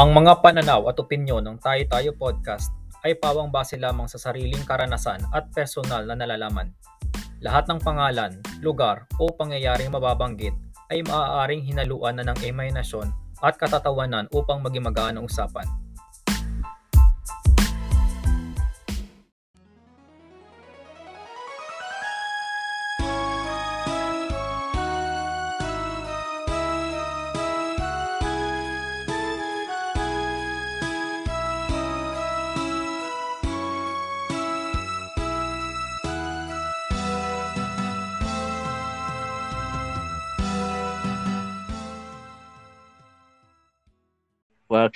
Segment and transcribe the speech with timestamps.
[0.00, 2.72] Ang mga pananaw at opinyon ng Tayo Tayo Podcast
[3.04, 6.72] ay pawang base lamang sa sariling karanasan at personal na nalalaman.
[7.44, 10.56] Lahat ng pangalan, lugar o pangyayaring mababanggit
[10.88, 13.12] ay maaaring hinaluan na ng imahinasyon
[13.44, 15.68] at katatawanan upang maging magaan ang usapan.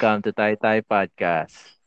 [0.04, 1.80] Welcome to Tai Tai Podcast.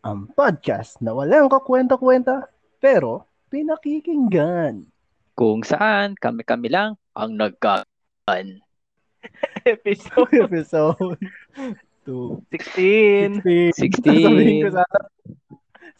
[0.00, 2.48] Ang podcast na walang kakwenta-kwenta
[2.80, 4.88] pero pinakikinggan.
[5.36, 7.84] Kung saan kami-kami lang ang nagkaan.
[9.76, 11.20] Episode Episode
[12.08, 12.48] 2.
[12.48, 13.44] 16.
[13.44, 14.80] sabihin ko 16.
[14.80, 14.98] sana,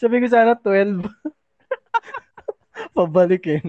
[0.00, 1.04] sabihin ko sana 12.
[2.96, 3.60] Pabalik eh.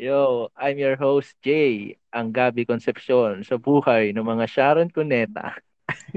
[0.00, 5.54] Yo, I'm your host, Jay, ang Gabi Concepcion sa buhay ng mga Sharon Cuneta.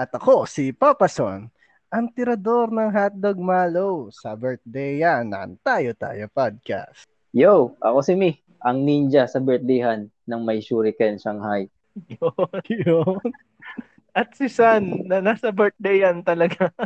[0.00, 1.50] At ako, si Papa Son,
[1.90, 7.10] ang tirador ng hotdog malo sa birthday yan ng Tayo Tayo Podcast.
[7.34, 11.66] Yo, ako si Mi, ang ninja sa birthdayhan ng May Shuriken Shanghai.
[12.06, 12.62] Yun.
[12.70, 13.30] Yun.
[14.18, 16.70] At si San, na nasa birthday yan talaga.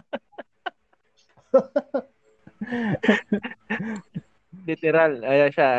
[4.65, 5.71] Literal, ayan siya.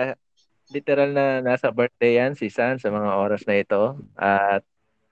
[0.70, 3.98] Literal na nasa birthday yan si San sa mga oras na ito.
[4.18, 4.62] At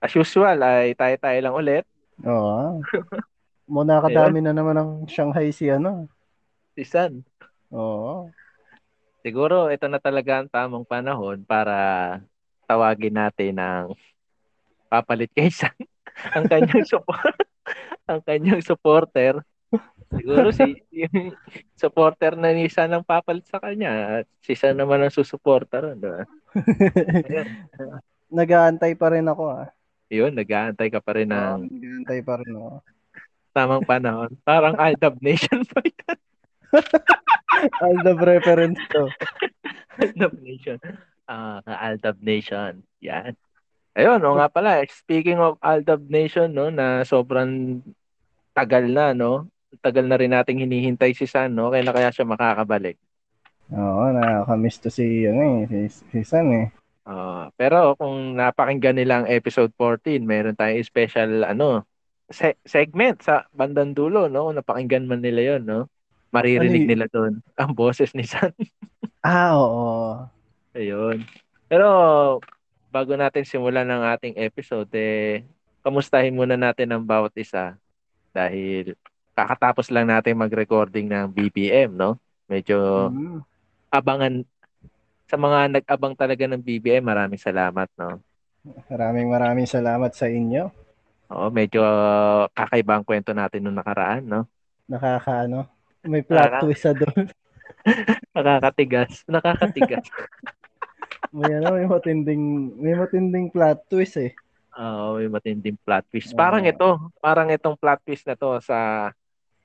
[0.02, 1.84] as usual, ay tayo-tayo lang ulit.
[2.22, 2.82] Oo.
[3.74, 6.06] Muna kadami na naman ng Shanghai si ano.
[6.78, 7.26] Si San.
[7.74, 8.30] Oo.
[9.24, 12.20] Siguro ito na talaga ang tamang panahon para
[12.68, 13.96] tawagin natin ng
[14.92, 15.74] papalit kay San
[16.38, 17.40] ang kanyang support
[18.12, 19.40] ang kanyang supporter.
[20.14, 21.34] Siguro si yung
[21.74, 25.98] supporter na ni San ang papalit sa kanya at si San naman ang susuporta ron.
[25.98, 26.24] Diba?
[28.40, 29.70] Nag-aantay pa rin ako ah.
[30.14, 32.70] Yun, nag-aantay ka pa rin ng Nag-aantay pa rin ako.
[33.54, 34.32] tamang panahon.
[34.46, 36.18] Parang Aldab Nation pa yan.
[37.82, 39.10] Aldab reference to.
[40.02, 40.78] Aldab Nation.
[41.26, 42.82] Ah, Aldab Nation.
[43.02, 43.34] Yan.
[43.94, 47.82] Ayun, o nga pala, speaking of Aldab Nation, no, na sobrang
[48.58, 49.46] tagal na, no?
[49.82, 51.72] Tagal na rin nating hinihintay si San, no?
[51.74, 52.98] Kaya na kaya siya makakabalik.
[53.80, 55.80] Oo, nakakamiss to si, ano eh, si,
[56.12, 56.68] si San eh.
[57.04, 61.84] Ah, pero kung napakinggan nila ang episode 14, meron tayong special ano,
[62.32, 64.48] se- segment sa bandang dulo, no?
[64.48, 65.92] Kung napakinggan man nila 'yon, no?
[66.32, 68.56] Maririnig Ano y- nila doon ang boses ni San.
[69.24, 70.30] Ah, oo.
[70.76, 71.26] Ayun.
[71.70, 71.86] Pero
[72.94, 75.44] bago natin simulan ng ating episode, eh,
[75.86, 77.76] kamustahin muna natin ang bawat isa
[78.36, 78.96] dahil
[79.34, 82.18] kakatapos lang natin mag-recording ng BBM, no?
[82.46, 83.40] Medyo Mm.
[83.90, 84.34] abangan
[85.26, 88.22] sa mga nag-abang talaga ng BBM, maraming salamat, no?
[88.88, 90.70] Maraming maraming salamat sa inyo.
[91.28, 91.82] Oo, medyo
[92.54, 94.46] kakaiba ang kwento natin nung nakaraan, no?
[94.86, 95.66] Nakakaano.
[96.04, 97.26] May plot Parang- twist sa doon.
[98.36, 99.24] Nakakatigas.
[99.26, 100.06] Nakakatigas.
[101.34, 102.44] may ano, may matinding
[102.78, 104.32] may matinding plot twist eh.
[104.74, 106.34] Oo, may matinding plot twist.
[106.34, 109.10] Parang ito, parang itong plot twist na to sa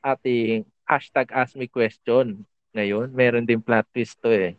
[0.00, 2.42] ating hashtag ask me question
[2.72, 3.10] ngayon.
[3.10, 4.52] Meron din plot twist to eh.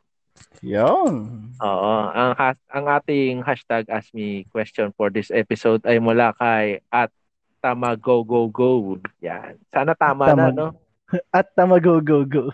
[0.61, 1.51] Yun.
[1.59, 6.79] Oo, ang, has- ang ating hashtag ask me question for this episode ay mula kay
[6.87, 7.11] at
[7.59, 8.95] tama go go go.
[9.19, 9.59] Yan.
[9.67, 10.55] Sana tama na, Tama.
[10.55, 10.67] no?
[11.35, 12.53] At tama go go go.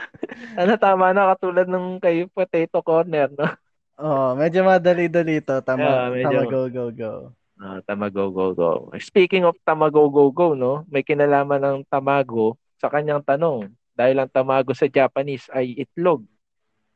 [0.56, 3.48] Sana tama na katulad ng kay Potato Corner, no?
[3.96, 5.60] Oh, medyo madali-dali to.
[5.60, 7.12] Tama, Yeah, medyo- tama go go go.
[7.56, 8.70] Ah, Tamago Go Go.
[9.00, 13.72] Speaking of Tamago Go Go, no, may kinalaman ng Tamago sa kanyang tanong.
[13.96, 16.20] Dahil ang Tamago sa Japanese ay itlog.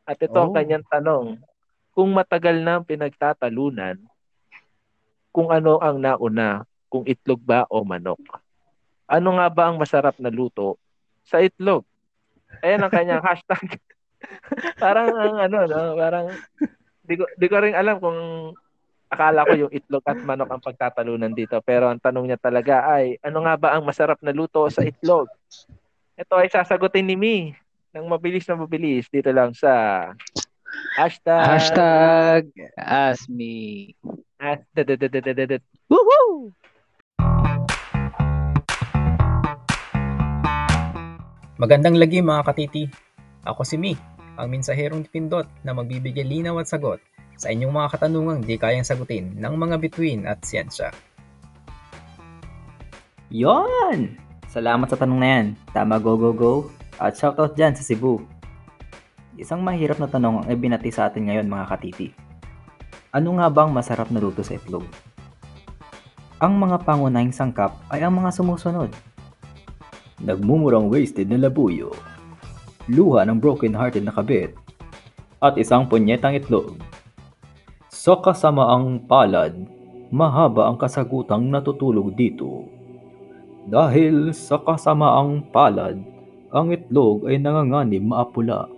[0.04, 0.56] At ito ang Oh.
[0.56, 1.40] kanyang tanong.
[1.96, 3.96] Kung matagal na ang pinagtatalunan,
[5.32, 8.20] kung ano ang nauna, kung itlog ba o manok?
[9.08, 10.76] Ano nga ba ang masarap na luto
[11.24, 11.88] sa itlog?
[12.60, 13.80] Ayan ang kanyang hashtag.
[14.82, 15.96] parang ang ano, no?
[15.96, 16.28] parang
[17.08, 18.18] di ko, di ko rin alam kung
[19.10, 21.58] akala ko yung itlog at manok ang pagtatalunan dito.
[21.66, 25.26] Pero ang tanong niya talaga ay, ano nga ba ang masarap na luto sa itlog?
[26.14, 27.36] Ito ay sasagutin ni Mi
[27.90, 30.14] ng mabilis na mabilis dito lang sa
[30.94, 32.42] hashtag, Hashtag
[32.78, 33.90] ask me.
[35.90, 36.54] Woohoo!
[41.58, 42.86] Magandang lagi mga katiti.
[43.42, 43.92] Ako si Mi,
[44.38, 47.02] ang mensaherong pindot na magbibigay linaw at sagot
[47.40, 50.92] sa inyong mga katanungang di kayang sagutin ng mga bituin at siyensya.
[53.32, 54.20] Yon!
[54.44, 55.46] Salamat sa tanong na yan.
[55.72, 56.54] Tama go go go.
[57.00, 58.20] At shoutout dyan sa Cebu.
[59.40, 62.12] Isang mahirap na tanong ang ibinati sa atin ngayon mga katiti.
[63.16, 64.84] Ano nga bang masarap na luto sa itlog?
[66.44, 68.92] Ang mga pangunahing sangkap ay ang mga sumusunod.
[70.20, 71.96] Nagmumurang wasted na labuyo.
[72.92, 74.52] Luha ng broken-hearted na kabit.
[75.40, 76.76] At isang punyetang itlog.
[78.00, 79.52] Sa kasamaang palad,
[80.08, 82.64] mahaba ang kasagutang natutulog dito.
[83.68, 86.00] Dahil sa kasamaang palad,
[86.48, 88.72] ang itlog ay nanganganib maapula.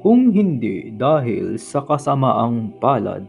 [0.00, 3.28] Kung hindi dahil sa kasamaang palad,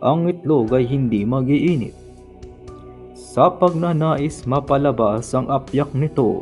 [0.00, 1.92] ang itlog ay hindi magiinit.
[3.12, 6.40] Sa pagnanais mapalabas ang apyak nito,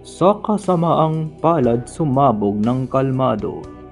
[0.00, 3.83] sa kasamaang palad sumabog ng kalmado.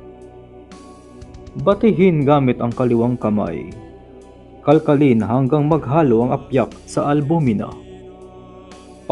[1.60, 3.68] Batihin gamit ang kaliwang kamay.
[4.64, 7.68] Kalkalin hanggang maghalo ang apyak sa albumina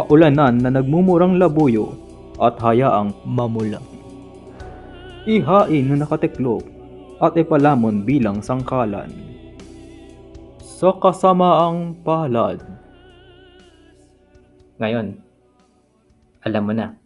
[0.01, 1.93] paulanan na nagmumurang labuyo
[2.41, 3.83] at hayaang mamula.
[5.29, 6.65] Ihain na nakatiklop
[7.21, 9.13] at ipalamon bilang sangkalan.
[10.65, 12.65] Sa kasamaang palad.
[14.81, 15.21] Ngayon,
[16.41, 17.00] alam mo na.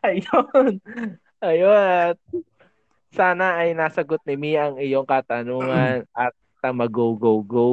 [0.06, 0.80] Ayun.
[1.40, 2.14] Ayun.
[2.14, 2.18] At
[3.10, 7.68] sana ay nasagot ni Mia ang iyong katanungan at tama go go go.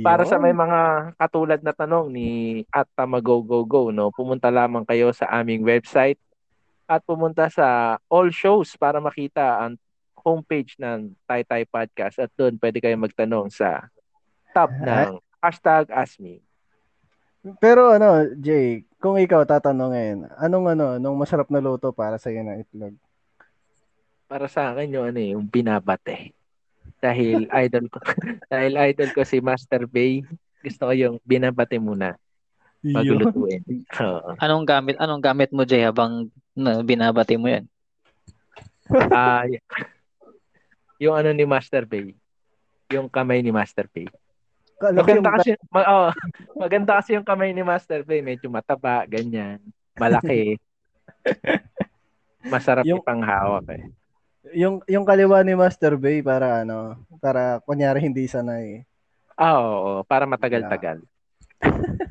[0.00, 4.48] Para sa may mga katulad na tanong ni at tama go go go, no, pumunta
[4.48, 6.16] lamang kayo sa aming website
[6.88, 9.76] at pumunta sa all shows para makita ang
[10.24, 13.92] homepage ng Taytay Podcast at doon pwede kayo magtanong sa
[14.56, 16.40] tab ng hashtag AskMe.
[17.60, 22.40] Pero ano, Jay, kung ikaw tatanungin, anong ano, nung masarap na luto para sa iyo
[22.40, 22.96] ng itlog?
[24.24, 26.32] Para sa akin yung ano eh, yung binabate.
[27.04, 28.00] Dahil idol ko,
[28.52, 30.24] dahil idol ko si Master Bay,
[30.64, 32.16] gusto ko yung binabate muna
[32.80, 33.20] bago Yun.
[33.20, 33.60] lutuin.
[34.00, 34.40] Oo.
[34.40, 37.68] Anong gamit anong gamit mo Jay habang na, binabati mo 'yan?
[39.12, 39.60] Ah, y-
[41.04, 42.16] yung ano ni Master Bay,
[42.88, 44.08] yung kamay ni Master Bay.
[44.74, 46.10] Ko yung Maganda kasi, ma- oh,
[46.62, 49.62] maganda kasi yung kamay ni Master Bay, medyo mataba, ganyan,
[49.94, 50.58] malaki.
[52.52, 53.88] Masarap Yung- ipanghawak eh.
[54.52, 58.84] yung yung kaliwa ni Master Bay para ano, para kunyari hindi sanay.
[59.34, 61.00] Ah, oo, oo, para matagal-tagal.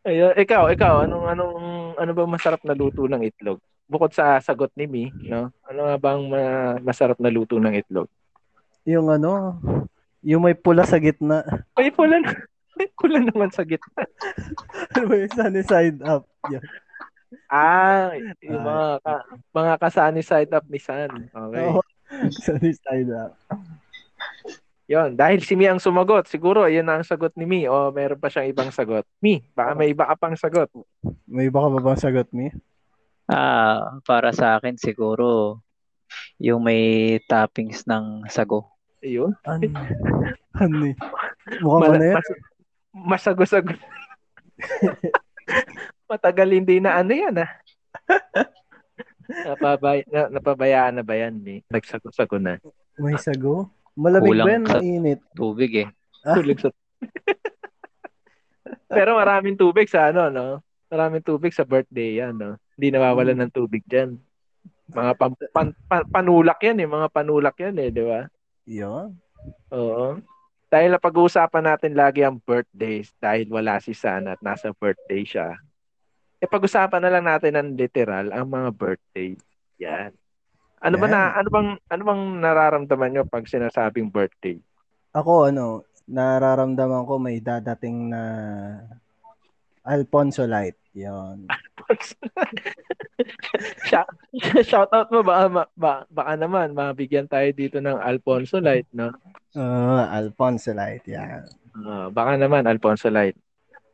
[0.00, 1.56] Ayun, ikaw, ikaw, anong anong
[2.00, 3.60] ano ba masarap na luto ng itlog?
[3.90, 5.50] Bukod sa sagot ni Mi, no?
[5.66, 8.06] Ano nga bang ma- masarap na luto ng itlog?
[8.86, 9.58] Yung ano,
[10.22, 11.42] yung may pula sa gitna.
[11.74, 12.30] Ay, pula na.
[12.80, 14.08] May pula naman sa gitna.
[14.96, 16.24] Ano ba yung sunny side up?
[16.48, 16.64] Yun.
[17.50, 19.14] Ah, yung mga ka,
[19.52, 21.28] mga kasani side up ni San.
[21.28, 21.60] Okay.
[21.66, 21.82] Oo.
[22.46, 23.36] sunny side up.
[24.90, 28.26] Yon, dahil si Mi ang sumagot, siguro yun ang sagot ni Mi o meron pa
[28.26, 29.06] siyang ibang sagot.
[29.22, 30.66] Mi, baka may iba ka pang sagot.
[31.30, 32.50] May iba ka ba bang sagot ni?
[33.30, 35.62] Ah, para sa akin siguro
[36.42, 38.74] yung may toppings ng sago.
[39.06, 39.38] Ayun.
[39.46, 39.70] Ano?
[40.58, 40.76] Ano?
[40.90, 40.94] eh?
[41.62, 42.16] Mukhang Mala- ano yan?
[42.18, 42.28] mas,
[42.90, 43.70] masago-sago.
[46.10, 47.50] Matagal hindi na ano yan ah.
[49.46, 51.62] Napabay, na, napabayaan na ba yan, Mi?
[51.70, 52.58] Nagsago-sago na.
[52.98, 53.70] May sago?
[53.94, 54.64] Malamig Kulang ba yan?
[54.66, 55.20] Mainit.
[55.38, 55.88] Tubig eh.
[56.26, 56.74] Tulog sa...
[58.90, 60.66] Pero maraming tubig sa ano, no?
[60.90, 62.58] Maraming tubig sa birthday yan, no?
[62.80, 64.16] Hindi nawawalan ng tubig dyan.
[64.88, 68.24] Mga pan, pan, pan- panulak yan eh, mga panulak yan eh, di ba?
[68.64, 69.20] Yun.
[69.68, 70.16] Oo.
[70.72, 75.60] Dahil napag-uusapan natin lagi ang birthdays dahil wala si Sana at nasa birthday siya.
[76.40, 79.36] E pag-usapan na lang natin ng literal ang mga birthday.
[79.76, 80.16] Yan.
[80.80, 84.56] Ano ba na ano bang ano bang nararamdaman nyo pag sinasabing birthday?
[85.12, 88.22] Ako ano, nararamdaman ko may dadating na
[89.86, 90.76] Alfonso Light.
[90.90, 91.46] Yun.
[93.90, 94.10] shout,
[94.66, 99.14] shout out mo baka, ma- ba, baka naman mabigyan tayo dito ng Alfonso Light, no?
[99.54, 101.06] Uh, Alfonso Light.
[101.06, 101.46] Yan.
[101.86, 103.38] Ah, baka naman Alfonso Light.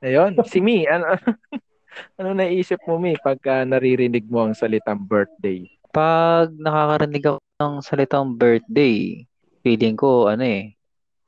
[0.00, 1.16] Ayun, si Mi, ano
[2.21, 5.64] ano naisip mo Mi pagka naririnig mo ang salitang birthday?
[5.93, 9.25] Pag nakakarinig ako ng salitang birthday,
[9.64, 10.76] feeling ko ano eh,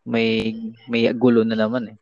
[0.05, 0.53] may
[0.89, 1.97] may gulo na naman eh.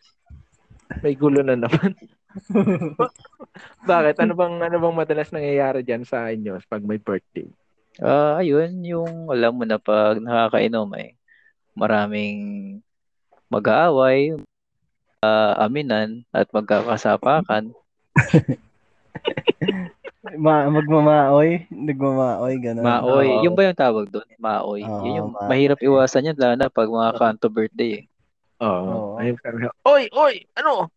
[1.02, 1.94] May gulo na naman.
[3.88, 4.16] Bakit?
[4.20, 7.48] Ano bang ano bang madalas nangyayari diyan sa inyo pag may birthday?
[7.96, 11.16] Ah, ayun, yung alam mo na pag nakakainom eh,
[11.72, 12.36] maraming
[13.48, 14.36] mag-aaway,
[15.24, 17.72] uh, aminan, at magkakasapakan.
[20.36, 22.82] Ma magmamaoy, nagmamaoy ganun.
[22.82, 23.42] Maoy, Oo.
[23.46, 24.26] yun ba yung tawag doon?
[24.42, 24.82] Maoy.
[24.82, 25.48] Oo, yun yung maoy.
[25.54, 28.04] mahirap iwasan yan, lalo na pag mga kanto birthday eh.
[28.58, 28.84] Oo.
[28.90, 29.10] Oo.
[29.22, 30.90] Ayun, sabi ko, oy, oy, ano?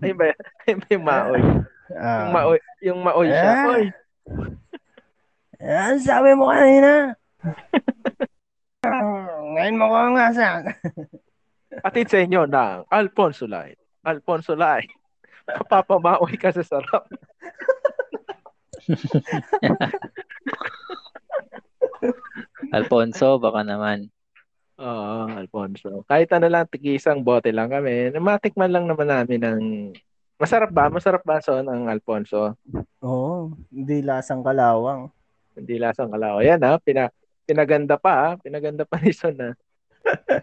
[0.00, 0.24] Ayun ba,
[0.66, 1.42] ayun ba yung maoy?
[1.94, 2.20] Ah.
[2.20, 3.44] Yung maoy, yung maoy siya.
[3.44, 3.68] Ah.
[3.70, 3.84] Oy,
[5.64, 7.14] Ano sabi mo kanina?
[9.54, 10.60] Ngayon mo ko ang nasa.
[11.80, 13.80] atid sa inyo ng Alfonso Light.
[14.04, 14.92] Alfonso Light.
[15.68, 17.08] Papamaoy ka sa sarap.
[22.72, 24.12] Alfonso, baka naman.
[24.74, 26.02] Oo, Alfonso.
[26.10, 28.10] Kahit ano lang, tig-isang bote lang kami.
[28.18, 29.62] Matikman lang naman namin ng...
[30.34, 30.90] Masarap ba?
[30.90, 32.58] Masarap ba son ang Alfonso?
[32.98, 35.14] Oo, hindi lasang kalawang.
[35.54, 36.42] Hindi lasang kalaw.
[36.42, 37.06] Yan ha, pina,
[37.46, 38.28] pinaganda pa ha.
[38.34, 39.54] Pinaganda pa ni Son ha.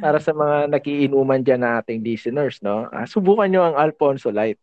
[0.00, 2.88] Para sa mga nakiinuman dyan na ating listeners, no?
[2.88, 4.56] Ah, subukan nyo ang Alfonso Light.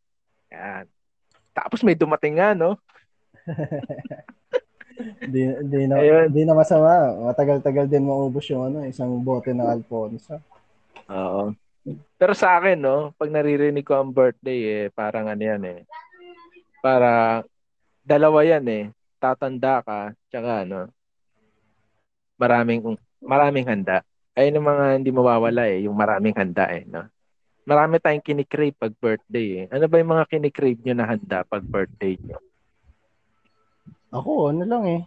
[0.50, 0.90] Yan.
[1.54, 2.82] Tapos may dumating nga, no?
[5.22, 6.28] Di, di, na, Ayun.
[6.34, 7.14] di na masama.
[7.32, 10.40] Matagal-tagal din maubos yung ano, isang bote ng Alfonso.
[11.10, 11.54] Oo.
[12.18, 15.80] Pero sa akin, no, pag naririnig ko ang birthday, eh, parang ano yan eh.
[16.82, 17.42] Para,
[18.06, 18.84] dalawa yan eh.
[19.22, 20.90] Tatanda ka, tsaka ano,
[22.38, 24.02] maraming, maraming handa.
[24.34, 27.06] Ayun ang mga hindi mawawala eh, yung maraming handa eh, no?
[27.62, 29.66] Marami tayong kinikrave pag birthday eh.
[29.70, 32.42] Ano ba yung mga kinikrave nyo na handa pag birthday nyo?
[34.12, 35.02] Ako, ano lang eh.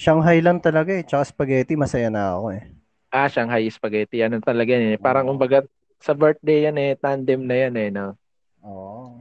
[0.00, 1.04] Shanghai lang talaga eh.
[1.04, 2.64] Tsaka spaghetti, masaya na ako eh.
[3.12, 4.24] Ah, Shanghai spaghetti.
[4.24, 4.98] Ano talaga yan eh.
[4.98, 5.60] Parang kumbaga,
[6.00, 8.16] sa birthday yan eh, tandem na yan eh, no?
[8.64, 9.20] Oo.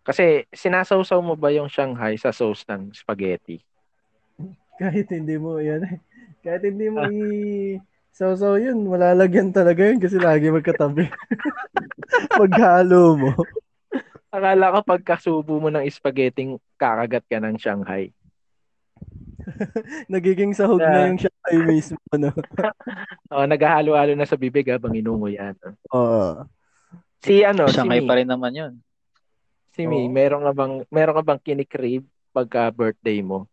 [0.00, 3.60] Kasi sinasawsaw mo ba yung Shanghai sa sauce ng spaghetti?
[4.80, 5.96] Kahit hindi mo yan eh.
[6.40, 7.76] Kahit hindi mo i...
[8.10, 11.06] Sausaw yun, malalagyan talaga yun kasi lagi magkatabi.
[12.40, 13.32] Maghalo mo.
[14.34, 18.10] Akala ka pagkasubo mo ng spaghetti, kakagat ka ng Shanghai.
[20.12, 20.92] Nagiging sahog Yeah.
[20.92, 21.98] na yung Shanghai mismo.
[22.14, 22.30] No?
[23.30, 25.54] Oh, naghahalo-halo na sa bibig habang inungo yan.
[25.94, 26.42] Oo.
[27.22, 28.72] Si ano, si Shanghai Mi, pa rin naman yun.
[29.70, 30.10] si Mi, Oo.
[30.10, 32.02] meron ka bang meron ka bang kinikrave
[32.34, 33.46] pagka birthday mo?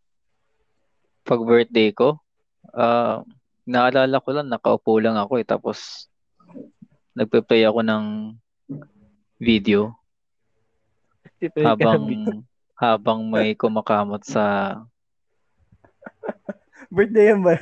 [1.22, 2.18] Pag birthday ko,
[2.74, 3.22] ah
[3.68, 5.46] naalala ko lang, nakaupo lang ako eh.
[5.46, 6.08] Tapos,
[7.14, 8.06] nagpe-play ako ng
[9.38, 9.92] video
[11.38, 12.10] Si habang
[12.74, 14.74] habang may kumakamot sa
[16.96, 17.56] Birthday yan ba?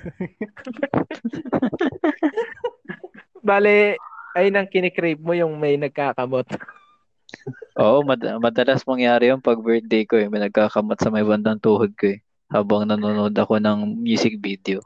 [3.45, 3.95] Bale,
[4.33, 6.49] ay nang kinikrave mo yung may nagkakamot.
[7.81, 10.27] Oo, mad- madalas mangyari yung pag birthday ko eh.
[10.31, 12.19] May nagkakamot sa may bandang tuhod ko eh.
[12.49, 14.81] Habang nanonood ako ng music video.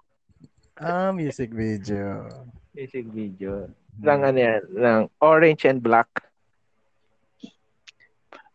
[0.80, 2.28] ah, music video.
[2.76, 3.68] Music video.
[4.00, 6.08] Ng ano yan, ng orange and black.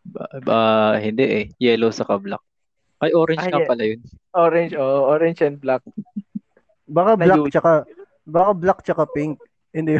[0.05, 1.45] Ba- ba- hindi eh.
[1.57, 2.44] Yellow sa black.
[3.03, 3.67] Ay, orange Ay, nga eh.
[3.67, 4.01] pala yun.
[4.31, 5.83] Orange, oh, orange and black.
[6.85, 7.53] Baka Na black YouTube.
[7.53, 7.71] tsaka
[8.25, 9.35] baka black tsaka pink.
[9.69, 9.99] Hindi.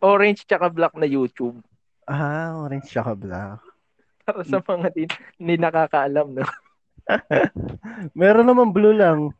[0.00, 1.60] Orange tsaka black na YouTube.
[2.06, 3.60] ah, orange tsaka black.
[4.22, 5.06] Para sa mga di,
[5.38, 6.42] hindi nakakaalam, no?
[8.18, 9.30] Meron naman blue lang.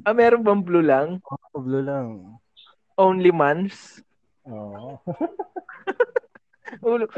[0.00, 1.18] Ah, meron bang blue lang?
[1.26, 2.38] Oh, blue lang.
[2.94, 4.00] Only mans?
[4.46, 4.96] Oo.
[4.96, 5.02] Ulo-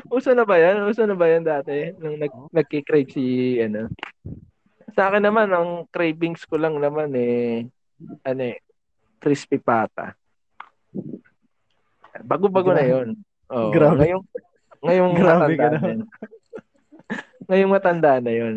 [0.09, 0.87] Uso na ba yan?
[0.87, 1.93] Uso na ba yan dati?
[2.01, 3.25] Nung nag, nagkikrave si,
[3.61, 3.93] ano?
[4.93, 7.69] Sa akin naman, ang cravings ko lang naman eh,
[8.25, 8.59] ano eh,
[9.19, 10.17] crispy pata.
[12.23, 12.93] Bago-bago na Grabe.
[12.93, 13.09] yon.
[13.49, 13.97] Oh, Grabe.
[14.05, 14.25] Ngayong,
[14.83, 15.97] ngayong Grabe matanda naman.
[15.97, 16.07] na.
[17.49, 18.55] ngayong matanda na yon.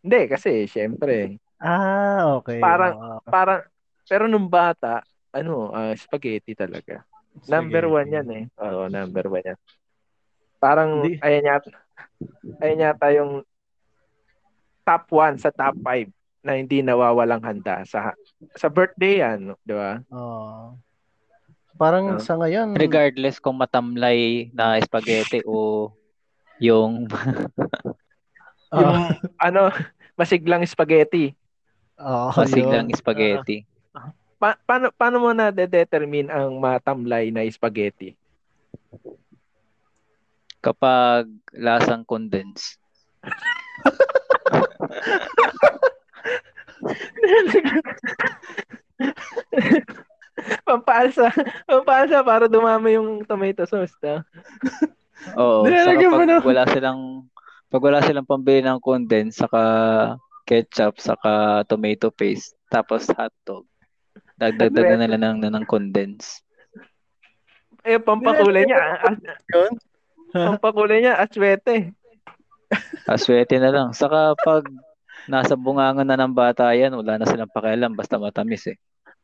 [0.00, 2.62] Hindi, kasi, syempre, Ah, okay.
[2.62, 3.18] Parang- Oo.
[3.26, 3.66] parang,
[4.06, 5.02] pero nung bata,
[5.34, 7.02] ano, ah, spaghetti talaga.
[7.50, 7.98] Number Spaghetti.
[7.98, 8.44] one yan eh.
[8.62, 9.58] Oo, number one yan.
[10.58, 11.22] Parang, Hindi.
[11.22, 11.70] ayan yata,
[12.58, 13.32] ayan yata yung
[14.82, 16.08] top one sa top five
[16.40, 18.14] na hindi nawawalang handa sa
[18.54, 20.00] sa birthday yan, di ba?
[20.08, 20.74] Oo.
[21.74, 22.22] Parang Ah.
[22.22, 25.90] sa ngayon, Regardless kung matamlay na spaghetti o
[26.58, 27.06] yung
[28.74, 28.98] ah, Yung
[29.38, 29.70] ano,
[30.14, 31.30] masiglang spaghetti.
[31.96, 32.98] oo, masiglang yun.
[32.98, 33.62] spaghetti.
[34.38, 38.14] Pa- paano paano mo na determine ang matamlay na spaghetti?
[40.58, 42.76] Kapag lasang condense.
[50.64, 51.28] pampalsa,
[51.66, 54.22] pampalsa para dumami yung tomato sauce, ta.
[55.34, 57.26] Oo, saka Nilalagyan mo na- wala silang
[57.68, 59.60] pag wala silang pambili ng condense saka
[60.48, 63.66] ketchup saka tomato paste tapos hotdog.
[64.38, 66.40] Dagdagdagan nila ng ng condense.
[67.88, 69.00] eh, pampakulay niya.
[69.04, 69.87] as-
[70.30, 70.46] Yun?
[70.54, 71.92] pampakulay niya, aswete.
[73.04, 73.88] Aswete na lang.
[73.92, 74.64] Saka pag
[75.24, 78.76] nasa bungangan na ng bata yan, wala na silang pakialam, basta matamis eh.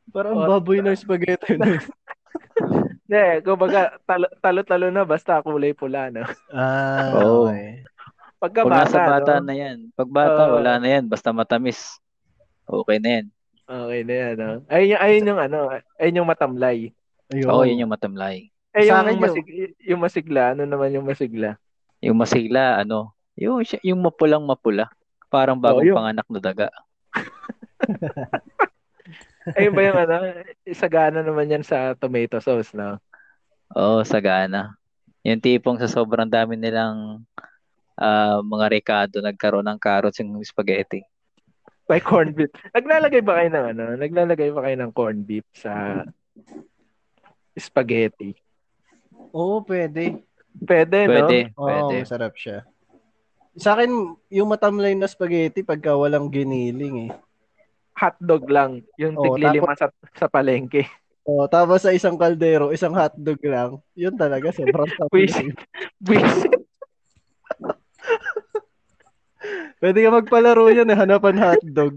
[0.08, 0.48] Parang Oh.
[0.48, 1.56] baboy ng spaghetti.
[3.04, 6.24] Hindi, kumbaga, talo- talo-talo na basta kulay pula, no?
[6.50, 7.48] ah, Oo.
[7.48, 7.84] okay.
[8.40, 9.44] Pagka Pag nasa bata, bata no?
[9.44, 9.76] na yan.
[9.92, 10.52] Pag bata, Oo.
[10.60, 12.00] wala na yan, basta matamis.
[12.64, 13.26] Okay na yan.
[13.64, 14.50] Okay na yan, no?
[14.68, 15.58] Ayun, yung- ayun yung ano,
[15.96, 16.78] ayun yung matamlay.
[17.28, 17.48] Ayun.
[17.48, 18.48] Oo, yun yung matamlay.
[18.74, 19.22] Eh, yung, akin yun.
[19.22, 19.46] masig,
[19.86, 21.54] yung masigla, ano naman yung masigla?
[22.02, 24.90] Yung masigla, ano, yung, yung mapulang mapula.
[25.30, 25.96] Parang bagong yun.
[25.96, 26.68] panganak na daga.
[29.58, 30.14] Ayun ba yung ano,
[30.66, 32.98] isagana naman yan sa tomato sauce, no?
[33.78, 34.74] Oo, sagana.
[35.22, 37.22] Yung tipong sa sobrang dami nilang
[37.98, 41.02] ah, mga rekado, nagkaroon ng carrots yung spaghetti.
[41.84, 42.48] May corned beef.
[42.72, 43.84] Naglalagay ba kayo ng ano?
[44.00, 46.02] Naglalagay ba kayo ng corned beef sa
[47.54, 48.34] spaghetti?
[49.34, 50.22] Oo, pwede.
[50.54, 51.10] Pwede, no?
[51.10, 51.94] Pwede, Oo, pwede.
[52.06, 52.62] masarap siya.
[53.58, 53.90] Sa akin,
[54.30, 57.12] yung matamlay na spaghetti pagka walang giniling eh.
[57.94, 58.82] Hotdog lang.
[58.94, 60.86] Yung Oo, tiglilima sa, sa palengke.
[61.24, 63.78] Oh, tapos sa isang kaldero, isang hotdog lang.
[63.94, 65.10] Yun talaga, sobrang sarap.
[65.10, 65.56] Wisit.
[66.02, 66.52] Wisit.
[69.78, 71.94] Pwede ka magpalaro yan eh, hanapan hotdog.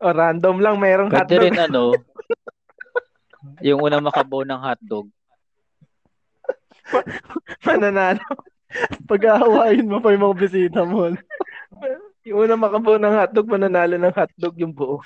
[0.00, 1.44] O random lang merong Pwede hotdog.
[1.44, 1.82] rin ano,
[3.60, 5.06] yung unang makabaw ng hotdog.
[7.66, 8.24] Mananalo.
[9.10, 11.10] Pag-aawain mo pa yung mga bisita mo.
[12.22, 15.00] Yung unang makabaw ng hotdog, mananalo ng hotdog yung buo.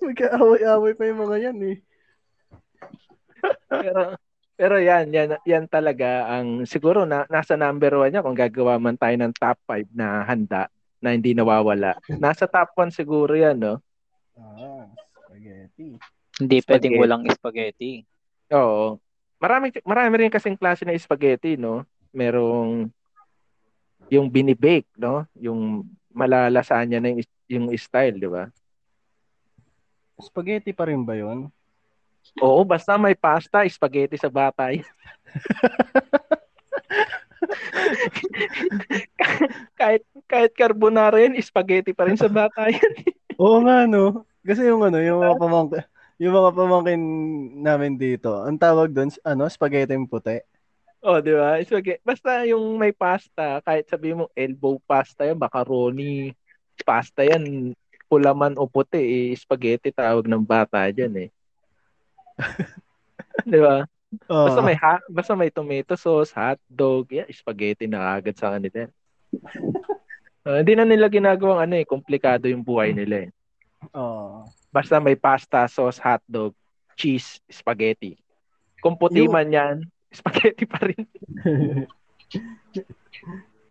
[0.00, 1.76] Magkaaway-away pa yung mga yan eh.
[3.68, 4.16] Pero
[4.54, 8.94] pero yan, yan, yan talaga ang siguro na nasa number one niya kung gagawa man
[8.94, 10.70] tayo ng top 5 na handa
[11.02, 11.98] na hindi nawawala.
[12.22, 13.82] Nasa top 1 siguro yan, no?
[14.38, 14.86] Ah,
[15.26, 15.98] spaghetti.
[16.38, 16.70] Hindi Spaghetti.
[16.70, 18.06] pwedeng walang spaghetti.
[18.52, 19.00] Oo.
[19.40, 21.84] Marami marami rin kasing klase ng spaghetti, no?
[22.12, 22.88] Merong
[24.12, 25.24] yung binibake, no?
[25.40, 28.48] Yung malalasanya na yung, yung style, di ba?
[30.20, 31.50] Spaghetti pa rin ba yun?
[32.40, 34.80] Oo, basta may pasta, spaghetti sa batay.
[39.80, 42.78] kahit kahit carbonara yan, spaghetti pa rin sa batay.
[43.42, 44.24] Oo nga, no?
[44.46, 45.84] Kasi yung ano, yung mga pamangkin,
[46.24, 47.02] yung mga pamangkin
[47.60, 50.40] namin dito, ang tawag doon, ano, spaghetti yung puti.
[51.04, 51.60] oh, di ba?
[51.60, 52.00] Spaghetti.
[52.00, 56.32] Basta yung may pasta, kahit sabi mo elbow pasta yan, macaroni
[56.82, 57.76] pasta yan,
[58.08, 61.30] pula man o puti, eh, spaghetti tawag ng bata dyan eh.
[63.52, 63.84] di ba?
[64.32, 64.46] Oo.
[64.48, 68.88] Basta may ha- basta may tomato sauce, hot dog, yeah, spaghetti na agad sa kanila.
[70.44, 73.28] Ah, Hindi na nila ginagawang ano eh, komplikado yung buhay nila eh.
[73.96, 74.44] Oo.
[74.74, 76.50] Basta may pasta, sauce, hot dog,
[76.98, 78.18] cheese, spaghetti.
[78.82, 79.76] Kung puti Yung- man yan,
[80.18, 81.06] spaghetti pa rin.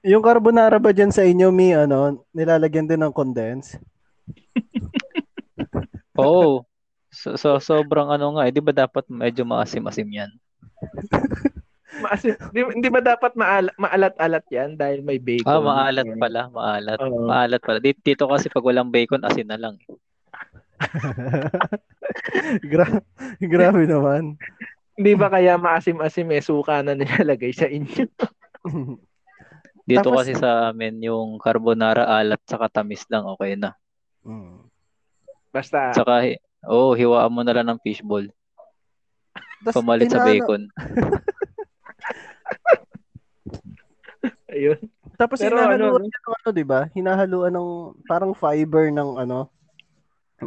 [0.03, 3.75] Yung carbonara ba dyan sa inyo, mi, ano, nilalagyan din ng condense?
[6.23, 6.63] Oo.
[7.13, 10.31] So, so sobrang ano nga, eh, 'di ba dapat medyo maasim-asim 'yan?
[12.01, 15.45] Maasim, di, hindi ba dapat maala, maalat-alat yan dahil may bacon?
[15.45, 16.97] Ah, maalat pala, maalat.
[16.99, 17.29] Oo.
[17.29, 17.77] Maalat pala.
[17.77, 19.77] Dito, dito kasi pag walang bacon, asin na lang.
[19.77, 19.85] eh.
[22.71, 23.03] Gra-
[23.39, 24.37] grabe naman.
[24.93, 28.05] Hindi ba kaya maasim-asim eh, suka na nilalagay sa inyo?
[29.89, 33.75] Dito Tapos- kasi sa amin yung carbonara alat saka tamis lang okay na.
[34.23, 34.69] Mm.
[35.51, 38.25] Basta, Saka hi- oh, hiwaan mo na lang ng fishball
[39.63, 40.67] Tas pamalit sa bacon.
[44.53, 44.79] ayun.
[45.15, 46.81] Tapos Pero hinahaluan ano, ng ano, 'di ba?
[46.91, 47.69] Hinahaluan ng
[48.09, 49.47] parang fiber ng ano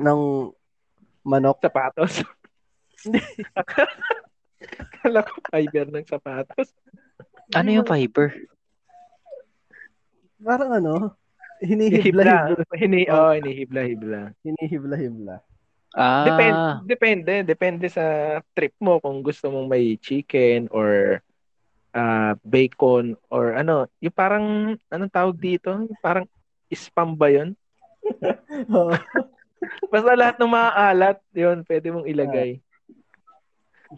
[0.01, 0.21] ng
[1.27, 1.59] manok.
[1.61, 2.23] sapatos.
[5.03, 6.69] Kala ko fiber ng sapatos.
[7.55, 8.35] Ano yung fiber?
[10.43, 11.17] Parang ano,
[11.63, 12.53] Hibla.
[12.53, 12.77] hinihibla-hibla.
[12.77, 14.21] Hini, oh, hinihibla-hibla.
[14.45, 15.37] Hinihibla-hibla.
[15.97, 21.23] Ah, Depende, depende, depende sa trip mo kung gusto mong may chicken or
[21.97, 25.73] ah, bacon or ano, yung parang anong tawag dito?
[26.05, 26.29] Parang
[26.69, 27.57] spam ba 'yon?
[28.77, 28.93] Oo.
[29.93, 32.51] Basta lahat ng mga alat, 'yon, pwede mong ilagay.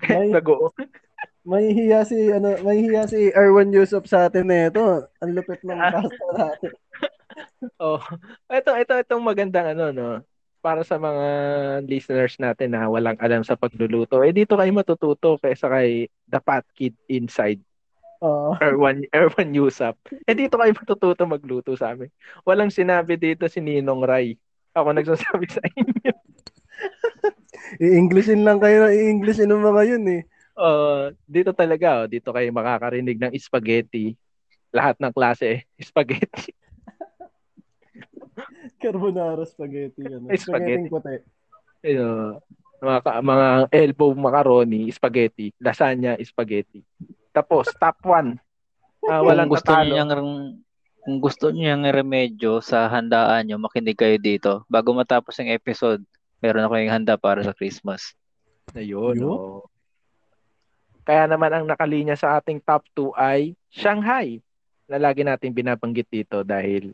[0.08, 0.72] may, Bago.
[1.48, 5.08] may hiya si ano, may hiya si Erwan Yusuf sa atin nito.
[5.24, 6.72] Ang lupit ng pasta natin.
[7.78, 8.02] Oh,
[8.50, 10.08] ito ito itong magandang ano no
[10.58, 11.26] para sa mga
[11.86, 14.26] listeners natin na walang alam sa pagluluto.
[14.26, 17.62] Eh dito kayo matututo kaysa kay The Fat Kid Inside
[18.18, 18.58] Oo.
[18.58, 19.94] Erwan Erwan Yusap.
[20.26, 22.10] Eh dito kayo matututo magluto sa amin.
[22.42, 24.34] Walang sinabi dito si Ninong Ray.
[24.76, 26.12] Ako nagsasabi sa inyo.
[27.84, 30.22] I-Englishin lang kayo, i-Englishin ng mga yun eh.
[30.58, 34.18] Uh, dito talaga, oh, dito kayo makakarinig ng spaghetti.
[34.74, 36.52] Lahat ng klase, spaghetti.
[38.82, 40.02] Carbonara spaghetti.
[40.06, 40.30] Ano?
[40.34, 40.88] Spaghetti.
[40.88, 41.16] Spaghetti puti.
[41.94, 42.34] Uh,
[42.82, 45.54] mga, mga elbow macaroni, spaghetti.
[45.62, 46.82] Lasagna, spaghetti.
[47.30, 48.38] Tapos, top one.
[49.06, 49.94] Uh, walang kung gusto tatalo.
[49.94, 50.10] niyo yung
[51.08, 54.68] kung gusto niyo yung remedyo sa handaan niyo, makinig kayo dito.
[54.68, 56.04] Bago matapos yung episode,
[56.44, 58.12] meron ako yung handa para sa Christmas.
[58.76, 59.16] Ayun.
[59.16, 59.32] Yun?
[59.32, 59.64] Oh.
[61.08, 64.44] Kaya naman ang nakalinya sa ating top 2 ay Shanghai
[64.84, 66.92] na lagi natin binabanggit dito dahil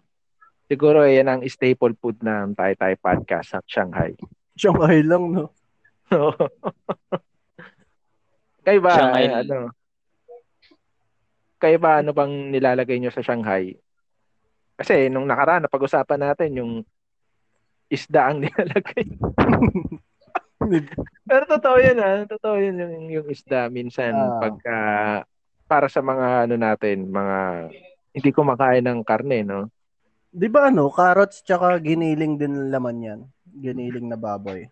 [0.70, 4.14] siguro yan ang staple food ng Tay Tay Podcast sa Shanghai.
[4.54, 5.50] Shanghai lang, no?
[8.62, 9.42] Kayo ba, Shanghai.
[9.42, 9.74] ano?
[11.58, 13.74] Kayo ba, ano bang nilalagay nyo sa Shanghai?
[14.74, 16.72] Kasi nung nakaraan, napag-usapan natin yung
[17.86, 19.06] isda ang nilalagay.
[21.28, 22.24] Pero totoo yun ah.
[22.24, 23.68] Totoo yun yung, yung isda.
[23.68, 24.40] Minsan, Ah.
[24.40, 24.76] pagka,
[25.64, 27.38] para sa mga ano natin, mga
[28.14, 29.70] hindi kumakain ng karne, no?
[30.30, 33.20] Di ba ano, carrots tsaka giniling din laman yan.
[33.54, 34.66] Giniling na baboy.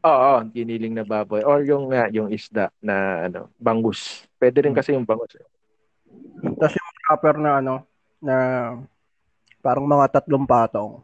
[0.00, 1.42] Oo, giniling na baboy.
[1.42, 4.24] Or yung, nga, yung isda na ano, bangus.
[4.38, 5.36] Pwede rin kasi yung bangus.
[6.56, 7.74] Tapos yung wrapper na ano,
[8.22, 8.36] na
[9.60, 11.02] parang mga tatlong patong.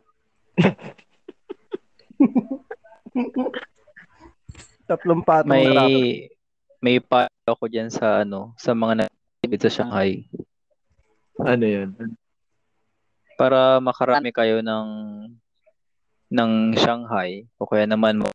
[4.89, 5.85] tatlong patong May na
[6.81, 9.07] may pa ako diyan sa ano, sa mga na
[9.45, 10.25] dito sa Shanghai
[11.41, 12.17] Ano yun?
[13.37, 14.89] para makarami kayo ng
[16.33, 18.33] ng Shanghai o kaya naman mo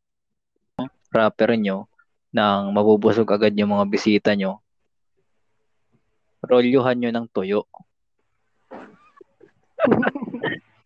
[1.11, 1.89] wrapper nyo
[2.31, 4.61] nang mabubusog agad yung mga bisita nyo.
[6.39, 7.67] Rolyuhan nyo ng tuyo.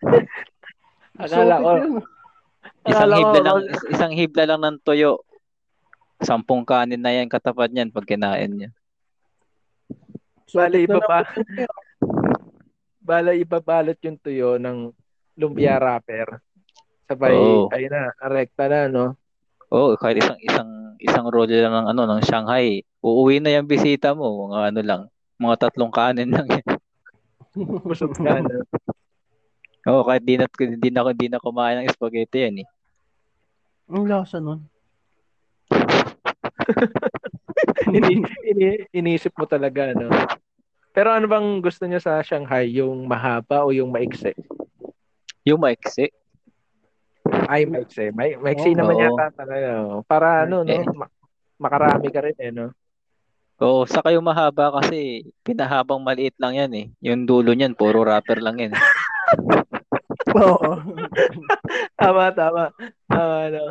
[1.23, 1.71] Akala ko.
[2.85, 3.57] Isang hibla lang,
[3.89, 5.21] isang hibla lang ng tuyo.
[6.21, 8.69] Sampung kanin na yan katapat niyan pag kinain niya.
[10.47, 11.25] Sulit iba pa.
[13.05, 14.89] Bala ibabalot yung tuyo ng
[15.37, 16.41] lumpia wrapper.
[17.05, 17.69] Sabay, Oo.
[17.69, 19.13] ayun na, rekta na, no?
[19.69, 22.81] Oo, kahit isang isang isang roll lang ng ano ng Shanghai.
[23.05, 25.01] Uuwi na yung bisita mo, mga ano lang,
[25.37, 26.65] mga tatlong kanin lang yan.
[27.85, 28.41] Busog ka,
[29.85, 30.01] no?
[30.01, 32.67] Oo, kahit di na di na di na kumain ng spaghetti yan eh.
[33.93, 34.65] Ang lasa nun.
[37.97, 40.09] ini, ini, iniisip mo talaga, no?
[40.95, 42.81] Pero ano bang gusto niyo sa Shanghai?
[42.81, 44.33] Yung mahaba o yung maiksi?
[45.45, 46.09] Yung maiksi.
[47.45, 48.09] Ay, maiksi.
[48.15, 48.79] May, maiksi Oo.
[48.79, 49.69] naman yata talaga.
[49.85, 50.01] oh.
[50.07, 50.71] Para ano, no?
[50.71, 50.87] Eh.
[50.95, 51.11] Ma-
[51.59, 52.71] makarami ka rin, eh, no?
[53.59, 56.85] Oo, saka yung mahaba kasi pinahabang maliit lang yan eh.
[57.05, 58.73] Yung dulo niyan puro wrapper lang yan.
[60.35, 60.71] Oo.
[61.99, 62.63] Tama, tama.
[63.07, 63.63] Tama, no?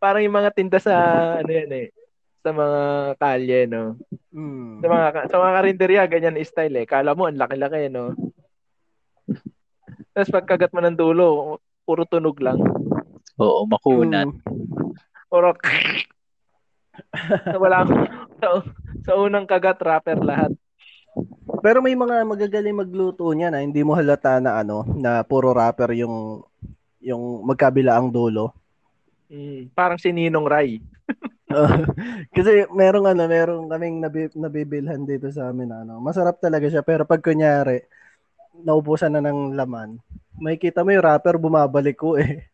[0.00, 0.96] Parang yung mga tinda sa,
[1.44, 1.88] ano yan, eh,
[2.40, 2.80] sa mga
[3.20, 4.00] kalye, no?
[4.32, 4.80] Mm.
[4.80, 6.86] Sa mga, sa mga karinderya, ganyan style, eh.
[6.88, 8.16] Kala mo, ang laki-laki, no?
[10.16, 11.26] Tapos pagkagat mo ng dulo,
[11.84, 12.58] puro tunog lang.
[13.36, 14.32] Oo, makunat.
[14.32, 14.40] Mm.
[15.28, 15.52] Puro
[17.62, 17.86] wala
[18.40, 18.48] sa,
[19.04, 20.52] sa unang kagat wrapper lahat.
[21.60, 25.92] Pero may mga magagaling magluto niya na hindi mo halata na ano, na puro wrapper
[25.98, 26.44] yung
[27.00, 28.52] yung magkabila ang dulo.
[29.30, 30.82] Mm, parang si Ninong Rai.
[32.36, 35.98] Kasi merong ano, merong kaming nabi, nabibilhan dito sa amin ano.
[36.02, 37.82] Masarap talaga siya pero pag kunyari
[38.66, 39.98] naubusan na ng laman,
[40.38, 42.50] may kita mo yung wrapper bumabalik ko eh.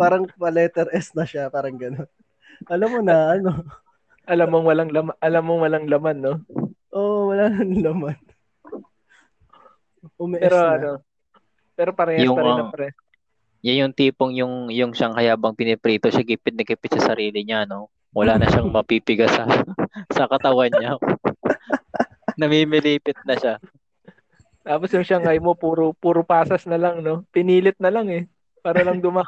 [0.00, 2.08] Parang pa letter S na siya, parang gano'n.
[2.70, 3.50] Alam mo na ano,
[4.28, 6.34] Alam mong walang laman, alam mong walang laman, no?
[7.38, 8.18] Wala nang laman.
[10.18, 10.74] Umiis Pero na.
[10.74, 10.90] ano,
[11.78, 12.88] pero parehas Yung, pa rin na pre.
[13.62, 17.66] Yan yung tipong yung yung Shanghai habang piniprito siya gipit na gipit sa sarili niya,
[17.66, 17.90] no?
[18.10, 19.46] Wala na siyang mapipigas sa
[20.16, 20.98] sa katawan niya.
[22.34, 23.54] Namimilipit na siya.
[24.62, 27.24] Tapos yung Shanghai mo, puro, puro pasas na lang, no?
[27.32, 28.28] Pinilit na lang, eh.
[28.60, 29.24] Para lang duma...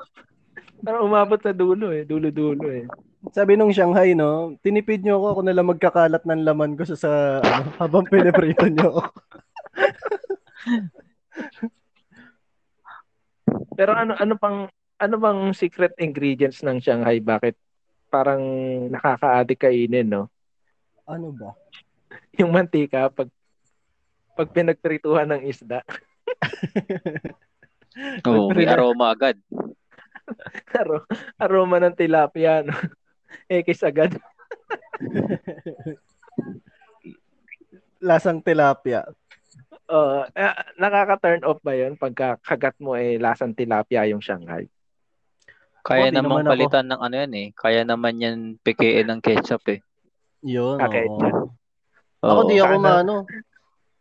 [0.84, 2.04] para umabot sa dulo, eh.
[2.04, 2.84] Dulo-dulo, eh.
[3.28, 6.96] Sabi nung Shanghai, no, tinipid nyo ako, ako na lang magkakalat ng laman ko sa,
[6.96, 9.12] sa ano, habang piniprito nyo ako.
[13.76, 17.20] Pero ano ano pang ano bang secret ingredients ng Shanghai?
[17.20, 17.61] Bakit
[18.09, 18.40] parang
[18.88, 20.33] nakaka-addict kainin, no?
[21.04, 21.52] Ano ba?
[22.40, 23.28] Yung mantika pag
[24.33, 25.85] pag pinagprituhan ng isda.
[28.24, 29.37] Oo, may aroma agad.
[30.72, 31.04] Aro,
[31.37, 32.72] aroma ng tilapia, no?
[33.46, 34.14] Ekis agad.
[38.00, 39.04] Lasang tilapia.
[39.90, 40.22] Uh,
[40.78, 44.70] nakaka-turn off ba yun pagka kagat mo eh lasang tilapia yung Shanghai?
[45.82, 46.52] Kaya Oh, namang naman ako.
[46.54, 47.48] palitan ng ano yan eh.
[47.52, 49.80] Kaya naman yan pikiin ng ketchup eh.
[50.40, 51.18] Yun, Okay, oo.
[51.18, 51.34] yan.
[52.20, 53.16] Ako di ako Sana- maano.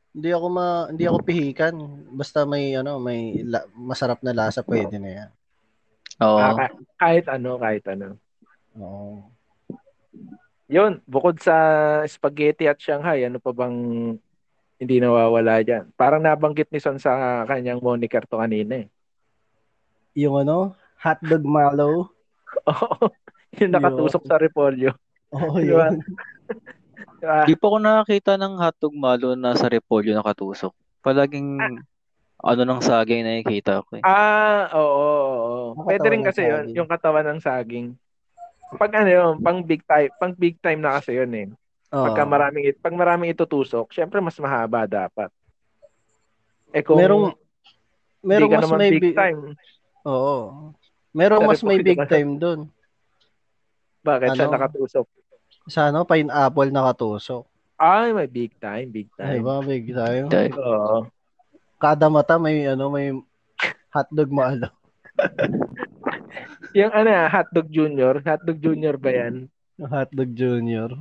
[0.10, 1.74] Hindi ako ma hindi ako pihikan.
[2.12, 5.30] Basta may ano, may la- masarap na lasa pwede na yan.
[6.20, 6.38] Oo.
[6.38, 8.20] Ah, ka- kahit ano, kahit ano.
[8.78, 9.26] Oo.
[10.70, 11.56] Yun, bukod sa
[12.06, 13.74] spaghetti at Shanghai, ano pa bang
[14.78, 15.90] hindi nawawala dyan?
[15.98, 18.88] Parang nabanggit ni Son sa kanyang moniker to kanina eh.
[20.14, 22.06] Yung ano, hotdog mallow.
[22.70, 23.10] Oo.
[23.58, 24.94] yung nakatusok sa repolyo.
[25.34, 25.90] Oo, Diba?
[25.90, 26.02] yun.
[27.20, 27.44] Diba?
[27.44, 30.72] Di pa ako nakakita ng hotdog malo na sa repolyo nakatusok.
[31.02, 31.60] Palaging
[32.40, 34.04] ano ng saging nakikita ko eh.
[34.08, 35.68] Ah, oo, oo, oo.
[35.76, 36.76] Yung Pwede rin kasi yun, saging.
[36.80, 37.88] yung katawan ng saging.
[38.70, 41.48] Pag ano yun, pang big time, pang big time na kasi yun eh.
[41.90, 42.06] Oo.
[42.06, 45.34] Pagka maraming, it- pag maraming itutusok, syempre mas mahaba dapat.
[46.70, 47.34] Eh kung merong
[48.22, 49.58] merong mas may big big, time,
[50.06, 50.70] Oo.
[51.10, 52.60] Merong Sa mas may big time doon.
[54.00, 54.54] bakit siya ano?
[54.54, 55.06] nakatusok?
[55.66, 57.44] Sa ano, pineapple nakatusok.
[57.76, 59.42] Ay, may big time, big time.
[59.42, 60.30] ba, big time.
[60.30, 61.08] Dahil- Oo.
[61.80, 63.16] Kada mata may ano, may
[63.90, 64.68] hotdog malo.
[66.78, 69.50] Yung ano, hotdog junior, hotdog junior ba yan?
[69.80, 70.92] Hotdog junior.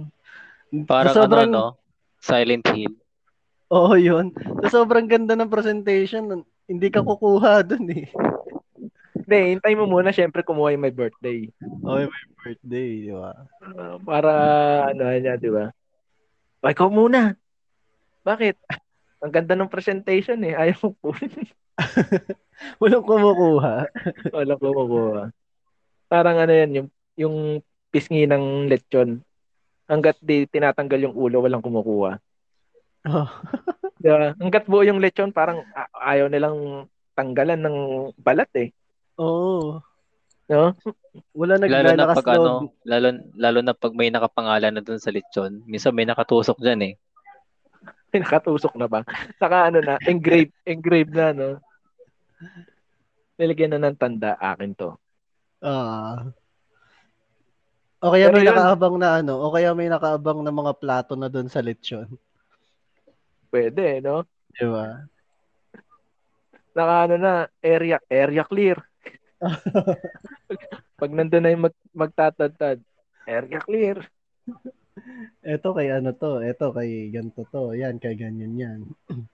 [0.89, 1.69] Parang Sa sobrang, ano no?
[2.21, 2.95] Silent Hill.
[3.69, 4.33] Oo, yun.
[4.65, 8.09] Sa sobrang ganda ng presentation, hindi ka kukuha dun eh.
[9.13, 11.53] Hindi, hintay mo muna, syempre kumuha yung may birthday.
[11.85, 12.09] Oh, may
[12.41, 13.37] birthday, di ba?
[13.61, 14.33] Ah, para,
[14.89, 15.69] ano niya, di ba?
[16.65, 17.37] Ay, ikaw muna.
[18.25, 18.57] Bakit?
[19.21, 20.57] Ang ganda ng presentation eh.
[20.57, 21.13] Ayaw po.
[22.81, 23.87] Walang kumukuha.
[24.33, 25.23] Walang kumukuha.
[26.09, 27.37] Parang ano yan, yung, yung
[27.93, 29.21] pisngi ng lechon.
[29.89, 32.17] Hanggat di tinatanggal yung ulo, walang kumukuha.
[33.09, 33.29] Oh.
[34.03, 34.33] Diba?
[34.37, 35.65] Hanggat buo yung lechon, parang
[35.97, 37.77] ayaw nilang tanggalan ng
[38.21, 38.69] balat eh.
[39.21, 39.85] Oo.
[40.49, 40.73] No?
[41.37, 45.13] Wala Lalo na naglalakas pag ano, lalo, lalo na pag may nakapangalan na dun sa
[45.13, 45.61] lechon.
[45.69, 46.95] Minsan may nakatusok dyan eh.
[48.17, 49.05] Nakatusok na ba?
[49.37, 51.61] Saka ano na, engrave, engrave na, no?
[53.37, 54.97] Nilagyan na ng tanda, akin to.
[55.59, 56.31] Ah.
[57.99, 61.19] O kaya Pero may yun- nakaabang na ano, o kaya may nakaabang na mga plato
[61.19, 62.07] na doon sa lechon.
[63.51, 64.23] Pwede, no?
[64.55, 65.03] Di ba?
[66.79, 68.79] Naka ano na, area, area clear.
[71.01, 72.79] Pag nandun na yung mag, magtatadtad,
[73.27, 73.99] area clear.
[75.43, 78.81] Eto kay ano to, eto kay ganto to, yan kay ganyan yan.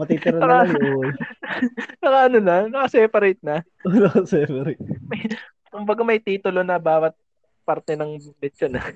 [0.00, 1.12] Matitira na lang yung.
[2.04, 3.60] Naka ano na, naka-separate na.
[3.88, 4.80] Wala ka separate.
[5.70, 7.14] Kumbaga may titulo na bawat
[7.66, 8.78] parte ng lechon.
[8.78, 8.86] ah.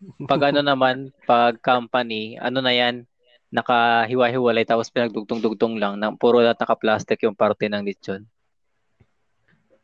[0.30, 3.04] Pag ano naman, pag company, ano na yan,
[3.52, 6.00] nakahiwa-hiwalay tapos pinagdugtong-dugtong lang.
[6.00, 8.24] Na, puro lahat naka-plastic yung parte ng lechon.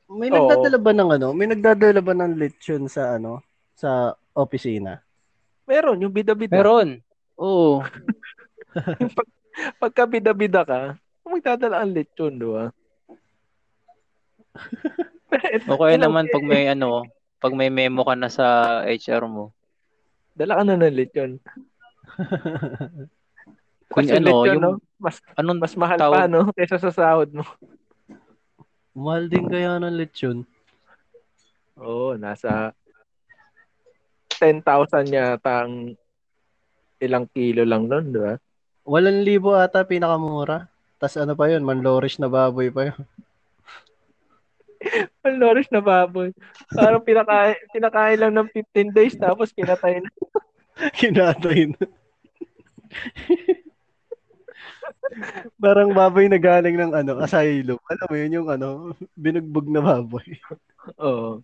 [0.09, 0.49] May Oo.
[0.49, 1.29] nagdadala ba ng ano?
[1.37, 3.45] May nagdadala ba ng lechon sa ano?
[3.77, 5.03] Sa opisina?
[5.69, 6.55] Meron, yung bida-bida.
[6.57, 7.03] Meron.
[7.37, 7.85] Oo.
[9.03, 9.29] Yung pag,
[9.83, 12.73] pagka bida-bida ka, magdadala ang lechon, di ba?
[15.71, 17.05] O kaya Ilang- naman pag may ano,
[17.43, 19.51] pag may memo ka na sa HR mo.
[20.37, 21.41] Dala ka na ng lechon.
[23.93, 24.73] Kung Kasi ano, lechon, yung, no?
[25.01, 26.15] Mas, anong mas mahal tawag?
[26.15, 26.49] pa, no?
[26.57, 27.45] Kaysa sa sahod mo.
[28.97, 30.45] Mahal din kaya ng lechon.
[31.77, 32.73] Oo, nasa
[34.41, 35.97] 10,000 yata ang
[37.01, 38.37] ilang kilo lang nun, di ba?
[38.89, 40.69] Walang libo ata pinakamura.
[40.97, 43.01] Tapos ano pa yun, manlorish na baboy pa yun.
[45.27, 46.33] Ang nourish na baboy.
[46.73, 50.11] Parang pinakain, pinakain lang ng 15 days tapos pinatay na.
[50.99, 51.83] Kinatay na.
[55.63, 57.79] Parang baboy na galing ng ano, asylum.
[57.89, 60.27] Alam mo yun yung ano, binugbog na baboy.
[61.01, 61.41] Oo.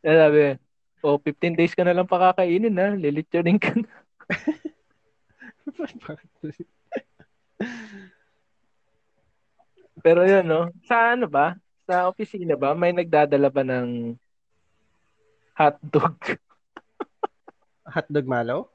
[0.00, 0.56] Sabi,
[1.04, 2.96] oh, 15 days ka na lang pakakainin ha.
[2.96, 3.88] Lilitsunin ka na.
[10.00, 10.72] Pero yun, no?
[10.88, 11.60] Sa ano ba?
[11.90, 12.70] Sa opisina ba?
[12.70, 14.14] May nagdadala ba ng
[15.58, 16.14] hotdog?
[17.98, 18.70] Hotdog malo?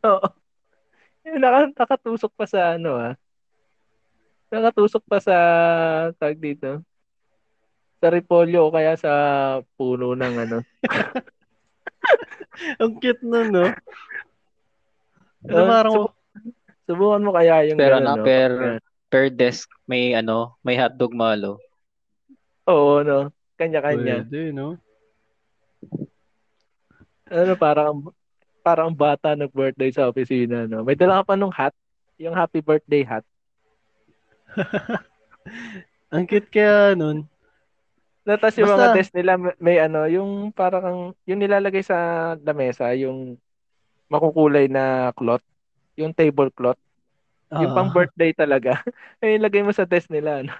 [0.00, 0.24] Oo.
[1.36, 3.12] Naka, nakatusok pa sa ano ah.
[4.48, 5.36] Nakatusok pa sa
[6.16, 6.80] tag dito.
[8.00, 9.12] Sa repolyo o kaya sa
[9.76, 10.58] puno ng ano.
[12.80, 13.68] Ang cute nun, no?
[15.46, 16.14] Ano, Ah, parang, subu-
[16.88, 18.24] subukan mo kaya yung Pero ganun, na, no?
[18.24, 18.50] per,
[19.06, 21.60] per desk, may ano, may hotdog malo.
[22.66, 23.30] Oo, no?
[23.56, 24.26] Kanya-kanya.
[24.26, 24.76] pwede, no?
[27.26, 27.94] Ano, parang
[28.62, 30.82] parang bata nag-birthday sa opisina, no?
[30.82, 31.74] May dala ka pa nung hat,
[32.18, 33.22] yung happy birthday hat.
[36.14, 37.26] Ang cute kaya nun.
[38.26, 41.96] Tapos yung Basta- mga desk nila may, may ano, yung parang yung nilalagay sa
[42.42, 43.38] lamesa, yung
[44.10, 45.42] makukulay na cloth,
[45.94, 46.78] yung tablecloth,
[47.54, 47.76] yung Ah.
[47.78, 48.82] pang birthday talaga.
[49.22, 50.42] Ay ilagay mo sa desk nila.
[50.42, 50.54] Ano?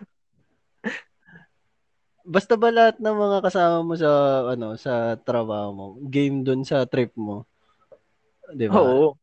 [2.26, 4.10] Basta ba lahat ng mga kasama mo sa
[4.50, 7.46] ano sa trabaho mo, game dun sa trip mo?
[8.50, 8.82] 'Di ba?
[8.82, 9.14] Oo.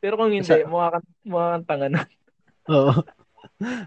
[0.00, 2.00] Pero kung hindi, Sa- mukha kang, mukha kang tanga na.
[2.72, 3.04] Oo.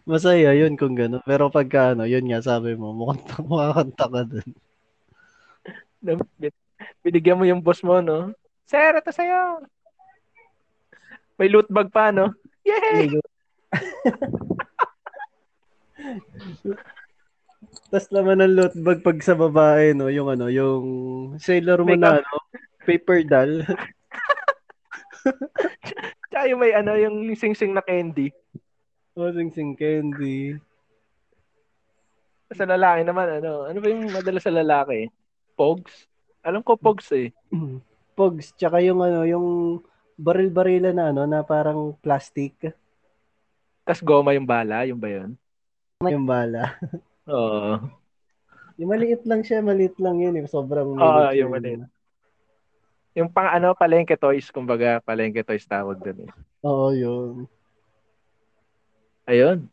[0.04, 1.24] Masaya yun kung gano'n.
[1.24, 4.50] Pero pagka ano, yun nga sabi mo, mukhang mukha kang tanga dun.
[7.02, 8.36] Binigyan mo yung boss mo, no?
[8.68, 9.64] Sir, ito sa'yo.
[11.40, 12.36] May loot bag pa, no?
[12.68, 13.18] Yay!
[17.92, 20.84] Tapos naman ng loot bag pag sa babae, no, yung ano, yung
[21.36, 22.36] sailor mo na, ano,
[22.88, 23.68] paper doll.
[26.32, 28.32] Tsaka yung may ano, yung sing-sing na candy.
[29.20, 30.56] o, sing sing candy.
[32.56, 35.12] Sa lalaki naman, ano, ano ba yung madalas sa lalaki?
[35.60, 36.08] Pogs?
[36.48, 37.36] Alam ko pogs eh.
[38.16, 39.48] Pogs, tsaka yung ano, yung
[40.16, 42.56] baril-barila na ano, na parang plastic.
[43.84, 45.36] Tapos goma yung bala, yung ba yun?
[46.08, 46.80] Yung bala.
[47.30, 47.78] Oo.
[48.82, 50.46] Yung maliit lang siya, maliit lang yun eh.
[50.50, 51.82] Sobrang Oo, miniature yung maliit.
[53.14, 56.32] Yung pang ano, palengke toys, kumbaga, palengke toys tawag dun eh.
[56.64, 57.46] Oo, yun.
[59.28, 59.68] Ayun.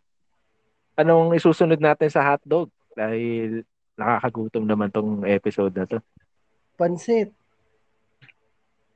[0.99, 2.69] Anong isusunod natin sa hotdog?
[2.99, 3.63] Dahil
[3.95, 6.03] nakakagutom naman tong episode na to.
[6.75, 7.31] Pansit.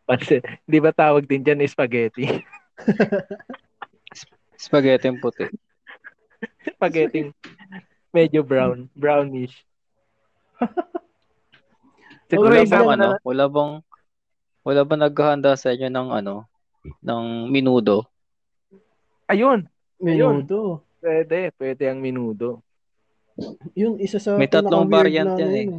[0.04, 2.26] Kasi, di ba tawag din dyan spaghetti?
[4.62, 5.50] Spaghetti yung puti.
[6.62, 7.30] spaghetti
[8.12, 9.56] medyo brown, brownish.
[12.30, 13.02] Siguro Wala isa bang mo ano?
[13.02, 13.72] na, Wala bang
[14.62, 16.46] wala bang naghahanda sa inyo ng ano?
[17.02, 18.06] ng minudo?
[19.26, 19.64] ayun,
[19.96, 20.82] Menudo.
[20.98, 22.60] pwede, pwede ang minudo.
[23.72, 25.64] Yun, isa sa May tatlong variant yan ano eh.
[25.64, 25.74] yun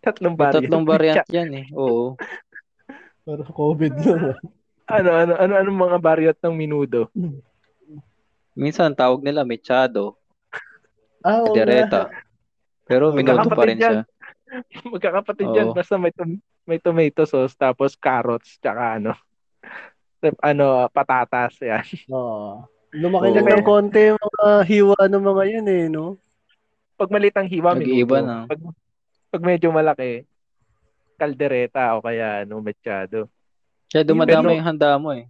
[0.00, 0.62] Tatlong May variant.
[0.62, 1.66] tatlong variant yan eh.
[1.74, 2.16] Oo.
[3.22, 4.34] Para COVID naman.
[4.88, 7.10] ano, ano, ano, ano mga variant ng minudo?
[8.54, 10.16] Minsan tawag nila mechado,
[11.22, 11.52] Ah, nga.
[11.54, 12.00] dereta.
[12.84, 14.02] Pero minudo pa rin siya.
[14.92, 15.56] Magkakapatid Oo.
[15.56, 19.16] yan, basta may, tom- may tomato sauce, tapos carrots, tsaka ano,
[20.38, 21.82] ano, patatas, yan.
[22.12, 22.68] Oo.
[22.92, 23.36] Lumaki Oo.
[23.40, 26.20] lang ng konti yung mga hiwa ng mga yun eh, no?
[26.94, 28.28] Pag maliit ang hiwa, Nag-iiba minudo.
[28.28, 28.36] na.
[28.44, 28.60] Pag,
[29.32, 30.28] pag medyo malaki,
[31.16, 33.30] kaldereta o kaya ano, mechado.
[33.88, 35.24] Kaya dumadami Pero- yung handa mo eh.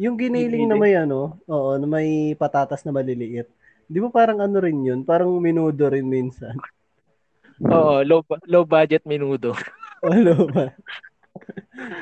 [0.00, 0.68] Yung giniling Giniling.
[0.70, 3.44] na may ano, oo, na may patatas na maliliit.
[3.90, 5.00] Di ba parang ano rin yun?
[5.02, 6.54] Parang minudo rin minsan.
[7.74, 9.50] Oo, low, low budget minudo.
[10.06, 10.70] Ano ba?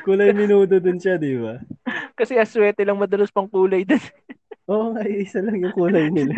[0.05, 1.57] Kulay minudo dun siya, di ba?
[2.13, 3.97] Kasi aswete lang madalas pang kulay din.
[4.69, 6.37] Oo nga, isa lang yung kulay nila.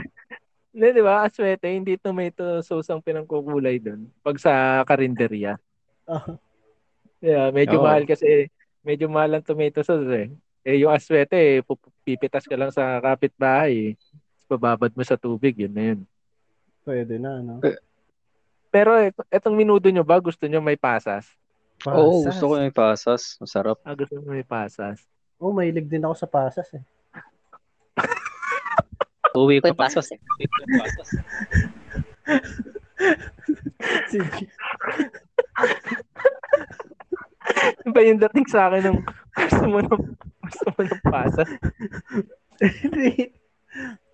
[0.71, 1.27] Hindi, di ba?
[1.27, 4.07] Aswete, hindi tomato sauce ang pinangkukulay doon.
[4.23, 5.59] Pag sa karinderya.
[6.07, 6.39] Ah,
[7.21, 7.85] Yeah, medyo Oo.
[7.85, 8.49] mahal kasi,
[8.81, 10.27] medyo mahal ang tomato sauce eh.
[10.63, 11.59] Eh, yung aswete, eh,
[12.01, 13.93] pipitas ka lang sa kapitbahay.
[13.93, 13.93] eh.
[14.51, 16.03] Bababad mo sa tubig, yun na yun.
[16.83, 17.63] pwede na, no?
[18.67, 21.23] Pero et- etong minudo nyo ba, gusto nyo may pasas?
[21.87, 22.35] Oo, Pasas.
[22.35, 23.21] gusto ko yung pasas.
[23.39, 23.79] Masarap.
[23.87, 24.99] Ah, gusto nyo may pasas.
[25.39, 26.83] Oo, oh, mahilig din ako sa pasas eh.
[29.39, 30.19] Uwi pa pasas eh.
[30.75, 31.09] Pasas.
[34.11, 34.51] Sige.
[37.81, 38.99] Ano ba yung dating sa akin ng
[39.35, 40.03] gusto mo ng,
[40.45, 41.49] gusto mo ng pasas?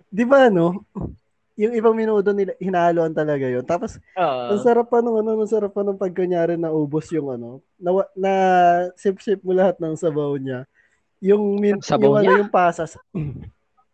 [0.08, 0.88] Di ba, no?
[1.58, 3.66] Yung ibang minudo nila, hinahaluan talaga yun.
[3.66, 4.54] Tapos, Oo.
[4.54, 8.06] ang sarap pa nung ano, ang sarap pa nung pagkunyari na ubos yung ano, na,
[8.14, 8.32] na
[8.94, 10.70] sip-sip mo lahat ng sabaw niya.
[11.18, 12.40] Yung, min, Sabaw yung ano, niya?
[12.46, 12.94] yung pasas.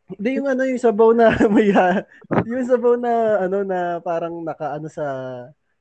[0.04, 2.04] Hindi yung ano, yung sabaw na may, ha-
[2.44, 3.12] yung sabaw na
[3.48, 5.06] ano, na parang naka, ano sa,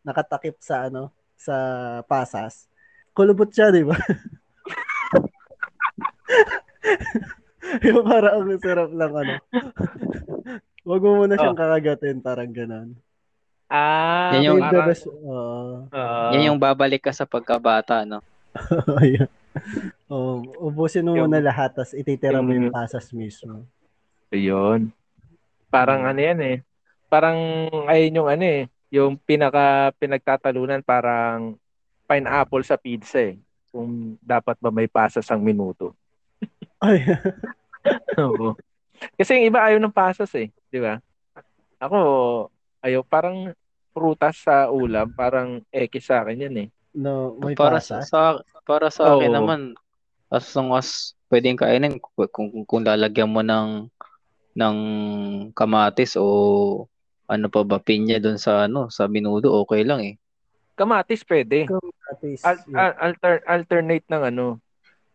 [0.07, 1.55] nakatakip sa ano, sa
[2.07, 2.71] pasas.
[3.11, 3.99] Kulubot siya, di ba?
[7.87, 9.35] yung parang ang sarap lang ano.
[10.87, 12.89] Huwag mo muna siyang kakagatin, parang ganon.
[13.71, 15.07] Ah, Yan yung- parang- best.
[15.09, 15.87] Oo.
[15.87, 16.29] Oo.
[16.35, 18.21] Yan yung babalik ka sa pagkabata, no?
[19.01, 19.31] Ayan.
[20.09, 23.65] Oh, ubusin mo muna lahat tas ititira mo yung- yung pasas mismo.
[24.29, 24.93] Ayun.
[25.73, 26.57] Parang ano yan eh.
[27.09, 27.37] Parang
[27.89, 28.63] ayun yung ano eh.
[28.93, 31.57] Yung pinaka pinagtatalunan parang
[32.05, 33.41] pineapple sa pizza eh.
[33.73, 35.97] Kung dapat ba may pasas ang minuto.
[36.83, 36.99] Ay,
[38.19, 38.59] Oo.
[39.19, 40.51] Kasi yung iba ayaw ng pasas eh.
[40.71, 40.99] Di ba?
[41.83, 41.99] Ako,
[42.83, 43.03] ayaw.
[43.07, 43.51] Parang
[43.95, 45.11] prutas sa ulam.
[45.15, 46.69] Parang eke sa akin yan eh.
[46.93, 48.13] no, may para sa, pasas.
[48.13, 48.21] sa
[48.69, 49.37] para sa akin Oo.
[49.41, 49.61] naman
[50.29, 53.89] as long as pwedeng kainin kung, kung, kung lalagyan mo ng
[54.53, 54.77] ng
[55.57, 56.85] kamatis o
[57.25, 60.15] ano pa ba, pinya doon sa ano, sa minudo, okay lang eh.
[60.77, 61.65] Kamatis pwede.
[61.65, 62.45] Kamatis.
[62.45, 62.93] Al- yeah.
[62.93, 64.47] al- alter- alternate ng ano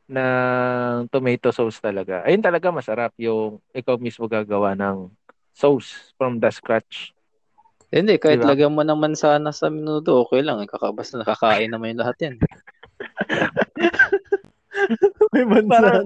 [0.08, 2.24] ng tomato sauce talaga.
[2.24, 5.12] Ayun talaga masarap yung ikaw mismo gagawa ng
[5.52, 7.12] sauce from the scratch.
[7.88, 8.52] Hindi, kahit Diba?
[8.52, 10.60] lagyan mo naman sana sa minudo, okay lang.
[10.68, 12.36] Kakabas na nakakain naman yung lahat yan.
[15.34, 16.06] May Parang bansan.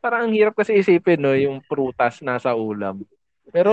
[0.00, 3.04] parang ang hirap kasi isipin no, yung prutas nasa ulam.
[3.52, 3.72] Pero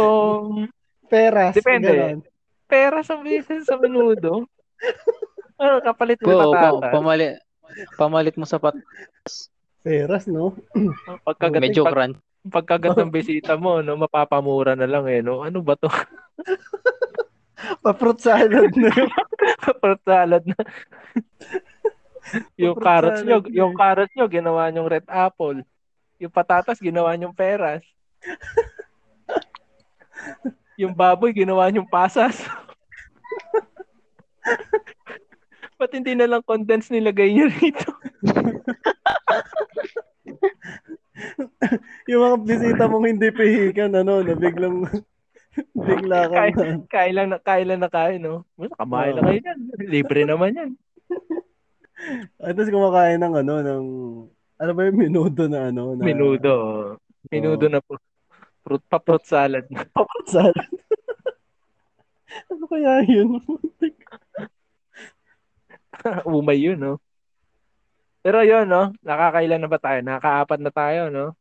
[1.07, 1.55] Peras.
[1.55, 1.91] Depende.
[1.93, 2.19] ganon.
[2.63, 4.49] pera sa beses sa minudo.
[5.61, 6.93] Ano, kapalit mo Oo, pa- patatas.
[7.97, 8.75] Pamalit, mo sa pat,
[9.83, 10.55] Peras, no?
[11.27, 12.17] Pagkagat, medyo pag, crunch.
[12.47, 15.19] pagkagat ng bisita mo, no, mapapamura na lang eh.
[15.19, 15.43] No?
[15.43, 15.91] Ano ba to?
[17.83, 19.11] Pa-fruit salad na yun.
[19.83, 20.55] Fruit salad na.
[22.63, 25.59] yung carrots nyo, yung carrots nyo, ginawa nyong red apple.
[26.15, 27.83] Yung patatas, ginawa nyong peras.
[30.79, 32.39] yung baboy, ginawa nyong pasas.
[35.83, 37.91] Ba't hindi na lang condense nilagay nyo rito?
[42.07, 44.87] Yung mga bisita mong hindi pihikan, ano, na biglang,
[45.75, 46.79] bigla ka Kaya, na.
[46.87, 48.47] kaya lang na, kaya lang na kaya, no?
[48.55, 49.59] Basta Kamain na kayo yan.
[49.83, 50.71] Libre naman yan.
[52.39, 53.85] At tapos kumakain ng ano, ng,
[54.63, 55.99] ano ba yung minudo na ano?
[55.99, 56.55] Na, Minudo.
[57.27, 57.99] Minudo na po.
[58.63, 59.67] Fruit pa fruit salad.
[59.91, 60.71] Pa-fruit salad.
[62.55, 63.43] ano kaya yun?
[66.27, 66.93] Umay yun, no?
[68.23, 68.95] Pero yun, no?
[69.03, 69.99] Nakakailan na ba tayo?
[69.99, 71.35] Nakakaapat na tayo, no?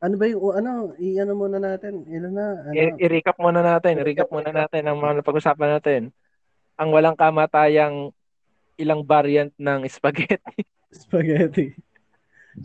[0.00, 2.08] ano ba yung, ano, i-ano muna natin?
[2.08, 2.46] Ilan na?
[2.64, 2.72] Ano?
[2.72, 4.00] I- i-recap muna natin.
[4.00, 6.02] I-recap muna natin ang mga pag-usapan natin.
[6.80, 8.08] Ang walang kamatayang
[8.80, 10.64] ilang variant ng spaghetti.
[11.04, 11.76] Spaghetti.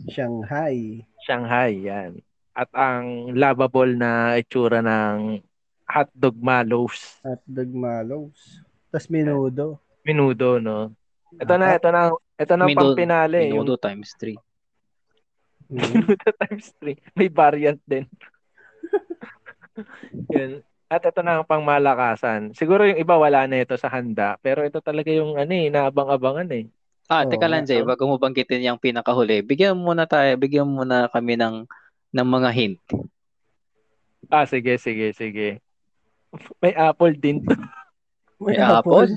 [0.08, 1.04] Shanghai.
[1.22, 2.24] Shanghai, yan.
[2.56, 5.44] At ang lovable na itsura ng
[5.84, 7.20] hotdog malos.
[7.20, 8.64] Hotdog malos.
[8.88, 9.78] Tapos minudo.
[10.02, 10.96] Minudo, no?
[11.34, 12.02] Ito na, ito na.
[12.36, 13.50] Ito na Minudo- pampinali.
[13.50, 14.38] Yung Minudo times 3.
[15.66, 15.90] Mm.
[15.90, 16.94] Minuto times 3.
[17.18, 18.06] May variant din.
[20.32, 20.62] Yun.
[20.86, 22.54] At ito na ang pangmalakasan.
[22.54, 24.38] Siguro yung iba wala na ito sa handa.
[24.38, 26.70] Pero ito talaga yung ano eh, naabang-abangan eh.
[27.06, 30.66] Ah, Oo, teka lang, Jay, bago mo banggitin yung pinakahuli, bigyan mo muna tayo, bigyan
[30.66, 31.62] mo muna kami ng
[32.10, 32.82] ng mga hint.
[34.26, 35.62] Ah, sige, sige, sige.
[36.58, 37.54] May apple din to.
[38.42, 39.06] May, May apple?
[39.06, 39.10] apple.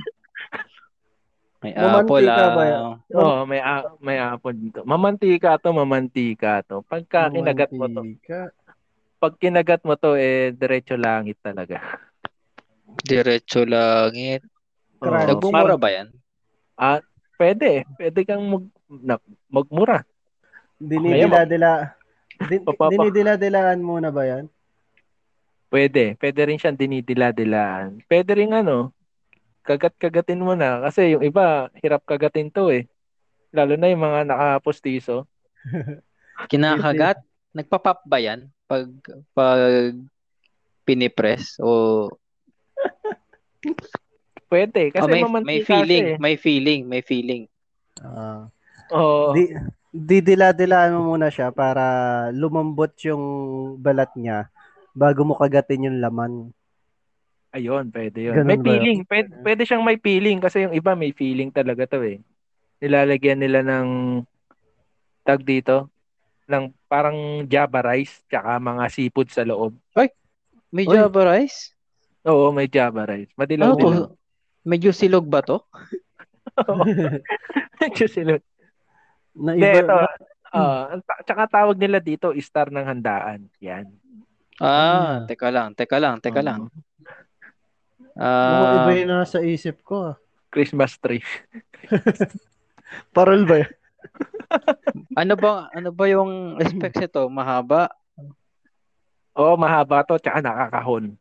[1.59, 2.83] May Mamantika apple, ba ah, yan?
[3.19, 4.79] Oo, may, a- may apple dito.
[4.87, 6.87] Mamantika to, mamantika to.
[6.87, 8.15] Pagka kinagat mo to,
[9.19, 11.83] pag kinagat mo to, eh, diretso langit talaga.
[13.03, 14.43] diretso langit.
[15.03, 16.07] Nagmumura parang- ba yan?
[17.39, 17.87] Pwede.
[17.95, 19.15] Pwede kang mag, na,
[19.47, 20.03] magmura.
[20.79, 21.95] Dinidila-dila.
[22.47, 24.47] Din, dinidila-dilaan muna ba yan?
[25.67, 26.15] Pwede.
[26.19, 28.03] Pwede rin siyang dinidila-dilaan.
[28.07, 28.95] Pwede rin ano,
[29.69, 30.81] kagat-kagatin mo na.
[30.89, 32.89] Kasi yung iba, hirap kagatin to eh.
[33.53, 35.29] Lalo na yung mga nakapostiso.
[36.51, 37.21] Kinakagat?
[37.53, 38.49] Nagpa-pop ba yan?
[38.65, 38.89] Pag,
[39.37, 39.93] pag
[40.85, 42.09] pinipress o
[44.49, 44.89] Pwede.
[44.89, 46.21] Kasi oh, may, may feeling, siya eh.
[46.21, 47.43] may feeling, may feeling.
[48.01, 48.49] Ah.
[48.89, 49.37] Oo.
[49.37, 49.53] Di,
[49.93, 51.85] didila-dilaan mo muna siya para
[52.33, 53.21] lumambot yung
[53.77, 54.49] balat niya
[54.97, 56.49] bago mo kagatin yung laman.
[57.49, 58.35] Ayun, pwede yun.
[58.37, 58.99] Ganun may feeling.
[59.03, 62.21] Pwede, pwede siyang may feeling kasi yung iba may feeling talaga to eh.
[62.77, 64.21] Nilalagyan nila ng
[65.23, 65.89] tag dito
[66.45, 69.73] ng parang java rice tsaka mga seafood sa loob.
[70.69, 70.93] May Uy.
[70.93, 71.73] Java rice?
[72.21, 73.33] Oo, may java rice.
[73.33, 73.89] Madilaw Ano to?
[74.61, 75.65] Medyo silog ba to?
[77.81, 78.37] Medyo sila.
[79.33, 79.97] Na iba, ito.
[80.51, 83.49] ah, ang ta- tsaka tawag nila dito, star ng handaan.
[83.57, 83.89] Yan.
[84.61, 85.17] Ah, Ah.
[85.25, 86.45] teka lang, teka lang, teka Oo.
[86.45, 86.59] lang.
[88.19, 90.11] Mukhang iba yung nasa isip ko.
[90.11, 90.15] ah.
[90.49, 91.23] Christmas tree.
[93.15, 93.71] Parol ba yun?
[95.21, 97.29] ano ba ano ba yung specs nito?
[97.29, 97.87] Mahaba?
[99.37, 101.15] Oo, mahaba to, tsaka nakakahon.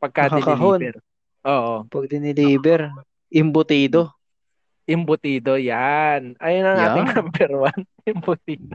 [0.00, 0.80] Pagka Nakakahon.
[0.80, 0.96] diniliver.
[1.46, 1.74] Oo.
[1.86, 2.80] Pag diniliver,
[3.30, 4.10] imbutido.
[4.82, 6.34] Imbutido, yan.
[6.38, 6.86] Ayun ang Yan.
[6.88, 7.80] ating number one.
[8.10, 8.74] Imbutido.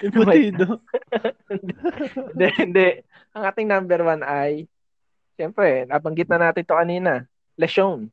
[0.00, 0.66] Imputido.
[2.30, 2.88] hindi, hindi.
[3.32, 4.68] Ang ating number one ay,
[5.40, 7.24] siyempre, nabanggit na natin to kanina.
[7.56, 8.12] Lechon.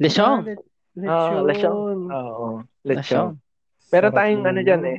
[0.00, 0.56] Lechon.
[1.04, 1.44] Ah, Lechon.
[1.44, 1.98] lechon.
[2.08, 2.48] Oo.
[2.88, 3.04] Lechon.
[3.04, 3.28] Lechon.
[3.92, 4.98] Meron Sarap tayong ano dyan eh.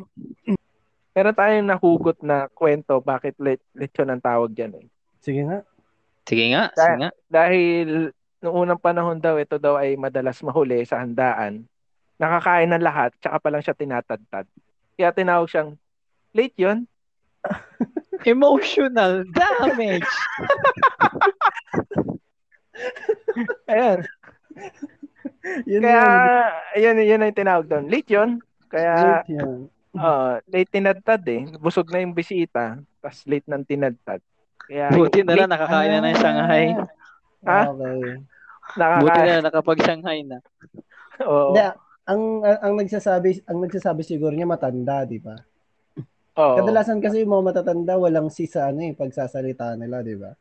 [1.17, 4.85] Meron tayong nahugot na kwento bakit le- lechon ang tawag dyan eh.
[5.25, 5.65] Sige nga.
[6.29, 7.09] Sige nga, sige nga.
[7.25, 8.13] Dahil
[8.45, 11.65] noong unang panahon daw, ito daw ay madalas mahuli sa handaan.
[12.21, 14.45] Nakakain ng lahat, tsaka pa lang siya tinatadtad.
[14.93, 15.73] Kaya tinawag siyang,
[16.37, 16.85] late yun?
[18.29, 20.05] Emotional damage.
[23.69, 23.99] Ayan.
[25.65, 26.03] Yun Kaya,
[26.75, 26.97] yun.
[26.97, 27.85] yun, yun ang tinawag doon.
[27.87, 28.29] Late yun.
[28.67, 29.69] Kaya, Late yan.
[29.95, 31.41] uh, late tinadtad eh.
[31.57, 32.77] Busog na yung bisita.
[32.99, 34.19] Tapos late nang tinadtad.
[34.59, 36.65] Kaya, Buti na lang nakakain na ng Shanghai.
[37.41, 37.61] Ha?
[37.65, 38.21] Okay.
[38.75, 40.37] nakaka- Buti na lang nakapag-Shanghai na.
[41.23, 41.51] Oo.
[41.51, 41.61] Hindi,
[42.05, 45.35] ang, ang, ang nagsasabi, ang nagsasabi siguro niya matanda, di ba?
[46.37, 46.55] Oo.
[46.55, 50.31] Kadalasan kasi yung mga matatanda, walang si sa ano eh, pagsasalita nila, di ba?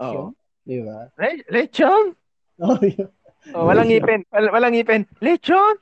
[0.00, 0.12] Oo.
[0.12, 0.28] yun,
[0.62, 1.10] di ba?
[1.18, 2.14] Le- lechon?
[2.62, 3.10] Oh, yun.
[3.50, 4.22] Oh, walang ngipin.
[4.30, 5.02] Wal- walang ngipin.
[5.18, 5.74] Lechon?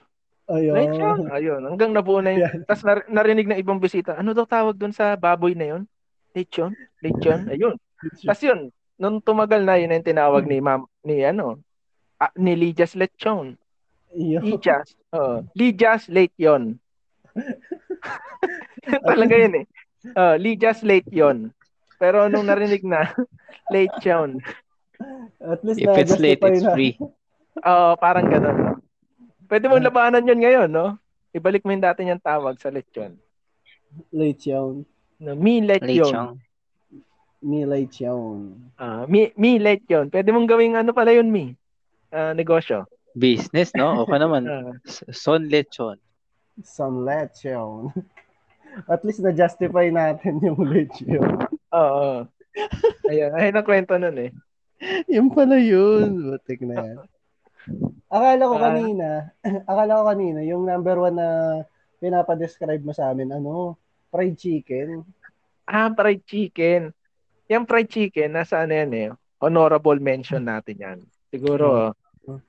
[0.49, 0.75] Ayun.
[0.75, 1.19] Lechon?
[1.29, 1.61] Ayun.
[1.69, 2.65] Hanggang nabuo na yun.
[2.65, 5.83] Tapos nar- narinig ng ibang bisita, ano daw tawag doon sa baboy na yun?
[6.33, 6.73] Lechon?
[7.05, 7.53] Lechon?
[7.53, 7.77] Ayun.
[8.25, 11.61] Tapos yun, nung tumagal na yun ang tinawag ni ma'am, ni ano,
[12.17, 13.61] ah, ni Lijas Lechon.
[14.17, 14.43] Yun.
[14.43, 14.97] Lijas.
[15.13, 16.09] Oh, Lijas
[16.41, 16.81] yon.
[19.09, 19.67] Talaga yun eh.
[20.17, 21.53] Oh, Lijas late yon.
[22.01, 23.13] Pero nung narinig na,
[23.75, 24.41] late yun.
[25.37, 26.73] At least If it's late, it's na.
[26.73, 26.97] free.
[27.61, 28.57] Oo, parang ganun.
[28.57, 28.69] No?
[29.45, 30.97] Pwede mong labanan yun ngayon, no?
[31.31, 33.21] Ibalik mo yung dati niyang tawag sa lechon.
[34.09, 34.87] Late yun.
[35.21, 36.41] No, mi Late lechon.
[37.43, 38.71] late yun.
[38.81, 40.09] Ah, mi, mi lechon.
[40.09, 41.53] Pwede mong gawing ano pala yun, mi?
[42.09, 42.89] Ah, negosyo.
[43.13, 44.03] Business, no?
[44.03, 44.47] O ka naman.
[44.49, 45.99] Ah, S- Son lechon.
[47.05, 47.91] Late yun.
[48.93, 51.27] At least na-justify natin yung late yun.
[51.71, 52.27] Oo.
[53.07, 54.31] Ayun, ayun ang kwento nun eh.
[55.07, 56.35] Yung pala yun.
[56.35, 56.99] Butik na yan.
[58.11, 58.63] Akala ko Ah.
[58.67, 59.09] kanina,
[59.71, 61.29] akala ko kanina, yung number one na
[62.01, 63.77] pinapadescribe mo sa amin, ano,
[64.11, 65.05] fried chicken.
[65.63, 66.91] Ah, fried chicken.
[67.47, 69.09] Yung fried chicken, nasa ano yan eh.
[69.39, 70.99] Honorable mention natin yan.
[71.31, 71.95] Siguro,
[72.27, 72.41] Hmm.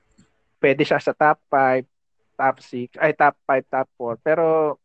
[0.57, 1.85] pwede siya sa top 5,
[2.33, 4.15] top 6, ay top 5, top 4.
[4.17, 4.77] Pero,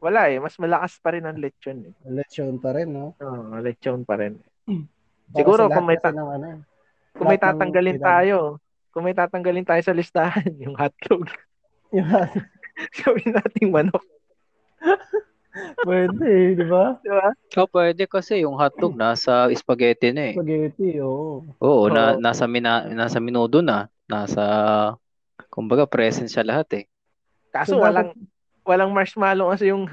[0.00, 0.40] wala eh.
[0.40, 1.92] Mas malakas pa rin ang lechon eh.
[2.08, 3.12] Lechon pa rin, no?
[3.20, 4.40] Oo, lechon pa rin.
[4.66, 6.48] Para Siguro, kung may, ta- ng ano,
[7.14, 8.06] kung may ng tatanggalin edad.
[8.08, 8.38] tayo,
[8.90, 11.28] kung may tatanggalin tayo sa listahan, yung hotdog.
[11.94, 12.08] yung,
[13.04, 14.02] Gawin nating manok.
[15.86, 16.96] pwede, eh, di ba?
[17.04, 17.28] Di ba?
[17.60, 20.34] O, pwede kasi yung hotdog nasa spaghetti na eh.
[20.34, 21.44] Spaghetti, oo.
[21.60, 22.22] Oo, na, Oo.
[22.22, 23.90] nasa, mina, nasa minudo na.
[24.08, 24.42] Nasa,
[25.52, 26.84] kumbaga, present siya lahat eh.
[27.50, 28.14] Kaso So, walang
[28.70, 29.90] walang marshmallow kasi yung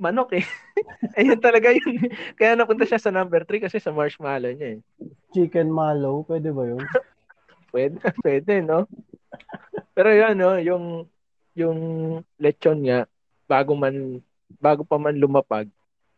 [0.00, 0.46] manok eh.
[1.18, 2.08] Ayun talaga yun.
[2.38, 4.80] Kaya napunta siya sa number 3 kasi sa marshmallow niya eh.
[5.36, 6.80] Chicken malo, pwede ba yun?
[7.68, 8.88] Pwede, pwede, no?
[9.92, 11.04] Pero yun, no, yung
[11.52, 11.78] yung
[12.40, 13.04] lechon niya,
[13.44, 14.24] bago man
[14.56, 15.68] bago pa man lumapag,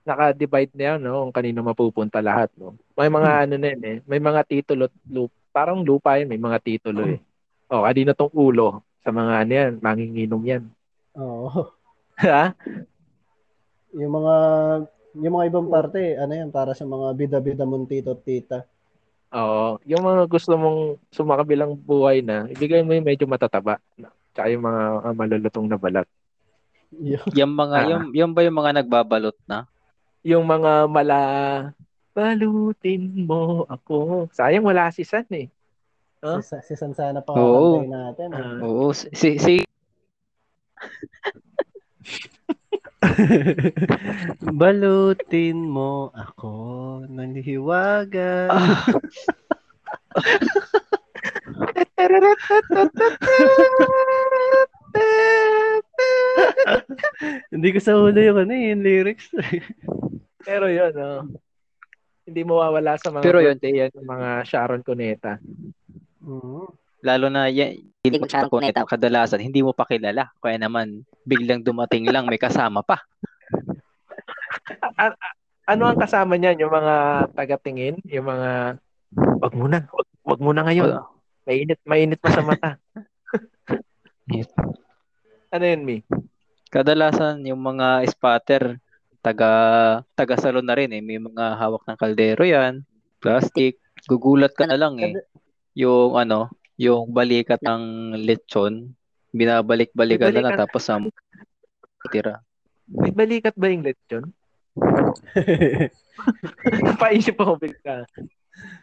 [0.06, 2.78] naka-divide na yan, no, kung kanino mapupunta lahat, no.
[2.94, 3.98] May mga ano na yun, eh.
[4.06, 7.18] May mga titulo, lup, parang lupa yun, may mga titulo eh.
[7.66, 10.62] Oh, kanino tong ulo sa mga ano yan, manginginom yan.
[11.18, 11.79] Oo.
[12.20, 12.52] Ha?
[13.96, 14.34] Yung mga
[15.18, 18.58] yung mga ibang parte, ano yan, para sa mga bida-bida mong tito at tita.
[19.34, 19.82] Oo.
[19.82, 23.82] Yung mga gusto mong sumakabilang buhay na, ibigay mo yung medyo matataba.
[24.30, 26.06] Tsaka yung mga ah, malulutong na balat.
[26.90, 27.22] Yun.
[27.38, 27.86] Yung mga, Ah.
[27.86, 29.66] yung, yung ba yung mga nagbabalot na?
[30.26, 31.20] Yung mga mala,
[32.10, 34.26] balutin mo ako.
[34.34, 35.46] Sayang wala si San eh.
[36.18, 36.42] Huh?
[36.42, 37.78] Si, si Sansana pa Oo.
[37.78, 38.28] kakantayin natin.
[38.34, 38.38] eh.
[38.42, 39.06] Ah, Oo, si,
[39.38, 39.62] si,
[44.60, 46.52] Balutin mo ako
[47.08, 48.48] ng hiwaga.
[57.50, 59.30] Hindi ko sa ulo yung ano eh, yung lyrics.
[60.48, 61.28] Pero yun, no?
[62.30, 65.42] hindi mawawala sa mga Pero yun- birthday yan, mga Sharon Cuneta.
[66.22, 66.70] Oo.
[67.00, 68.88] Lalo na yan, hindi mo Siya ako Cuneta.
[68.88, 70.32] kadalasan, hindi mo pa kilala.
[70.40, 73.04] Kaya naman, biglang dumating lang, may kasama pa.
[75.68, 76.64] Ano ang kasama niyan?
[76.64, 76.94] Yung mga
[77.36, 78.00] tagatingin?
[78.08, 78.80] Yung mga,
[79.14, 80.96] wag muna, wag, wag muna ngayon.
[81.44, 82.80] Mainit, mainit pa sa mata.
[85.54, 86.00] ano yun, Mi?
[86.72, 88.80] Kadalasan, yung mga spotter,
[89.20, 89.52] taga,
[90.16, 91.04] taga salon na rin eh.
[91.04, 92.80] May mga hawak ng kaldero yan,
[93.20, 93.76] plastic.
[94.08, 95.20] Gugulat ka na lang eh.
[95.76, 96.48] Yung ano,
[96.80, 97.82] yung balikat ng
[98.18, 98.96] lechon,
[99.30, 101.12] binabalik-balikan na lang tapos ang
[102.08, 102.40] tira.
[102.88, 104.32] May balikat ba yung lechon?
[106.96, 108.08] Paisip ako bigla.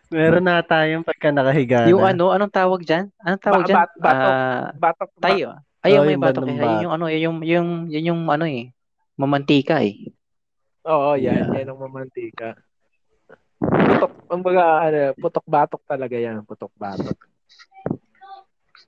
[0.07, 2.13] Meron na tayong pagka nakahiga Yung na.
[2.13, 3.09] ano, anong tawag dyan?
[3.19, 3.77] Anong tawag Ba- dyan?
[3.77, 4.31] bat- batok.
[4.31, 5.21] Ah, Batok ba?
[5.23, 5.47] tayo.
[5.81, 6.45] Ayun, Oh, may yung batok.
[6.45, 6.55] eh.
[6.55, 8.73] bat- Yung ano, yung, yung, yung, yung ano eh,
[9.15, 10.09] mamantika eh.
[10.85, 11.51] Oo, yan.
[11.51, 11.61] Yeah.
[11.61, 12.55] Yan ang mamantika.
[13.59, 16.41] Putok, kumbaga, ano, putok-batok talaga yan.
[16.41, 17.17] Putok-batok.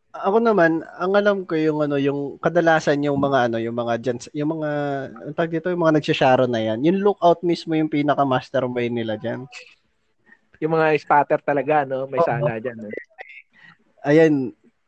[0.10, 4.18] Ako naman, ang alam ko yung ano, yung kadalasan yung mga ano, yung mga dyan,
[4.34, 4.70] yung mga
[5.14, 6.82] ang tawag dito, yung mga nagsasharo na yan.
[6.82, 9.46] Yung lookout mismo yung pinaka mastermind nila diyan.
[10.66, 12.10] Yung mga spatter talaga, no?
[12.10, 12.26] May Oo.
[12.26, 12.78] sala dyan.
[12.82, 12.90] No?
[14.02, 14.34] Ayan,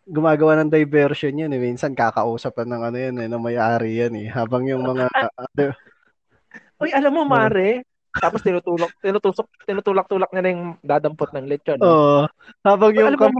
[0.09, 1.61] gumagawa ng diversion yun eh.
[1.61, 4.27] Minsan kakausapan ng ano yan eh, ng may-ari yan eh.
[4.27, 5.05] Habang yung mga,
[6.81, 7.85] Uy, alam mo, Mare,
[8.17, 11.79] tapos tinutulak, tinutusok, tinutulak-tulak niya na yung dadampot ng lechon.
[11.79, 11.85] No?
[11.87, 12.21] Oo.
[12.65, 13.39] habang yung alam mo,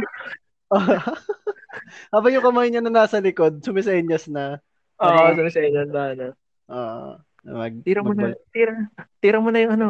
[2.14, 4.60] habang yung kamay niya na nasa likod, sumisenyas na.
[5.02, 6.28] Oo, oh, sa inyo na, ano.
[6.72, 8.74] ah mag, Tira mo na, tira,
[9.18, 9.88] tira mo na yung ano,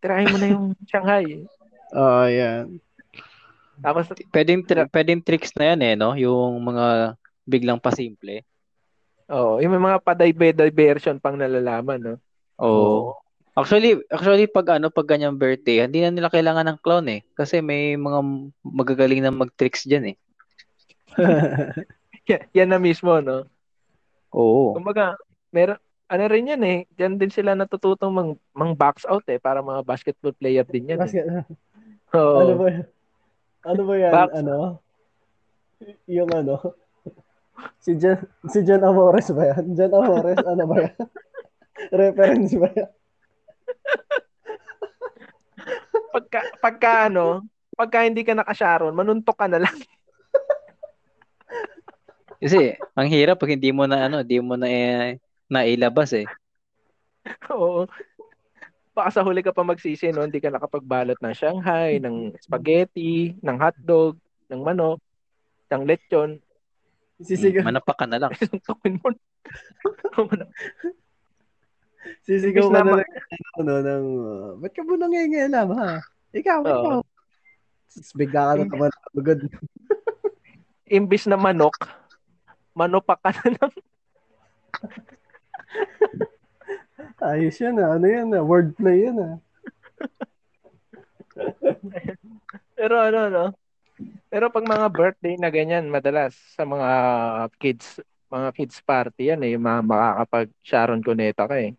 [0.00, 1.44] tirahin mo na yung Shanghai.
[1.92, 2.80] Oo, yan.
[3.84, 6.14] Tapos, Pwedeng, tri- pwedeng tricks na yan eh, no?
[6.16, 8.40] Yung mga biglang pasimple.
[9.28, 12.14] oh, yung mga pa-diversion pang nalalaman, no?
[12.58, 13.18] Oo.
[13.54, 17.20] Actually, actually pag ano, pag ganyang birthday, hindi na nila kailangan ng clown eh.
[17.38, 18.18] Kasi may mga
[18.66, 20.16] magagaling na mag-tricks diyan eh.
[22.30, 23.44] Yan, yan na mismo, no?
[24.32, 24.72] Oo.
[24.72, 25.14] Kumbaga,
[25.52, 25.76] meron,
[26.08, 29.84] ano rin yan eh, dyan din sila natututong mang, mang box out eh, para mga
[29.84, 30.98] basketball player din yan.
[30.98, 31.04] Eh.
[31.04, 31.26] Basket,
[32.16, 32.38] Oo.
[32.40, 32.66] ano ba?
[33.64, 34.12] Ano ba yan?
[34.12, 34.30] Back.
[34.40, 34.56] Ano?
[36.08, 36.56] Yung ano?
[37.78, 38.18] Si Jan,
[38.50, 39.76] si Jan Amores ba yan?
[39.76, 40.96] Jan Amores, ano ba yan?
[42.00, 42.90] Reference ba yan?
[46.14, 47.44] Pagka, pagka ano,
[47.74, 49.76] pagka hindi ka nakasharon, manuntok ka na lang.
[52.44, 55.16] Kasi ang hirap pag hindi mo na ano, hindi mo na eh,
[55.48, 56.28] nailabas eh.
[57.56, 57.88] Oo.
[58.92, 60.28] Baka sa huli ka pa magsisi, no?
[60.28, 64.20] Hindi ka nakapagbalot ng Shanghai, ng spaghetti, ng hotdog,
[64.52, 65.00] ng manok,
[65.72, 66.36] ng lechon.
[67.18, 68.30] Sisigaw, Manapak ka na lang.
[68.38, 69.08] Suntukin mo.
[72.28, 73.08] sisigaw ka na lang
[73.56, 75.98] ano, ng, uh, ba't ka mo nangingialam, ha?
[76.36, 76.68] Ikaw, Oo.
[76.68, 77.00] ikaw.
[78.14, 78.90] Bigla ka na naman.
[80.86, 81.74] Imbis na manok,
[82.74, 83.72] manopak ka na lang.
[87.24, 87.96] Ayos yan, ah.
[87.96, 88.44] Ano yan, ah.
[88.44, 89.36] Wordplay yan, ah.
[92.74, 93.46] Pero ano, no?
[94.28, 96.90] Pero pag mga birthday na ganyan, madalas sa mga
[97.62, 101.78] kids, mga kids party yan eh, yung mga makakapag-Sharon Cuneta ka eh.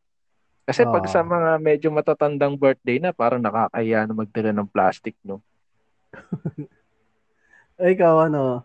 [0.66, 1.12] Kasi pag Ah.
[1.12, 5.44] sa mga medyo matatandang birthday na, parang nakakahiya na magdala ng plastic, no?
[7.78, 8.64] Ay, ikaw, ano,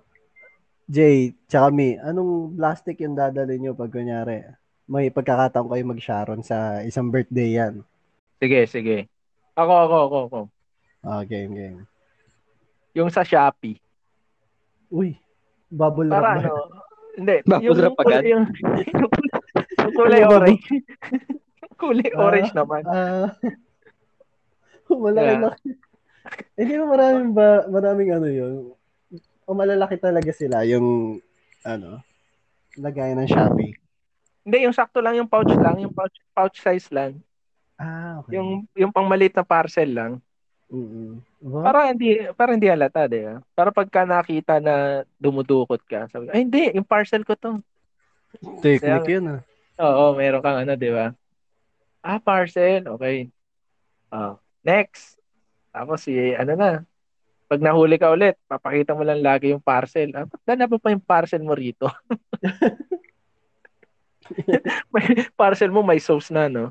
[0.90, 1.16] Jay,
[1.46, 4.42] tsaka me, anong plastic yung dadali nyo pag kunyari,
[4.90, 7.86] may pagkakataon kayo mag-Sharon sa isang birthday yan?
[8.42, 8.96] Sige, sige.
[9.54, 10.40] Ako, ako, ako, ako.
[11.00, 11.80] Ah, game, game.
[12.92, 13.78] Yung sa Shopee.
[14.90, 15.14] Uy,
[15.70, 16.50] bubble Para wrap ba?
[16.50, 16.54] ano,
[17.14, 17.36] hindi.
[17.46, 18.22] Bubble yung, wrap agad?
[18.26, 19.10] Yung, yung,
[19.78, 20.66] yung kulay bubble- orange.
[21.80, 22.18] kulay Ah.
[22.18, 22.82] orange naman.
[22.84, 23.30] Ah,
[24.90, 25.54] malaki Yeah.
[26.58, 28.74] Hindi mo maraming ba, maraming ano yun.
[29.50, 31.18] O malalaki talaga sila yung,
[31.66, 31.98] ano,
[32.78, 33.74] lagay ng Shopee.
[34.46, 37.18] Hindi, yung sakto lang, yung pouch lang, yung pouch, pouch size lang.
[37.74, 38.38] Ah, okay.
[38.38, 40.12] Yung, yung pang maliit na parcel lang.
[40.70, 41.18] Mm-mm.
[41.50, 41.66] Ba?
[41.66, 43.34] Para hindi para hindi halata, 'di ba?
[43.58, 47.58] Para pagka nakita na dumudukot ka, sabi ay hindi, yung parcel ko 'to.
[48.62, 49.40] Technique Kaya- yun, ah.
[49.82, 51.10] Oo, meron kang ano, 'di ba?
[52.06, 52.86] Ah, parcel.
[52.86, 53.34] Okay.
[54.14, 55.18] Ah, next.
[55.74, 56.70] Tapos si ano na,
[57.50, 60.14] pag nahuli ka ulit, papakita mo lang lagi yung parcel.
[60.14, 61.90] Ah, ba't na pa yung parcel mo rito?
[64.94, 66.70] may parcel mo may sauce na, no?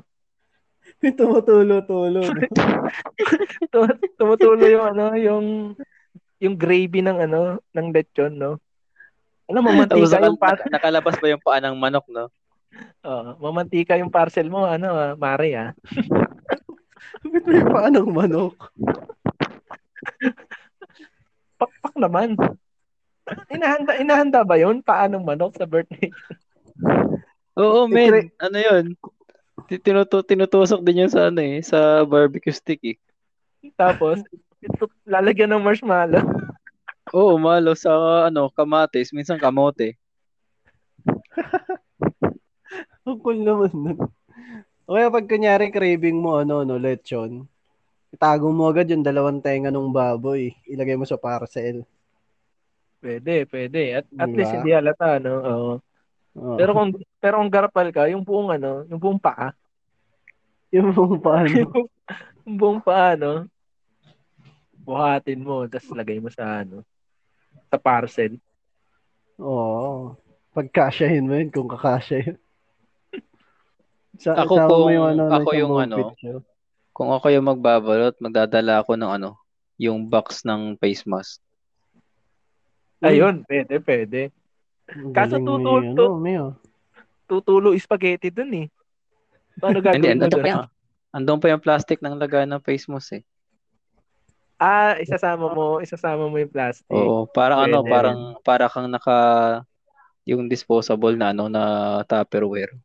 [1.04, 2.24] May tumutulo-tulo.
[2.24, 2.32] no?
[3.72, 5.46] Tum- Tumutulo yung ano, yung
[6.40, 8.56] yung gravy ng ano, ng lechon, no?
[9.52, 12.32] Alam mo, Tapos mantika yung nakal- par- nak- nakalabas ba yung paa ng manok, no?
[13.04, 15.70] Oo, mamantika yung parcel mo, ano, ah, Mare, ah.
[17.20, 18.56] Ba't may paanong manok?
[21.90, 22.38] Pakpak naman.
[23.50, 24.78] Inahanda, inahanda ba yun?
[24.78, 26.14] Paanong manok sa birthday?
[27.58, 28.30] Oo, men.
[28.38, 28.84] Ano yun?
[29.66, 32.96] Ti- Tinutu tinutusok din yun sa ano eh, sa barbecue stick eh.
[33.74, 34.22] Tapos,
[34.62, 36.22] ito, lalagyan ng marshmallow.
[37.10, 37.90] Oo, malo sa
[38.30, 39.98] ano, kamatis, minsan kamote.
[43.02, 43.98] Ang cool naman nun.
[44.86, 47.50] O kaya pag kunyari craving mo, ano, no, lechon,
[48.10, 50.54] itago mo agad yung dalawang tenga ng baboy.
[50.66, 51.86] Ilagay mo sa parcel.
[53.00, 54.02] Pwede, pwede.
[54.02, 54.36] At, at Diba?
[54.36, 55.34] least hindi halata, no?
[55.40, 55.72] Oo.
[56.36, 56.54] Oh.
[56.54, 59.50] Pero kung pero kung garapal ka, yung buong ano, yung buong paa,
[60.70, 61.58] yung mga paano.
[62.46, 63.50] yung buong paa, no?
[64.86, 66.86] Buhatin mo, tapos lagay mo sa ano,
[67.66, 68.38] sa parcel.
[69.42, 70.14] Oo.
[70.54, 72.38] Pagkasyahin mo yun, kung kakasya yun.
[74.20, 76.40] Sa, Ako kung- ano, ako isang yung buong ano, picture.
[77.00, 79.40] Kung ako yung magbabalot, magdadala ako ng ano,
[79.80, 81.40] yung box ng face mask.
[83.00, 84.20] Ayun, pwede, pwede.
[85.16, 86.52] Kaso galing tutul- may, ano, may, oh.
[87.24, 88.66] Tutulo spaghetti dun eh.
[89.56, 90.44] Paano Hindi, gagawin mo andun dun?
[90.44, 90.66] pa yung,
[91.16, 93.24] andun pa yung plastic ng lagay ng face mask eh.
[94.60, 96.92] Ah, isasama mo, isasama mo yung plastic.
[96.92, 99.16] Oo, parang ano, Pwede parang para kang naka
[100.28, 101.64] yung disposable na ano na
[102.04, 102.76] Tupperware.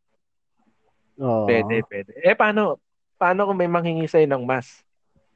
[1.20, 1.52] Oo.
[1.52, 2.16] Pwede, pwede.
[2.24, 2.80] Eh, paano?
[3.16, 4.84] Paano kung may manghingi sa'yo ng mas?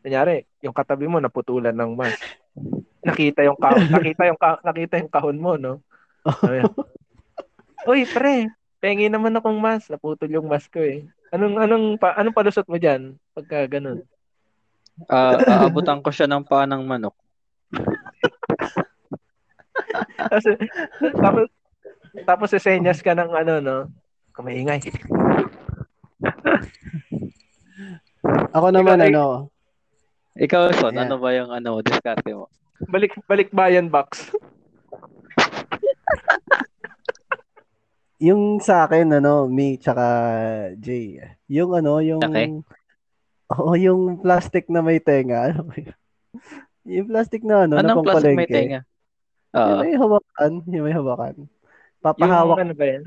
[0.04, 2.16] Kunyari, yung katabi mo naputulan ng mas.
[3.08, 5.80] Nakita yung kahon, nakita yung ka- nakita yung kahon mo, no?
[7.90, 8.52] Uy, pre,
[8.84, 9.88] pengi naman akong mas.
[9.88, 11.08] Naputol yung mas ko eh.
[11.32, 14.04] Anong anong pa, anong palusot mo diyan pagka ganun?
[15.08, 17.16] Ah, aabutan ko siya ng paa ng manok.
[20.20, 20.44] Tapos,
[21.00, 21.48] tapos,
[22.28, 23.78] tapos sesenyas ka ng ano, no?
[24.36, 24.84] Kumaingay.
[28.24, 29.24] Ako naman, Ikaw, ay- ano,
[30.36, 31.04] Ikaw, Son, Yeah.
[31.04, 32.48] ano ba yung ano, diskarte mo?
[32.86, 34.32] Balik balik bayan box.
[38.20, 40.04] yung sa akin, ano, me, tsaka
[40.78, 42.52] Jay, yung ano, yung, Okay.
[43.52, 45.68] oo, yung plastic na may tenga, ano?
[46.84, 48.80] Yung plastic na, ano, na Anong plastic may tenga?
[49.50, 49.80] Yung Oo.
[49.82, 51.36] may hawakan, yung may hawakan.
[51.40, 51.52] Yung
[52.00, 53.04] Papahawak, ano ba yan?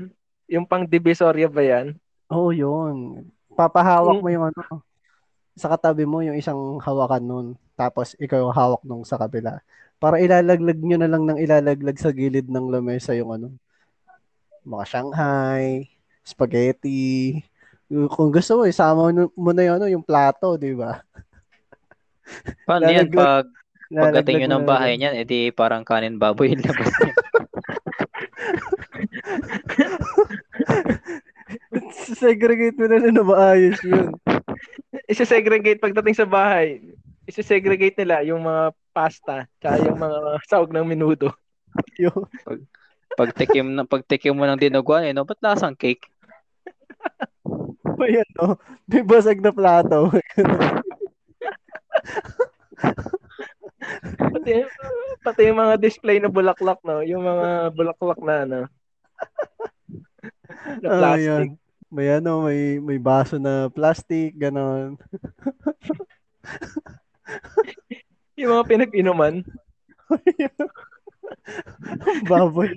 [0.49, 1.97] Yung pang divisoria ba yan?
[2.29, 3.25] oo, yun.
[3.53, 4.61] Papahawak Yung- mo yung ano,
[5.53, 7.47] sa katabi mo yung isang hawakan nun.
[7.77, 9.61] Tapos, ikaw yung hawak nung sa kabila.
[10.01, 13.47] Para ilalaglag nyo na lang ng ilalaglag sa gilid ng lamesa yung ano,
[14.65, 15.87] mga Shanghai,
[16.25, 17.39] spaghetti.
[17.87, 21.01] Kung gusto mo, isama mo- na yun, ano, yung plato, di ba?
[22.67, 23.13] Paano yan?
[23.13, 23.47] Pag
[23.93, 27.13] pagdating nyo ng bahay niyan, edi parang kanin baboy yung labas niya.
[32.17, 34.11] Segregate mo na lang na maayos yun.
[35.11, 36.81] Isa-segregate pagdating sa bahay.
[37.29, 41.33] Isa-segregate nila yung mga pasta tsaka yung mga sahog ng minuto.
[41.97, 42.29] Yung,
[43.17, 45.25] Pagtikim na pagtikim mo ng dinuguan, eh, no?
[45.25, 46.05] Ba't lasang cake?
[47.99, 48.57] may ano,
[48.89, 50.09] may basag na plato.
[54.17, 54.51] Pati,
[55.21, 57.05] pati yung mga display na bulaklak, no?
[57.05, 58.59] Yung mga bulaklak na, ano,
[60.81, 61.25] na plastic.
[61.25, 61.45] yan.
[61.93, 64.97] May ano, may may baso na plastic, ganon.
[68.41, 69.45] yung mga pinag-inuman.
[72.29, 72.73] Baboy.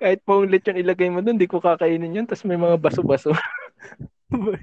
[0.00, 2.24] Kahit paulit yung ilagay mo doon, di ko kakainin yun.
[2.24, 3.36] Tapos may mga baso-baso.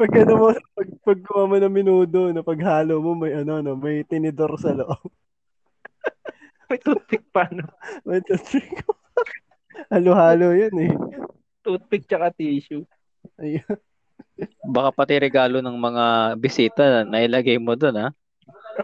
[0.00, 4.08] pag ano mo, pag, pag mo ng minudo, na paghalo mo, may ano, no, may
[4.08, 5.12] tinidor sa loob.
[6.72, 7.68] may toothpick pa, no?
[8.08, 8.80] May toothpick.
[9.92, 10.94] Halo-halo yun eh.
[11.62, 12.84] Toothpick tsaka tissue.
[13.38, 13.78] Ayun.
[14.66, 16.04] Baka pati regalo ng mga
[16.40, 18.08] bisita na ilagay mo doon, ha?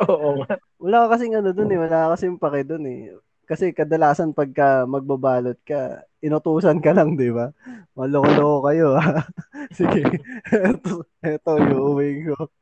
[0.07, 0.61] Oo nga.
[0.79, 3.17] Wala ka kasing ano dun eh, wala ka kasing pake dun eh.
[3.49, 7.49] Kasi kadalasan pagka magbabalot ka, inutusan ka lang, di ba?
[7.97, 9.25] Maloko-loko kayo, ha?
[9.77, 10.05] Sige,
[10.53, 12.53] eto, eto yung uwi ko.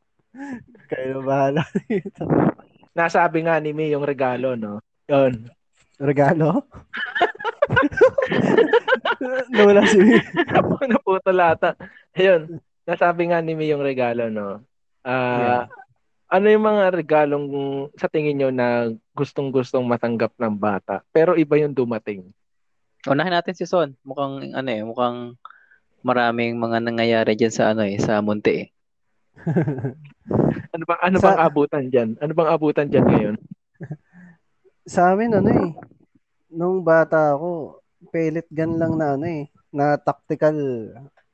[0.86, 2.22] Kayo na bahala dito.
[2.94, 4.78] Nasabi nga ni May yung regalo, no?
[5.10, 5.50] Yun.
[5.98, 6.62] Regalo?
[9.54, 9.98] Nawala si
[10.90, 11.74] Naputol ata.
[12.14, 12.60] Ayun.
[12.86, 14.62] Nasabi nga ni May yung regalo, no?
[15.02, 15.66] Ah,
[16.26, 17.46] ano yung mga regalong
[17.94, 22.26] sa tingin nyo na gustong-gustong matanggap ng bata, pero iba yung dumating?
[23.06, 23.94] Unahin natin si Son.
[24.02, 25.38] Mukhang, ano eh, mukhang
[26.02, 28.68] maraming mga nangyayari dyan sa, ano eh, sa munti eh.
[30.74, 32.10] Ano bang ano Sa- bang abutan diyan?
[32.18, 33.36] Ano bang abutan diyan ngayon?
[34.92, 35.70] Sa amin, ano eh,
[36.50, 40.56] nung bata ako, pellet gun lang na ano eh, na tactical,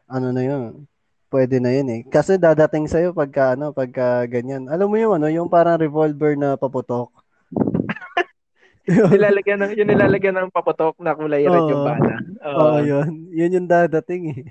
[0.08, 0.84] ano na yun,
[1.30, 2.00] pwede na yun eh.
[2.04, 4.68] Kasi dadating sa'yo pagka ano, pagka ganyan.
[4.68, 7.08] Alam mo yung ano, yung parang revolver na paputok.
[9.14, 12.14] Nilalagyan ng yun nilalagyan ng paputok na kulay red yung bala.
[12.50, 12.78] Oo, Oo.
[12.82, 13.30] yun.
[13.30, 14.42] Yun yung dadating eh.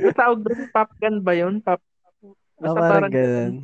[0.00, 1.60] Yung tawag doon, pop gun ba yun?
[1.60, 1.78] Pop,
[2.58, 3.54] Ah, basta parang parang, ganun.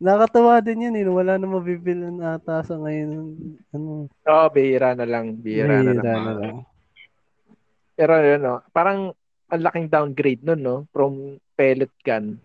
[0.00, 1.04] Nakakatawa din yun eh.
[1.06, 3.36] Wala na mabibilan ata sa ngayon.
[3.70, 5.36] Ano, Oo, bihira na lang.
[5.38, 6.24] Bihira, na bihira lang.
[6.24, 6.56] na lang.
[8.00, 9.12] Pero yun, no, parang
[9.46, 10.76] ang laking downgrade nun, no?
[10.88, 12.40] From pellet gun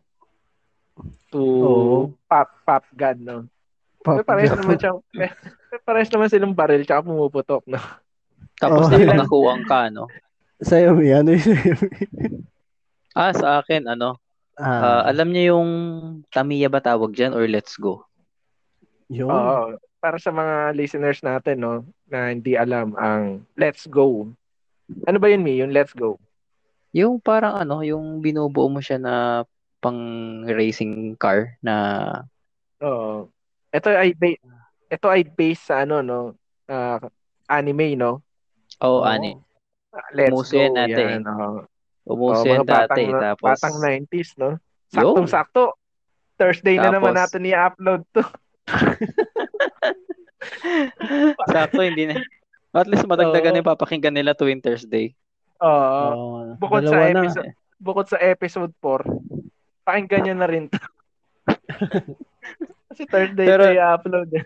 [1.31, 1.95] to Oo.
[2.27, 3.37] pop, pop gun, no?
[4.03, 4.59] Pop Pero parehas gun.
[4.59, 4.99] naman siyang,
[5.87, 7.79] parehas naman silang baril tsaka pumuputok, no?
[8.59, 10.11] Tapos may mga kuwang ka, no?
[10.59, 11.59] Sa'yo, ano yung?
[13.11, 14.19] Ah, sa akin, ano,
[14.55, 15.71] ah, Ah, alam niyo yung
[16.31, 18.03] Tamiya ba tawag dyan or Let's Go?
[19.07, 19.31] yun.
[19.31, 19.75] Oo.
[19.99, 21.73] Para sa mga listeners natin, no,
[22.07, 24.31] na hindi alam ang Let's Go.
[25.05, 25.57] Ano ba yun, Mi?
[25.57, 26.21] Yung Let's Go?
[26.93, 29.13] Yung parang ano, yung binubuo mo siya na
[29.81, 29.97] pang
[30.47, 31.75] racing car na
[32.79, 33.27] Oo.
[33.69, 34.41] Ito ay ba-
[34.87, 36.19] ito ay based sa ano, no?
[36.65, 36.97] ah,
[37.45, 38.21] anime, no?
[38.79, 39.05] oh, Oo.
[39.05, 39.35] ani.
[40.11, 40.59] Let's Umuso Go.
[40.59, 41.63] yan dati yan, oo.
[42.05, 44.49] Umuso Oo, yan batang, dati tapos batang 90s, no?
[44.93, 45.75] Saktong-sakto.
[46.35, 48.23] Thursday na naman Tapos- natin i-upload to.
[51.47, 52.19] Sakto, hindi na.
[52.75, 53.57] At least madagdagan Oo.
[53.57, 55.15] yung papakinggan nila tuwing Thursday.
[55.57, 55.71] Oo.
[56.11, 56.39] Oo.
[56.59, 57.21] bukod dalawa sa na.
[57.23, 59.07] episode, bukod sa episode 4,
[59.83, 60.79] pakinggan nyo na rin to.
[62.89, 64.29] Kasi Thursday Pero- i-upload.
[64.33, 64.45] eh.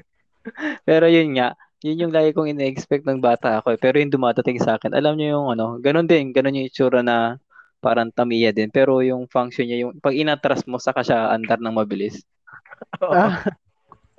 [0.81, 3.73] Pero yun nga, yun yung lagi kong ina-expect ng bata ako.
[3.73, 3.79] eh.
[3.79, 7.37] Pero yung dumadating sa akin, alam niyo yung ano, ganun din, ganun yung itsura na
[7.79, 8.67] parang Tamiya din.
[8.67, 12.21] Pero yung function niya, yung pag inatras mo, saka siya andar ng mabilis.
[13.03, 13.13] Oo.
[13.13, 13.43] Ah,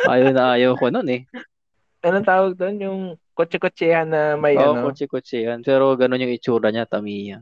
[0.00, 1.28] Ayaw na ayaw ko nun eh.
[2.00, 2.76] Anong tawag doon?
[2.80, 3.00] Yung
[3.41, 5.64] kotse-kotsehan na may Oo, ano, kutsi-kutsi yan.
[5.64, 7.41] Pero ganun yung itsura niya, Tamiya.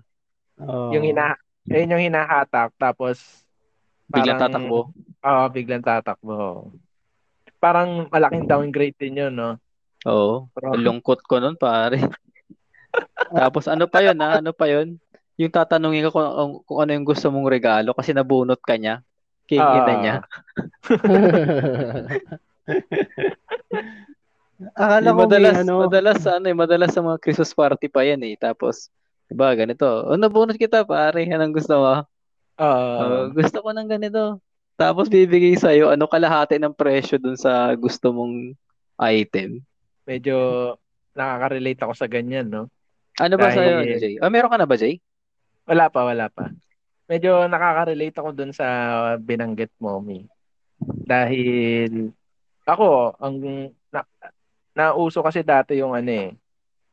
[0.58, 0.90] oo.
[0.90, 1.34] yung hina
[1.66, 3.42] ayun yung hinahatak tapos
[4.08, 4.78] Biglang parang- tatakbo.
[5.20, 6.36] Oo, biglang tatakbo.
[7.58, 9.58] Parang malaking downgrade din yun, no?
[10.06, 10.46] Oo.
[10.54, 11.98] Pero, lungkot ko nun, pare.
[13.34, 14.38] Tapos ano pa yun, ha?
[14.40, 14.96] Ano pa yun?
[15.36, 16.30] Yung tatanungin ko kung,
[16.64, 19.02] kung ano yung gusto mong regalo kasi nabunot ka niya.
[19.44, 19.76] King Ah.
[19.76, 20.16] ina niya.
[24.74, 25.74] Akala ko madalas, may ano.
[25.86, 28.34] madalas sa ano eh, madalas sa mga Christmas party pa yan eh.
[28.34, 28.90] Tapos,
[29.30, 29.86] diba, ganito.
[29.86, 31.22] Oh, nabunot kita, pare.
[31.22, 31.94] Yan ang gusto mo.
[32.58, 32.90] Oo.
[32.98, 34.42] Oh, gusto ko ng ganito.
[34.78, 38.54] Tapos bibigay sa'yo, ano kalahati ng presyo dun sa gusto mong
[38.98, 39.62] item.
[40.08, 40.72] medyo
[41.12, 42.70] nakaka-relate ako sa ganyan, no?
[43.20, 44.14] Ano ba Dahil- sa'yo, Jay?
[44.22, 45.02] Ah, meron ka na ba, Jay?
[45.68, 46.48] Wala pa, wala pa.
[47.10, 48.64] Medyo nakaka-relate ako dun sa
[49.20, 50.24] binanggit mo, Mi.
[50.80, 52.14] Dahil
[52.64, 53.36] ako, ang
[53.90, 54.00] na,
[54.78, 56.30] nauso kasi dati yung ano eh,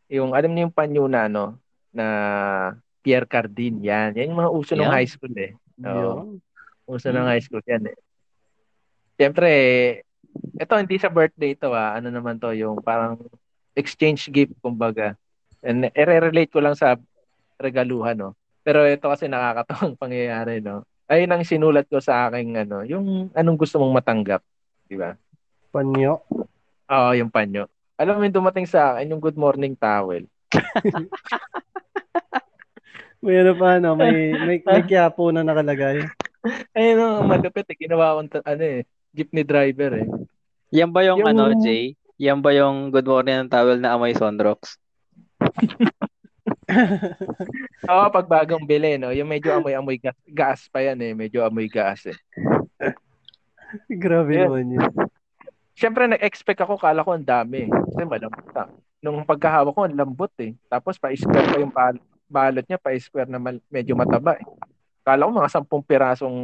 [0.10, 1.62] yung alam niyo yung panyo na ano,
[1.94, 2.08] na
[3.06, 4.18] Pierre Cardin, yan.
[4.18, 4.98] Yan yung mga uso ng Yan.
[4.98, 5.54] high school eh.
[5.86, 5.94] Oo.
[5.94, 6.42] Yun.
[6.90, 7.98] Uso ng high school yan eh.
[9.16, 9.50] Siyempre,
[10.58, 11.94] ito hindi sa birthday to ah.
[11.94, 13.22] Ano naman to, yung parang
[13.78, 15.14] exchange gift, kumbaga.
[15.62, 16.98] And i-relate ko lang sa
[17.62, 18.34] regaluhan, no?
[18.66, 20.82] Pero ito kasi nakakatawang pangyayari, no?
[21.06, 24.42] Ayun ang sinulat ko sa aking, ano, yung anong gusto mong matanggap.
[24.90, 25.14] Di ba?
[25.70, 26.26] Panyo.
[26.90, 27.70] Oo, yung panyo.
[27.96, 30.24] Alam mo yung dumating sa akin, yung good morning towel.
[33.26, 36.06] May ano pa, ano, may, may, may kiyapo na nakalagay.
[36.78, 37.74] Ayun, no, malupit eh.
[37.74, 38.86] Ginawa kong, ano eh,
[39.18, 40.06] jeepney driver eh.
[40.70, 41.98] Yan ba yung, Yung- ano, Jay?
[42.22, 44.78] Yan ba yung good morning ng towel na amoy Sonrox?
[47.90, 49.10] Oo, pag bagong bili, no?
[49.10, 51.18] Yung medyo amoy-amoy gas, gas pa yan eh.
[51.18, 52.18] Medyo amoy gas eh.
[53.90, 54.46] Grabe Yeah.
[54.48, 54.86] naman yun.
[55.76, 57.68] Siyempre, nag-expect ako, kala ko ang dami.
[57.68, 58.64] Kasi malambot na.
[59.00, 60.56] Nung pagkahawak ko, ang lambot eh.
[60.66, 64.46] Tapos pa-square pa yung bal- balot niya, pa-square na mal- medyo mataba eh.
[65.04, 66.38] Kala ko mga sampung pirasong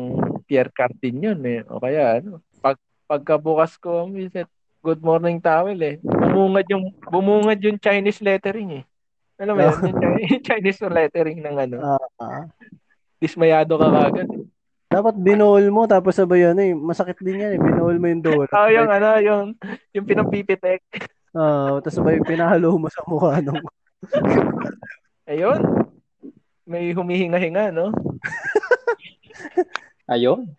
[0.46, 1.64] Pierre Cardin yun eh.
[1.66, 2.78] O kaya ano, pag,
[3.08, 4.46] pagkabukas ko, visit,
[4.84, 5.98] good morning towel eh.
[6.04, 8.84] Bumungad yung, bumungad yung Chinese lettering eh.
[9.42, 12.44] Alam mo yun, yung Chi- Chinese lettering ng ano, Ah, ah.
[13.18, 14.30] dismayado ka kagad.
[14.30, 14.46] eh.
[14.92, 18.48] Dapat binowl mo, tapos sabay ano eh, masakit din yan eh, binowl mo yung door.
[18.52, 19.56] Oh, yung ano, yung,
[19.96, 20.84] yung pinampipitek.
[21.32, 23.64] Ah, tapos sabay pinahalo mo sa mukha nung
[25.32, 25.88] Ayun.
[26.68, 27.96] May humihinga-hinga, no?
[30.12, 30.52] Ayun.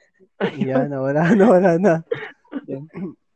[0.65, 1.95] Yan, na, wala na, wala na.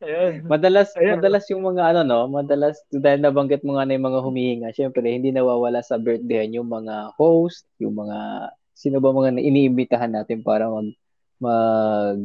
[0.01, 0.45] Ayun.
[0.49, 1.21] Madalas, Ayan.
[1.21, 2.19] madalas yung mga ano, no?
[2.25, 6.69] Madalas, dahil nabanggit mo nga na yung mga humihinga, syempre, hindi nawawala sa birthday yung
[6.69, 10.93] mga host, yung mga, sino ba mga iniimbitahan natin para mag,
[11.41, 12.21] mag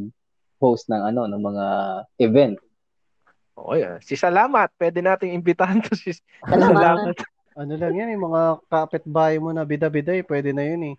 [0.61, 1.65] host ng ano, ng mga
[2.21, 2.55] event.
[3.57, 3.97] Oo, yan.
[4.05, 4.69] Si Salamat.
[4.77, 6.13] Pwede nating imbitahan to si
[6.45, 7.17] Salamat.
[7.57, 10.95] Ano lang yan eh, mga kapitbahay mo na bida-bida eh, pwede na yun eh.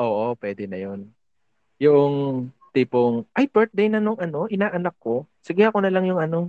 [0.00, 1.12] Oo, pwede na yun.
[1.76, 5.28] Yung tipong, ay, birthday na nung ano, inaanak ko.
[5.44, 6.48] Sige, ako na lang yung ano,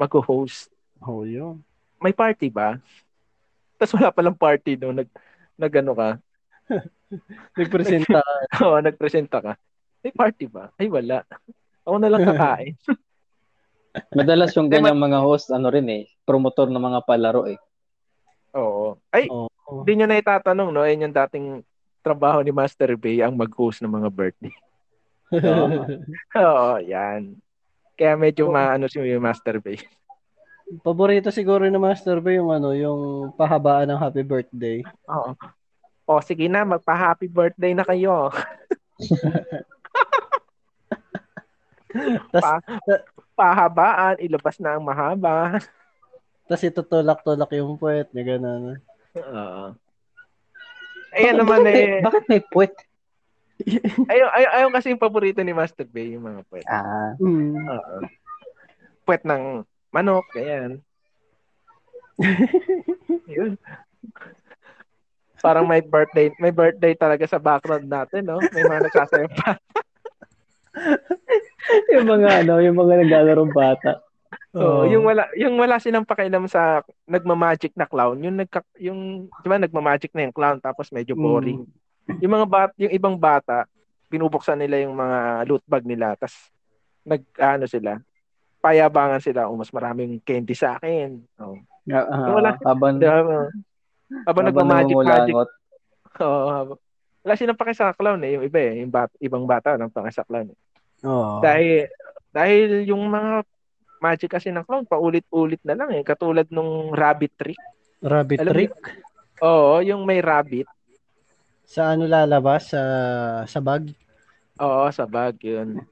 [0.00, 0.72] mag-host.
[1.04, 1.60] Oh, yun.
[2.00, 2.80] May party ba?
[3.76, 5.04] Tapos wala palang party doon.
[5.04, 5.08] Nag,
[5.60, 6.08] nag ano ka.
[7.56, 8.20] Nagpresenta.
[8.64, 9.52] Oo, nagpresenta ka.
[10.02, 10.70] May party ba?
[10.78, 11.22] Ay, wala.
[11.86, 12.74] Ako na lang kakain.
[14.12, 17.58] Madalas yung ganyang mga host, ano rin eh, promotor ng mga palaro eh.
[18.56, 18.98] Oo.
[19.12, 19.48] Ay, Oo.
[19.82, 20.84] hindi nyo na itatanong, no?
[20.84, 21.46] Ayun yung dating
[22.00, 24.54] trabaho ni Master Bay ang mag-host ng mga birthday.
[26.38, 27.34] Oo, yan.
[27.98, 29.80] Kaya medyo maano si Master Bay.
[30.82, 34.78] Paborito siguro ni Master Bay yung ano, yung pahabaan ng happy birthday.
[35.10, 35.34] Oo.
[36.06, 38.30] O, sige na, magpa-happy birthday na kayo.
[42.30, 42.44] Tas,
[43.36, 45.58] Pahabaan, ilabas na ang mahaba.
[46.46, 48.78] tas itutulak-tulak yung puwet niya, gano'n.
[49.18, 49.74] Oo.
[51.12, 52.00] Ayan naman bakit, eh.
[52.00, 52.72] bakit may puwet?
[54.12, 56.66] Ayaw, ayaw, ayaw kasi yung paborito ni Master Bay, yung mga puwet.
[56.68, 57.56] Ah, Mm.
[57.56, 57.96] Oo.
[59.08, 60.84] Puwet ng manok, ayan.
[63.32, 63.56] Yun.
[65.42, 68.40] Parang may birthday, may birthday talaga sa background natin, no?
[68.54, 69.50] May mga nagsasayaw pa.
[71.94, 73.90] yung mga ano, yung mga naglalaro bata.
[74.56, 79.48] Oo, yung wala yung wala silang pakialam sa nagma-magic na clown, yung nagka, yung 'di
[79.48, 81.22] ba nagma-magic na yung clown tapos medyo Mm.
[81.22, 81.60] boring.
[82.24, 83.68] Yung mga bat yung ibang bata,
[84.08, 86.32] binubuksan nila yung mga loot bag nila tas
[87.06, 88.00] nag ano sila,
[88.58, 91.22] payabangan sila, oh, mas maraming candy sa akin.
[91.38, 91.54] Oh.
[91.86, 92.50] Ah, ah, Wala.
[92.66, 93.46] habang, Di ba?
[94.06, 95.48] Habang habang nagma-magic magic, nangungulangot.
[96.22, 96.48] Oo.
[96.50, 96.80] habang-
[97.26, 100.14] wala silang paki sa clown eh, yung iba eh, yung bat, ibang bata walang paki
[100.14, 100.46] sa clown.
[100.54, 100.58] Eh.
[101.02, 101.42] Oo.
[101.42, 101.90] Dahil
[102.30, 103.42] dahil yung mga
[103.98, 107.58] magic kasi ng clown paulit-ulit na lang eh, katulad nung rabbit trick.
[107.98, 108.70] Rabbit Alam trick.
[109.42, 110.70] Oo, yung may rabbit.
[111.66, 112.70] Sa ano lalabas?
[112.70, 112.82] Sa,
[113.42, 113.90] sa bag?
[114.62, 115.82] Oo, sa bag yun.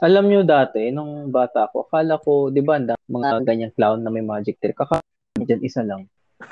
[0.00, 4.24] Alam nyo dati, nung bata ako, akala ko, di ba, mga ganyang clown na may
[4.24, 4.78] magic trick.
[4.78, 5.02] Akala
[5.36, 6.06] ko dyan, isa lang.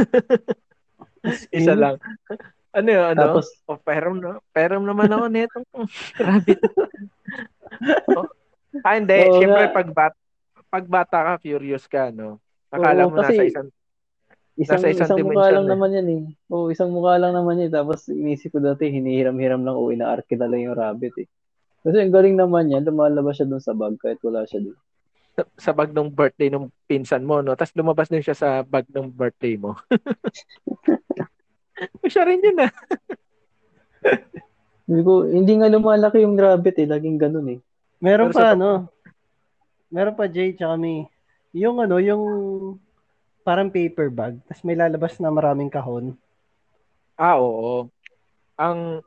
[1.51, 1.97] Isa lang.
[2.69, 3.19] Ano yun, ano?
[3.19, 5.59] Tapos, oh, peram, na, peram naman ako nito.
[6.21, 6.61] rabbit.
[8.19, 8.29] oh.
[8.85, 9.17] Ah, hindi.
[9.27, 9.75] Oo Siyempre, nga.
[9.75, 10.15] pag, bat,
[10.69, 12.39] pag bata ka, curious ka, no?
[12.69, 13.69] Akala Oo, mo nasa kasi- isang...
[14.55, 15.71] isang, Nasa isang isang mukha lang eh.
[15.73, 16.23] naman yan eh.
[16.53, 17.73] Oo, isang mukha lang naman yan.
[17.73, 21.29] Tapos, inisip ko dati, hinihiram-hiram lang o inaarke na lang yung rabbit eh.
[21.81, 24.77] Kasi ang galing naman yan, lumalabas siya dun sa bag kahit wala siya dun.
[25.39, 27.55] sa, sa bag ng birthday ng pinsan mo, no?
[27.55, 29.79] Tapos lumabas din siya sa bag ng birthday mo.
[32.13, 32.73] siya rin yun, ah.
[34.89, 37.59] Hindi, ko, hindi nga lumalaki yung rabbit eh, laging ganun eh.
[38.01, 38.89] Meron Pero pa sa- ano?
[39.93, 41.09] Meron pa Jay tsaka me.
[41.53, 42.23] Yung ano, yung
[43.45, 44.37] parang paper bag.
[44.45, 46.13] Tapos may lalabas na maraming kahon.
[47.17, 47.89] Ah, oo.
[48.57, 49.01] Ang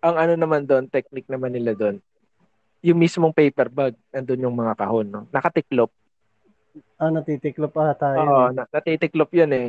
[0.00, 2.00] ang ano naman doon, technique naman nila doon,
[2.80, 5.22] yung mismong paper bag, nandun yung mga kahon, no?
[5.28, 5.92] Nakatiklop.
[6.96, 8.16] Ah, natitiklop pa tayo.
[8.16, 9.68] Oo, na, natitiklop yun eh.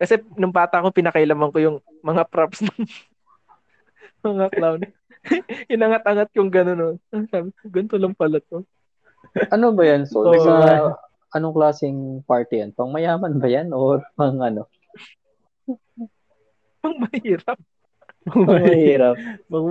[0.00, 2.80] Kasi nung bata ko, pinakailaman ko yung mga props ng
[4.24, 4.80] mga clown.
[5.76, 6.96] Inangat-angat yung gano'n, no?
[7.28, 8.64] Sabi ko, ganito lang pala to.
[9.52, 10.32] Ano ba yan, Sol?
[10.32, 10.40] Oo.
[10.40, 10.96] Sa
[11.36, 12.70] anong klaseng party yan?
[12.72, 13.70] Pang mayaman ba yan?
[13.76, 14.66] Or pang ano?
[16.80, 17.58] Ang mahirap.
[18.24, 19.16] Pang Pang mahirap.
[19.46, 19.68] Pang,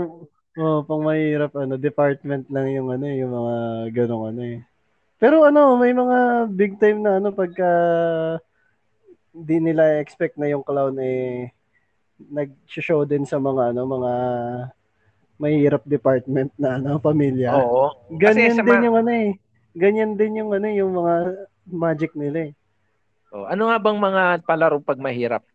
[0.62, 3.56] oh, pang mahirap ano, department lang yung ano, yung mga
[3.98, 4.60] ganong ano eh.
[5.20, 7.70] Pero ano, may mga big time na ano pagka
[9.40, 11.52] di nila expect na yung clown eh
[12.20, 14.14] nag-show din sa mga ano, mga
[15.40, 17.56] mahirap department na ano, pamilya.
[17.56, 17.96] Oo.
[18.20, 19.30] Ganyan Kasi din ma- yung ano eh.
[19.72, 21.14] Ganyan din yung ano, yung mga
[21.72, 22.54] magic nila eh.
[23.32, 25.46] Oh, ano nga bang mga palaro pag mahirap?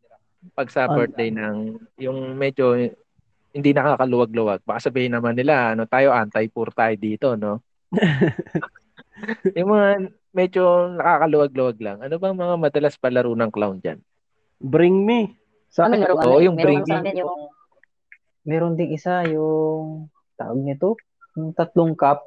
[0.56, 0.96] Pag sa Ano?
[1.04, 2.72] birthday ng yung medyo
[3.54, 4.64] hindi nakakaluwag-luwag.
[4.66, 7.62] Baka sabihin naman nila, ano tayo, anti-poor tayo dito, no?
[9.58, 9.88] yung mga
[10.34, 11.98] medyo nakakaluwag-luwag lang.
[12.02, 14.02] Ano bang mga madalas palaro ng clown dyan?
[14.58, 15.38] Bring me.
[15.70, 17.14] Sa Ano akin, Oo, ano, yung meron bring me.
[17.14, 17.40] yung
[18.44, 20.98] meron ding isa yung tawag nito,
[21.34, 22.26] yung tatlong cup.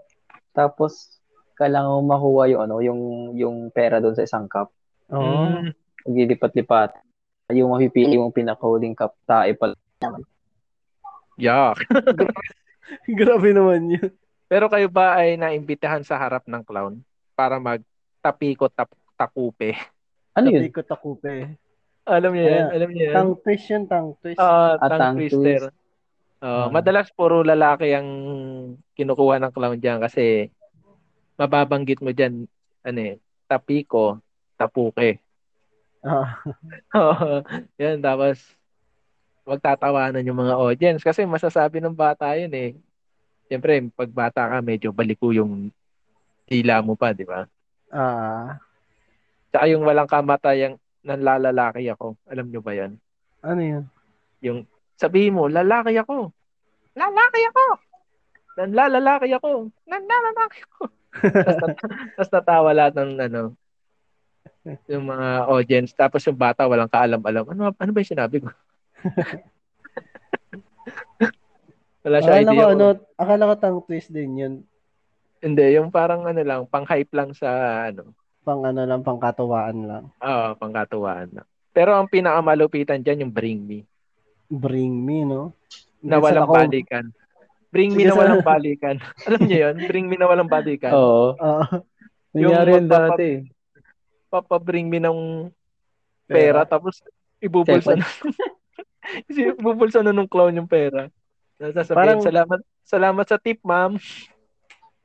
[0.51, 1.19] Tapos
[1.53, 3.01] kailangan mo makuha yung ano, yung
[3.33, 4.71] yung pera doon sa isang cup.
[5.11, 5.21] Oo.
[5.21, 5.71] Mm,
[6.07, 7.03] Maglilipat-lipat.
[7.51, 9.71] Yung mapipili mong pinakahuling cup, tae pa.
[11.37, 11.77] yuck.
[13.19, 14.11] Grabe naman yun.
[14.47, 17.03] Pero kayo ba ay naimbitahan sa harap ng clown
[17.35, 17.83] para mag
[18.27, 19.71] tapiko tap takupe?
[20.35, 20.67] Ano yun?
[20.67, 21.55] Tabi ko takupe.
[22.03, 22.67] Alam niyo yan?
[22.69, 23.15] Alam niyo yan?
[23.15, 24.37] Tang twist yun, tang twist.
[24.37, 25.61] Ah, Ah, tongue tongue twister.
[25.63, 25.75] twist.
[26.37, 26.67] Oh, Ah.
[26.69, 28.07] madalas puro lalaki ang
[28.93, 30.53] kinukuha ng clown diyan kasi
[31.33, 32.45] mababanggit mo diyan
[32.83, 34.21] ano eh, tapiko,
[34.53, 35.17] tapuke.
[35.99, 36.37] Ah.
[37.01, 37.41] Oo.
[37.75, 38.37] yan tapos
[39.43, 42.71] magtatawanan yung mga audience kasi masasabi ng bata yun eh.
[43.47, 45.71] Siyempre, pag bata ka, medyo baliko yung
[46.45, 47.47] hila mo pa, di ba?
[47.91, 48.57] Ah.
[49.49, 52.19] Tsaka yung walang kamatayang nanlalalaki ako.
[52.27, 52.99] Alam nyo ba yan?
[53.39, 53.83] Ano yun?
[54.43, 54.59] Yung
[54.99, 56.31] sabihin mo, lalaki ako.
[56.93, 57.65] Lalaki ako.
[58.57, 59.51] Nanlalalaki ako.
[59.85, 60.81] Nanlalalaki ako.
[61.17, 61.81] Tapos nat-
[62.13, 63.41] tapos natawa lahat ng ano,
[64.91, 65.95] yung mga audience.
[65.95, 67.45] Tapos yung bata walang kaalam-alam.
[67.47, 68.49] Ano, ano ba yung sinabi ko?
[72.07, 72.71] Wala siya Akala ko, idea.
[72.71, 72.85] ano,
[73.19, 74.53] akala ko tang twist din yun.
[75.37, 77.49] Hindi, yung parang ano lang, pang-hype lang sa
[77.87, 80.03] ano, Pang ano lang, pang katuwaan lang.
[80.17, 81.47] ah pangkatuwaan lang.
[81.69, 83.79] Pero ang pinakamalupitan dyan yung Bring Me.
[84.47, 85.51] Bring me, no?
[85.99, 87.05] Na walang ako- balikan.
[87.67, 88.95] Bring Me Sige, na sa- walang balikan.
[89.27, 89.75] Alam niyo yun?
[89.85, 90.89] Bring Me na walang balikan.
[90.89, 91.35] Oo.
[92.33, 93.29] Yung Nangyari yun magpapa- dati.
[94.27, 95.19] Papabring me ng
[96.25, 96.99] pera, tapos
[97.39, 98.03] ibubulsa na.
[99.27, 101.07] ibubulsa na nung clown yung pera.
[101.57, 103.95] Sasabihin, Parang- salamat, salamat sa tip, ma'am.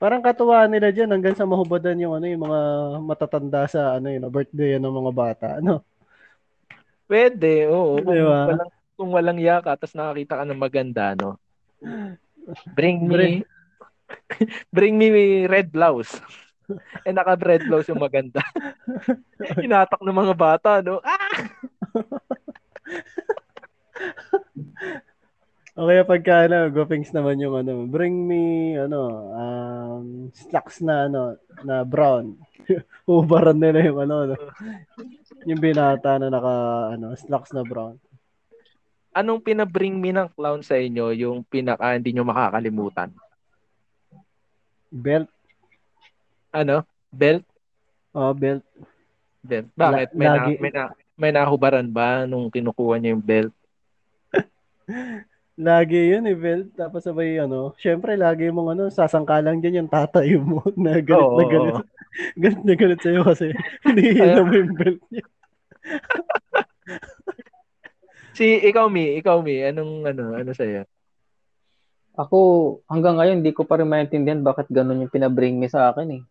[0.03, 2.61] Parang katuwaan nila dyan hanggang sa mahubadan yung ano yung mga
[3.07, 5.47] matatanda sa ano yun, birthday ng mga bata.
[5.63, 5.87] Ano?
[7.07, 8.03] Pwede, oo.
[8.03, 8.51] Kung, Diba?
[8.51, 11.39] walang, kung walang yaka, tapos nakakita ka ng maganda, no?
[12.75, 13.15] Bring me.
[13.15, 13.47] Bring-
[14.75, 16.19] Bring me red blouse.
[17.07, 18.43] eh naka red blouse yung maganda.
[19.63, 20.99] Hinatak ng mga bata, no?
[20.99, 21.31] Ah!
[25.73, 30.05] O kaya pagka ano, Gopings naman yung ano, bring me ano, um,
[30.37, 32.37] slacks na ano, na brown.
[33.09, 34.35] Ubaran nila yung ano, ano,
[35.49, 36.55] yung binata na naka
[36.93, 37.97] ano, slacks na brown.
[39.17, 43.09] Anong pinabring me ng clown sa inyo yung pinaka hindi nyo makakalimutan?
[44.93, 45.33] Belt.
[46.53, 46.85] Ano?
[47.09, 47.49] Belt?
[48.13, 48.61] Oh, belt.
[49.41, 49.73] Belt.
[49.73, 50.13] Bakit?
[50.13, 50.53] May, na, lagi.
[50.61, 50.85] may, na,
[51.17, 53.55] may nahubaran ba nung kinukuha niya yung belt?
[55.61, 56.73] Lagi yun eh, belt.
[56.73, 61.37] Tapos sabay ano, syempre lagi mong ano, sasangkalang dyan yung tatay mo na galit Oo,
[61.37, 61.75] na galit.
[61.77, 61.83] oo.
[62.41, 63.53] galit na galit sa'yo kasi
[63.85, 65.25] hinihila mo yung belt niya.
[68.33, 70.89] Si ikaw Mi, ikaw Mi, anong ano, ano sa'yo?
[72.17, 72.39] Ako,
[72.89, 76.23] hanggang ngayon, hindi ko pa rin maintindihan bakit ganun yung pinabring me sa akin eh.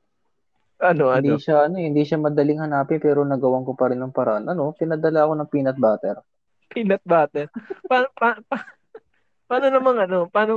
[0.82, 1.22] Ano, ano?
[1.22, 4.50] Hindi siya, ano, eh, hindi siya madaling hanapin pero nagawan ko pa rin ng paraan.
[4.50, 6.18] Ano, pinadala ako ng peanut butter.
[6.74, 7.54] Peanut butter.
[7.86, 8.58] Pa, pa, pa,
[9.52, 10.54] paano namang ano, paano,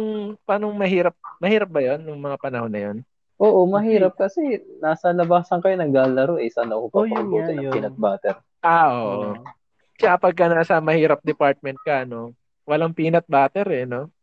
[0.47, 2.97] paano mahirap, mahirap ba yon nung mga panahon na yon?
[3.43, 6.47] Oo, mahirap kasi nasa labasan kayo naglalaro eh.
[6.47, 8.35] Saan ako Oh, papabuti nga, ng peanut butter?
[8.63, 9.35] Ah, oo.
[9.99, 14.15] Kaya pagka nasa mahirap department ka, no, walang peanut butter eh, no?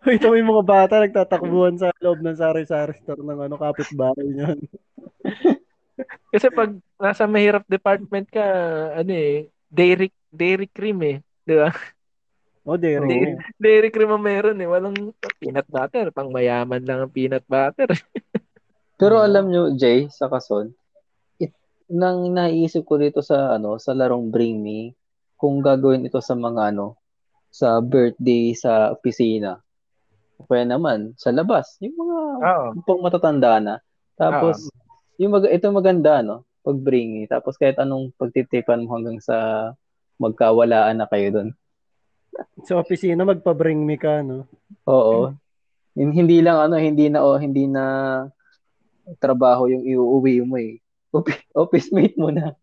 [0.06, 4.58] Ito may mga bata nagtatakbuhan sa loob ng sari-sari store ng ano, kapitbahay niyan.
[6.32, 8.44] Kasi pag nasa mahirap department ka,
[9.02, 11.16] ano eh, dairy, dairy cream eh.
[11.42, 11.74] Di ba?
[12.70, 13.02] Oh, dairy.
[13.10, 14.70] Dairy, dairy cream ang meron eh.
[14.70, 15.10] Walang
[15.42, 16.14] peanut butter.
[16.14, 17.90] Pang mayaman lang ang peanut butter.
[19.00, 20.70] Pero alam nyo, Jay, sa kason,
[21.42, 21.50] it,
[21.90, 24.94] nang naisip ko dito sa ano, sa larong Bring Me,
[25.34, 26.94] kung gagawin ito sa mga ano,
[27.50, 29.58] sa birthday sa opisina.
[30.46, 32.66] Kaya naman, sa labas, yung mga Oo.
[32.86, 33.74] pang matatanda na.
[34.14, 34.70] Tapos,
[35.18, 36.46] yung mag, ito maganda, no?
[36.62, 37.22] Pag Bring Me.
[37.26, 39.72] Tapos kahit anong pagtitipan mo hanggang sa
[40.22, 41.50] magkawalaan na kayo doon.
[42.64, 44.46] Sa opisina, magpa-bring me ka, no?
[44.86, 45.34] Oo.
[45.96, 47.84] Hin- Hindi lang ano, hindi na oh, hindi na
[49.18, 50.78] trabaho yung iuuwi mo eh.
[51.10, 52.54] Office, office mate mo na.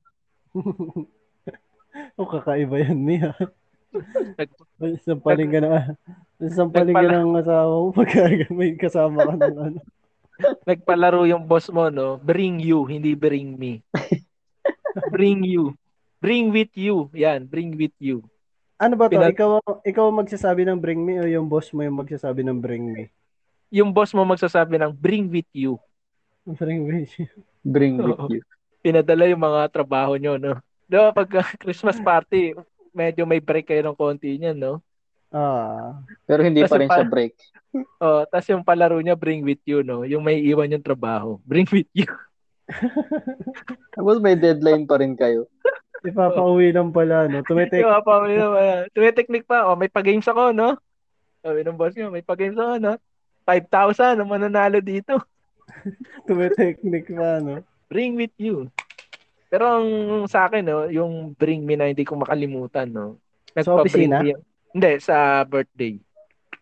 [2.18, 2.98] o, kakaiba yan.
[3.04, 4.56] Nag-
[5.04, 5.98] Sampaling ka na.
[6.38, 9.80] Sampaling ka ng asawa mo pagka may kasama ka ng ano.
[10.70, 12.22] Nagpalaro yung boss mo, no?
[12.22, 13.82] Bring you, hindi bring me.
[15.16, 15.74] bring you.
[16.22, 17.10] Bring with you.
[17.18, 18.22] Yan, bring with you.
[18.78, 19.18] Ano ba to?
[19.18, 19.50] Pinag- Ikaw,
[19.82, 23.04] ikaw magsasabi ng bring me o yung boss mo yung magsasabi ng bring me?
[23.74, 25.82] Yung boss mo magsasabi ng bring with you.
[26.46, 27.10] Bring me.
[27.66, 28.42] Bring with you.
[28.80, 30.62] Pinadala yung mga trabaho nyo, no?
[30.88, 31.28] Di ba, pag
[31.60, 32.56] Christmas party,
[32.96, 34.80] medyo may break kayo ng konti niyan, no?
[35.28, 36.00] Ah.
[36.24, 37.34] Pero hindi pa Kasi rin siya pa- break.
[38.00, 40.08] Oh, tas yung palaro niya, bring with you, no?
[40.08, 41.36] Yung may iwan yung trabaho.
[41.44, 42.08] Bring with you.
[43.96, 45.52] Tapos may deadline pa rin kayo.
[46.06, 47.42] Ipapauwi lang pala, no?
[47.42, 47.82] Tumitik.
[47.82, 48.38] Yung pa, may,
[48.94, 49.66] may technique pa.
[49.66, 50.78] Oh, may pa-games ako, no?
[51.42, 52.94] Sabi ng boss niyo, may pa-games ako, no?
[53.48, 55.18] 5,000 ang mananalo dito.
[56.28, 57.64] Tumiteknik pa, no?
[57.88, 58.68] Bring with you.
[59.48, 59.88] Pero ang
[60.28, 63.16] sa akin, no, yung bring me na hindi ko makalimutan, no?
[63.56, 64.18] Sa Nagpa-bring opisina?
[64.20, 64.44] me-
[64.76, 65.96] Hindi, sa birthday.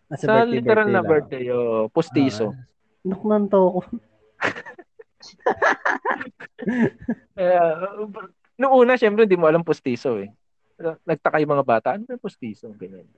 [0.06, 1.10] Ah, Sa, birthday, literal na lang.
[1.10, 2.54] birthday, oh, postizo.
[3.02, 3.80] Nuknanto ko.
[7.34, 7.58] Eh,
[8.56, 10.32] Noong una, syempre, hindi mo alam postizo eh.
[11.08, 12.68] Nagtaka yung mga bata, ano ba yung postizo?
[12.76, 13.08] Ganyan.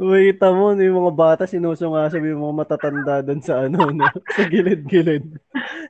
[0.00, 4.08] Wait mo, yung mga bata sinusungasabi yung mga matatanda doon sa ano, no?
[4.32, 5.24] sa gilid-gilid.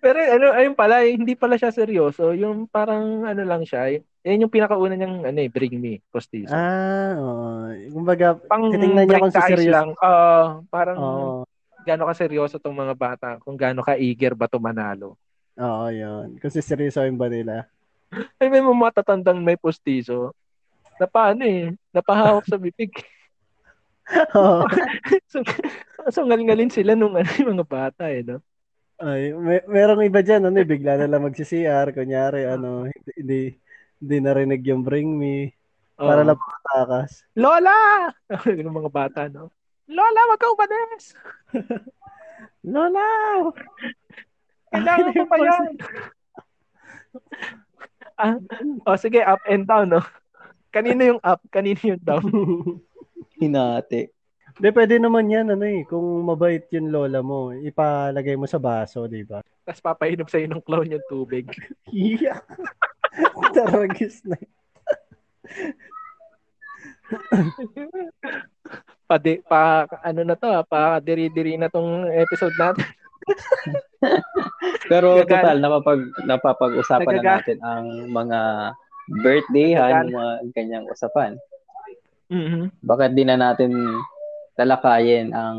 [0.02, 2.34] Pero ano, ayun pala, eh, hindi pala siya seryoso.
[2.34, 3.94] Yung parang ano lang siya.
[4.26, 6.50] Yan yung pinakauna niyang ano eh, bring me, postizo.
[6.50, 7.70] Ah, oo.
[7.94, 9.70] Kumbaga, Pang titingnan niya kung si seryoso.
[9.70, 9.88] lang.
[9.94, 11.34] Oo, parang Oo,
[11.86, 15.14] gaano ka seryoso tong mga bata, kung gaano ka eager ba to manalo.
[15.54, 16.42] oo, yun.
[16.42, 17.70] Kasi seryosoin ba nila?
[18.40, 20.32] Ay, may mga matatandang may postizo.
[20.98, 22.92] Na paano eh, napahawak sa bibig.
[24.38, 24.64] Oo.
[25.32, 25.40] so,
[26.12, 28.38] so ngalngalin sila nung ano, mga bata eh, no?
[28.94, 33.58] Ay, may, merong iba dyan, ano, eh, bigla na lang magsi-CR, kunyari, ano, hindi,
[33.98, 35.50] hindi, narinig yung bring me,
[35.98, 36.28] para Oo.
[36.30, 37.26] lang makatakas.
[37.34, 37.74] Lola!
[38.46, 39.50] yung mga bata, no?
[39.90, 41.04] Lola, wag ka umalis!
[42.62, 43.08] Lola!
[44.70, 45.70] Kailangan ko pa yan!
[48.18, 48.36] Ah,
[48.86, 50.02] oh, sige, up and down, no?
[50.74, 51.40] Kanino yung up?
[51.50, 52.26] Kanino yung down?
[53.40, 54.10] Hinati.
[54.54, 59.10] Hindi, pwede naman yan, ano eh, kung mabait yung lola mo, ipalagay mo sa baso,
[59.10, 59.42] di ba?
[59.66, 61.50] Tapos papainom sa'yo ng clown yung tubig.
[61.90, 62.38] Yeah.
[63.54, 64.38] Taragis na.
[69.10, 72.86] pa, di, pa ano na to, ah, pa diri-diri na tong episode natin.
[74.90, 78.38] Pero Nagagal- total, napapag, napapag-usapan na Nagagal- natin ang mga
[79.20, 81.32] birthday, han, Nagagal- yung mga ganyang usapan.
[82.28, 82.62] Mhm.
[82.80, 83.70] Bakit di na natin
[84.56, 85.58] talakayin ang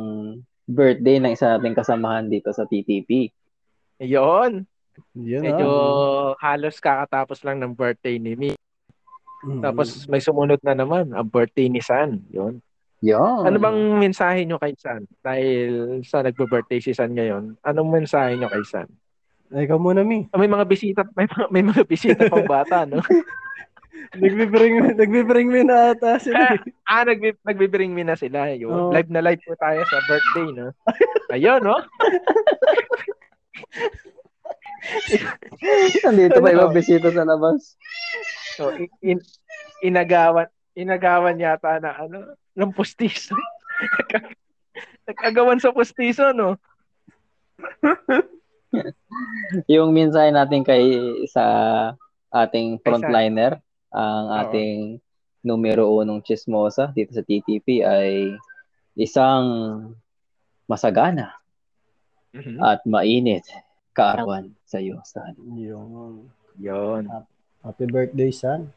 [0.65, 3.29] birthday ng isa nating kasamahan dito sa TTP?
[4.01, 4.65] Ayun.
[5.13, 6.39] Yun, Medyo ah.
[6.39, 8.51] halos kakatapos lang ng birthday ni Mi.
[9.45, 9.61] Mm.
[9.61, 12.23] Tapos may sumunod na naman, ang birthday ni San.
[12.31, 12.63] Yun.
[13.05, 13.45] Yun.
[13.45, 15.05] Ano bang mensahe nyo kay San?
[15.21, 18.89] Dahil sa nagbe-birthday si San ngayon, anong mensahe nyo kay San?
[19.53, 20.25] Ay, ikaw muna, Mi.
[20.33, 22.97] Ah, May mga bisita, may, mga- may mga bisita pang bata, no?
[24.15, 26.55] Nagbe-bring, nagbe-bring me na ata sila.
[26.55, 26.59] eh.
[26.83, 28.47] ah, nagbi, nagbibiring mi na sila.
[28.49, 28.71] Yun.
[28.71, 28.89] Oo.
[28.89, 30.67] Live na live po tayo sa birthday, no?
[31.29, 31.75] Ayun, no?
[36.05, 37.75] Nandito pa ibang bisita sa labas.
[38.55, 39.27] So, in, in-
[39.83, 43.35] inagawan, inagawan yata na, ano, ng pustiso.
[45.07, 46.55] Nagkagawan sa pustiso, no?
[49.71, 50.83] Yung mensahe natin kay
[51.29, 51.43] sa
[52.33, 53.61] ating frontliner,
[53.95, 54.35] ang Oo.
[54.43, 54.99] ating
[55.45, 58.35] numero unong chismosa dito sa TTP ay
[58.97, 59.45] isang
[60.65, 61.37] masagana
[62.35, 62.59] Mhm.
[62.59, 63.47] at mainit
[63.95, 65.31] kaarawan sa iyo, Stan.
[65.55, 66.27] Yun.
[66.59, 67.07] Yun.
[67.63, 68.75] Happy birthday, son.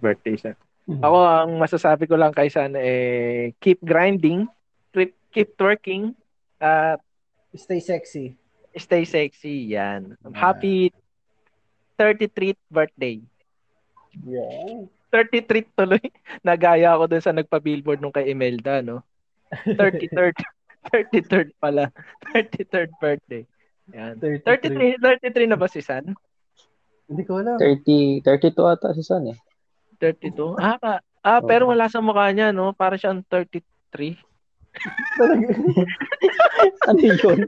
[0.00, 0.40] Birthday
[0.88, 1.04] siya.
[1.04, 4.48] Ako, ang masasabi ko lang kay San, eh, keep grinding,
[4.90, 6.16] keep, keep twerking,
[6.58, 6.98] at
[7.52, 8.36] Stay sexy.
[8.74, 9.72] stay sexy.
[9.72, 10.16] Yan.
[10.20, 10.36] Yeah.
[10.36, 10.92] Happy
[11.96, 13.18] 33th birthday.
[14.22, 14.86] Yeah.
[15.10, 16.02] 33 tuloy.
[16.46, 19.00] Nagaya ako dun sa nagpa-billboard nung kay Imelda, no?
[19.64, 20.36] 33rd.
[20.92, 21.88] 33rd pala.
[22.36, 23.42] 33rd birthday.
[23.96, 24.20] Yan.
[24.20, 25.00] 33.
[25.00, 26.12] 33, 33 na ba si San?
[27.08, 27.56] Hindi ko alam.
[27.56, 29.38] 30, 32 ata si San eh.
[29.98, 30.54] 32?
[30.56, 32.70] Ah, ka, ah pero wala sa mukha niya, no?
[32.72, 34.14] Para siyang 33.
[35.18, 35.46] Talaga,
[36.86, 37.38] Ano yun?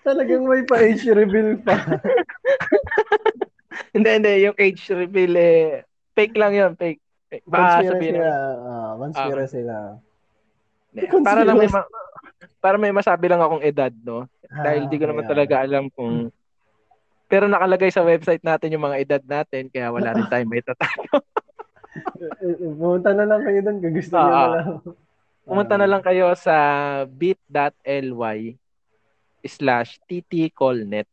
[0.00, 1.76] talagang may pa-age reveal pa.
[3.94, 4.32] hindi, hindi.
[4.48, 5.84] Yung age reveal, eh,
[6.16, 6.72] fake lang yun.
[6.74, 7.00] Fake.
[7.28, 7.44] Fake.
[7.44, 8.32] Baka Conspiracy sabihin na.
[8.56, 9.78] Ah, conspiracy na.
[10.88, 11.90] Hindi, Para lang may, ma-
[12.58, 14.24] para may masabi lang akong edad, no?
[14.48, 15.30] Dahil di ko Ah, naman kaya.
[15.36, 16.32] talaga alam kung...
[17.28, 21.20] Pero nakalagay sa website natin yung mga edad natin, kaya wala rin tayo may tatago.
[22.40, 24.68] Eh, Pumunta na lang kayo doon kung gusto niyo Ah, na lang.
[25.44, 26.56] Pumunta na lang kayo sa
[27.06, 28.56] bit.ly
[29.42, 31.08] slash ttcallnet.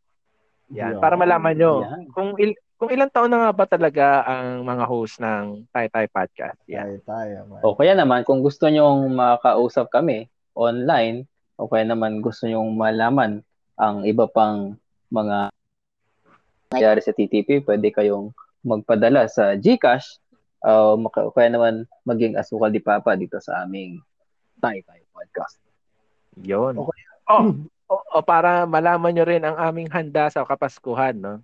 [0.67, 0.99] Yan, Yan.
[0.99, 1.73] para malaman nyo
[2.11, 6.07] kung il- kung ilang taon na nga ba talaga ang mga host ng Tai Tai
[6.09, 6.59] Podcast.
[6.67, 6.99] Yan.
[6.99, 7.37] Tayo, tayo.
[7.47, 7.59] man.
[7.63, 11.23] O kaya naman, kung gusto nyong makausap kami online,
[11.55, 13.39] o kaya naman gusto nyong malaman
[13.75, 14.75] ang iba pang
[15.07, 15.47] mga
[16.75, 20.19] nangyari sa TTP, pwede kayong magpadala sa GCash
[20.65, 24.01] o maka- o kaya naman maging asukal di papa dito sa aming
[24.59, 25.61] Tay Tay Podcast.
[26.41, 26.75] Yun.
[26.75, 27.01] Okay.
[27.25, 27.53] Oh,
[27.89, 31.41] o, o para malaman nyo rin ang aming handa sa Kapaskuhan, no?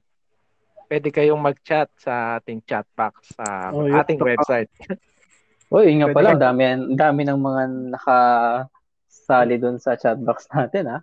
[0.91, 3.95] Pwede kayong mag-chat sa ating chat box sa Oh, yun.
[3.95, 4.67] ating website.
[5.71, 7.61] Uy, yun nga pala, dami, ang dami ng mga
[7.95, 10.99] nakasali doon sa chat box natin, ha?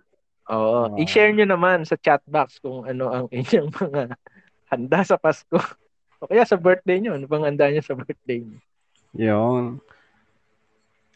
[0.49, 0.89] Oo.
[0.89, 0.97] Wow.
[0.97, 4.01] I-share nyo naman sa chat box kung ano ang inyong mga
[4.69, 5.57] handa sa Pasko.
[6.19, 7.15] O kaya sa birthday nyo.
[7.15, 8.59] Ano bang handa nyo sa birthday nyo?
[9.13, 9.79] Yun.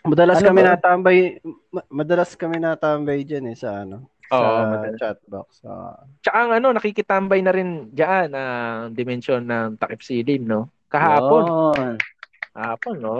[0.03, 0.75] Madalas Ano kami ba?
[0.75, 1.17] natambay,
[1.71, 4.99] ma- madalas kami natambay diyan eh sa ano, Oo, sa madalas.
[4.99, 5.63] chat box.
[5.63, 10.67] Ah, Tsaka ang ano, nakikitambay na rin dyan ang dimensyon ng takip silim, no?
[10.91, 11.43] Kahapon.
[11.47, 11.95] Yun.
[12.51, 13.15] Kahapon, no?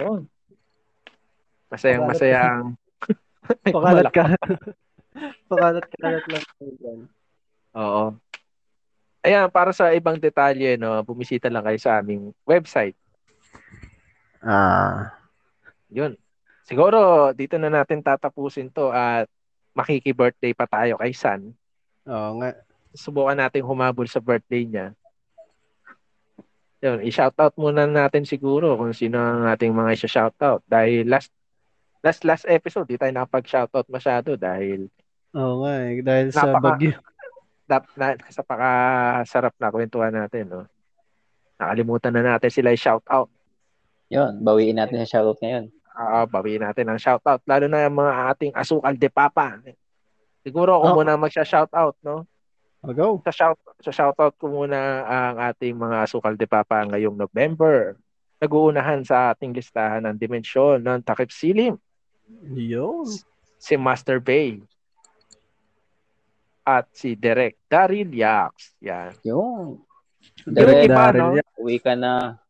[1.72, 2.64] Masayang masayang.
[3.64, 4.24] pakalat ka.
[5.48, 6.14] pakalat ka lang
[6.78, 6.98] dyan.
[7.74, 8.04] Oo.
[9.24, 12.92] Ayan, para sa ibang detalye, no, bumisita lang kayo sa aming website.
[14.44, 15.16] Ah,
[15.88, 16.18] Yun.
[16.64, 19.28] Siguro, dito na natin tatapusin to at
[19.72, 21.52] makiki-birthday pa tayo kay San.
[22.04, 22.52] oo nga.
[22.94, 24.86] Subukan natin humabol sa birthday niya.
[26.84, 30.60] Yun, i-shoutout muna natin siguro kung sino ang ating mga i-shoutout.
[30.68, 31.32] Dahil last
[32.04, 34.92] last last episode, di tayo nakapag-shoutout masyado dahil
[35.34, 36.92] Oo nga eh, dahil sa Napaka- bagyo.
[37.64, 40.46] dap, na, sa pakasarap na kwentuhan natin.
[40.46, 40.62] No?
[41.56, 43.30] Nakalimutan na natin sila i-shoutout.
[44.08, 45.64] Yun, bawiin natin sa shoutout ngayon.
[45.90, 47.42] Ah, bawiin natin ang shoutout.
[47.44, 49.58] Lalo na yung mga ating asukal de papa.
[50.42, 50.96] Siguro ako Oh.
[50.98, 52.26] muna magsha-shoutout, no?
[52.84, 53.08] Oh, go.
[53.24, 57.96] Sa shout sa shoutout ko muna ang ating mga asukal de papa ngayong November.
[58.38, 61.80] Nag-uunahan sa ating listahan ng dimensyon ng takip silim,
[62.52, 63.08] Yun.
[63.56, 64.60] si Master Bay.
[66.64, 68.80] At si Derek Daryl Yax.
[68.80, 69.12] Yan.
[69.20, 69.84] Yun.
[70.48, 71.36] Yung Direk, iba, Daryl no?
[71.36, 71.48] Yax.
[71.60, 72.40] uwi ka na.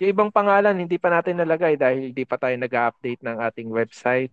[0.00, 4.32] Yung ibang pangalan, hindi pa natin nalagay dahil hindi pa tayo nag-update ng ating website.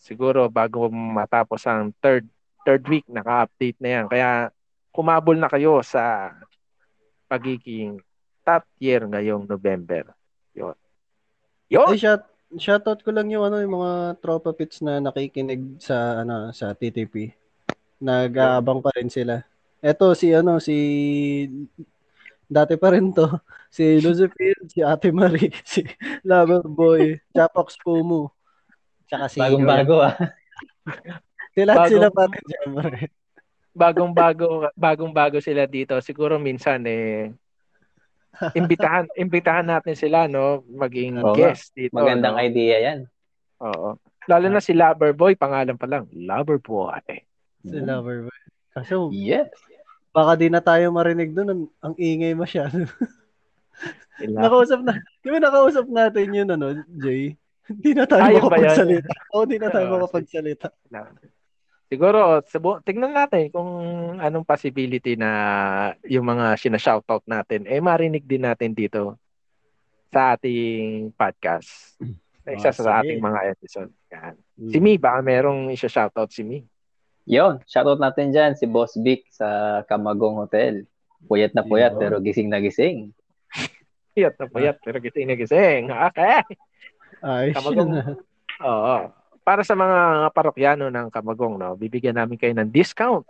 [0.00, 2.26] Siguro bago matapos ang third
[2.64, 4.06] third week, naka-update na yan.
[4.08, 4.50] Kaya
[4.90, 6.32] kumabol na kayo sa
[7.28, 8.00] pagiging
[8.44, 10.12] top tier ngayong November.
[10.56, 10.76] Yun.
[11.72, 11.88] Yun!
[11.92, 12.24] Ay, shout,
[12.56, 17.43] shoutout ko lang yung ano yung mga tropa pits na nakikinig sa ano sa TTP.
[18.00, 19.42] Nag-aabang pa rin sila.
[19.78, 20.76] Eto si ano si
[22.44, 23.28] dati pa rin to.
[23.68, 25.82] Si Lucifer, si Ate Marie, si
[26.22, 28.30] Loverboy, Chapox Pumu.
[29.10, 30.14] Tsaka si Bagong-bago ah.
[31.52, 32.98] Sila Bagong- sila pa rin syempre.
[33.74, 35.98] bagong-bago bagong-bago sila dito.
[35.98, 37.34] Siguro minsan eh
[38.54, 41.94] imbitahan imbitahan natin sila no maging Oo guest dito.
[41.94, 42.42] Magandang no?
[42.42, 42.98] idea yan.
[43.58, 43.98] Oo.
[44.30, 46.06] Lalo na si Loverboy, pangalan pa lang,
[47.64, 47.72] Loverboy.
[47.72, 48.40] Si Loverboy.
[48.70, 49.48] Kaso Yes.
[50.10, 51.48] baka di na tayo marinig doon.
[51.48, 52.86] Ang, ang ingay masyado.
[54.20, 54.94] Nakausap na.
[55.20, 57.34] Di ba nakausap natin yun ano, Jay?
[57.66, 58.38] Hindi na tayo yan?
[58.38, 59.12] makapagsalita.
[59.32, 60.68] Oo, hindi na tayo makapagsalita.
[61.84, 63.70] Siguro, subu- tignan natin kung
[64.16, 65.30] anong possibility na
[66.04, 69.16] yung mga sinashoutout natin, eh marinig din natin dito
[70.08, 71.96] sa ating podcast.
[72.44, 73.90] Na isa Ah, sa ating mga episode.
[74.12, 74.34] Yan.
[74.68, 76.60] Si Mi, baka merong isa-shoutout si Mi.
[77.24, 80.84] Yon, shoutout natin dyan si Boss Vic sa Kamagong Hotel.
[81.24, 82.00] Puyat na puyat Yun.
[82.00, 83.16] pero gising na gising.
[84.12, 85.88] Puyat na puyat, pero gising na gising.
[85.88, 86.44] Okay.
[87.24, 87.90] Ayos Kamagong.
[87.96, 88.14] yun.
[88.60, 88.96] Oo.
[89.40, 93.24] Para sa mga parokyano ng Kamagong, no, bibigyan namin kayo ng discount.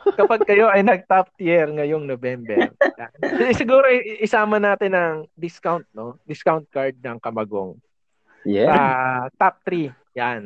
[0.00, 2.66] Kapag kayo ay nag-top tier ngayong November.
[3.20, 3.88] Eh, Siguro
[4.20, 6.20] isama natin ang discount, no?
[6.28, 7.80] Discount card ng Kamagong.
[8.44, 8.68] Yeah.
[8.68, 8.80] Sa
[9.36, 9.88] top 3.
[10.16, 10.42] Yan.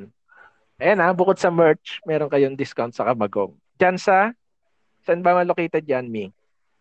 [0.83, 3.55] Ayan ha, bukod sa merch, meron kayong discount sa Kamagong.
[3.79, 4.35] Diyan sa,
[5.07, 6.35] saan ba located yan, Mi?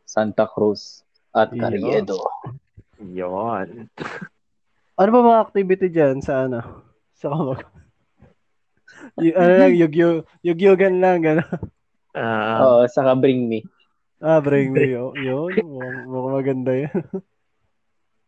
[0.03, 1.61] Santa Cruz at Yun.
[1.61, 2.17] Carriedo.
[3.03, 3.89] Yon.
[4.97, 6.61] Ano ba mga activity dyan sa ano?
[7.17, 7.61] Sa kamag?
[9.21, 9.93] y- ano lang, yug
[10.45, 11.49] yugyugan lang, gano'n.
[12.13, 13.65] Ah, Oo, saka Bring Me.
[14.23, 14.87] Ah, bring me.
[14.87, 15.51] Yun, yun.
[15.67, 16.95] Mukhang, mukhang maganda yan.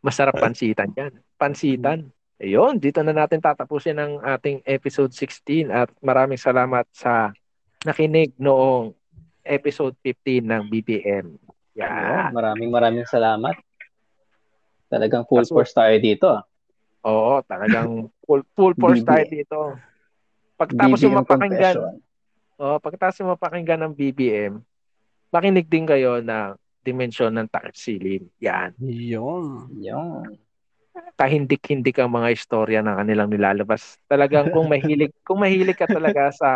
[0.03, 1.23] Masarap pansitan yan.
[1.39, 2.11] Pansitan.
[2.35, 7.31] Ayun, dito na natin tatapusin ang ating episode 16 at maraming salamat sa
[7.81, 8.91] nakinig noong
[9.39, 11.39] episode 15 ng BPM.
[11.71, 11.87] Yeah.
[12.27, 12.35] Yan.
[12.35, 13.55] Maraming maraming salamat.
[14.91, 16.27] Talagang full Kaso- force tayo dito.
[16.27, 16.43] ah.
[17.05, 19.07] Oo, talagang full, full force BBM.
[19.07, 19.59] tayo dito.
[20.57, 21.75] Pagtapos BBM mo mapakinggan,
[22.57, 24.53] oh, pagtapos mo mapakinggan ng BBM,
[25.29, 28.27] makinig din kayo ng dimensyon ng takip silim.
[28.41, 28.75] Yan.
[28.81, 29.71] Yun.
[29.77, 30.35] Yun.
[31.15, 33.99] Kahindik-hindik ang mga istorya na kanilang nilalabas.
[34.07, 36.49] Talagang kung mahilig, kung mahilig ka talaga sa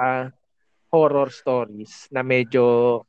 [0.92, 3.04] horror stories na medyo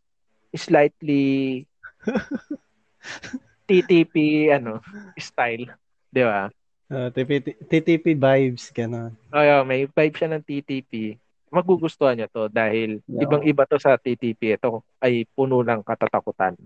[0.54, 1.64] slightly
[3.70, 4.14] TTP
[4.50, 4.82] ano
[5.14, 5.70] style,
[6.10, 6.50] 'di ba?
[6.90, 9.14] Ah, TTP, TTP vibes, gano'n.
[9.30, 11.14] Ay, may vibe siya ng TTP.
[11.54, 13.30] Magugustuhan niyo to dahil Yeah.
[13.30, 14.58] ibang-iba to sa TTP.
[14.58, 16.58] Ito ay puno ng katatakutan.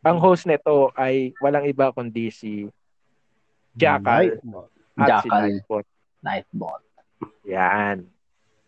[0.00, 2.64] Ang host nito ay walang iba kundi si
[3.78, 4.42] Jackal
[4.98, 5.42] at si Jackal.
[5.46, 5.86] Nightbot.
[6.26, 6.82] Nightbot.
[7.46, 7.96] Yan.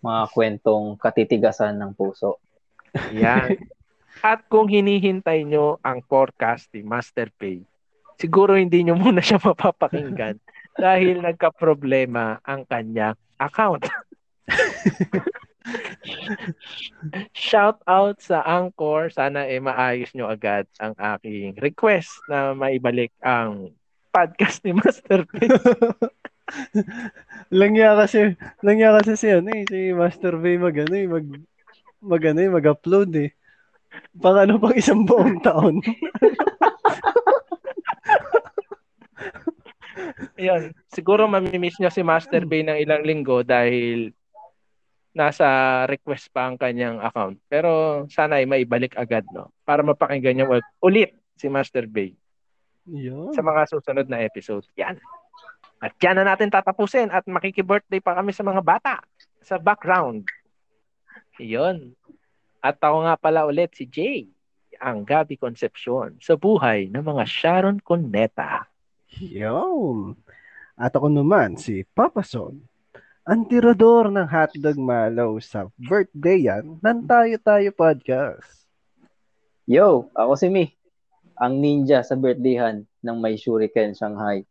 [0.00, 2.38] Mga kwentong katitigasan ng puso.
[3.12, 3.58] Yan.
[4.20, 7.64] At kung hinihintay nyo ang forecast ni Master Pay,
[8.20, 10.36] siguro hindi nyo muna siya mapapakinggan
[10.76, 13.88] dahil nagka-problema ang kanya account.
[17.36, 19.08] Shout out sa Anchor.
[19.12, 23.72] Sana eh maayos nyo agad ang aking request na maibalik ang
[24.10, 25.48] podcast ni Master Pay.
[27.54, 31.26] Langya kasi, langya kasi si ano eh, si Master Bay mag ano eh, mag,
[32.02, 33.30] mag ano eh, mag-upload eh.
[34.18, 35.78] Pang ano pang isang buong taon.
[40.38, 40.74] Ayun.
[40.90, 44.10] Siguro mamimiss niya si Master Bay ng ilang linggo dahil
[45.10, 45.46] nasa
[45.90, 47.38] request pa ang kanyang account.
[47.50, 49.50] Pero sana ay maibalik agad, no?
[49.66, 52.14] Para mapakinggan niya ul- ulit si Master Bay
[52.90, 53.30] Yun.
[53.32, 54.66] sa mga susunod na episode.
[54.74, 54.98] Yan.
[55.80, 59.00] At yan na natin tatapusin at makiki-birthday pa kami sa mga bata
[59.40, 60.28] sa background.
[61.40, 61.96] Yun.
[62.60, 64.28] At ako nga pala ulit si Jay,
[64.76, 68.68] ang Gabi Concepcion sa buhay ng mga Sharon Cuneta.
[69.16, 70.16] Yun.
[70.76, 72.60] At ako naman, si Papa Son,
[73.24, 78.64] ang tirador ng hotdog malaw sa birthday yan ng Tayo Tayo Podcast.
[79.68, 80.79] Yo, ako si Mi.
[81.40, 84.44] Ang ninja sa birthdayhan ng May Shuriken Shanghai.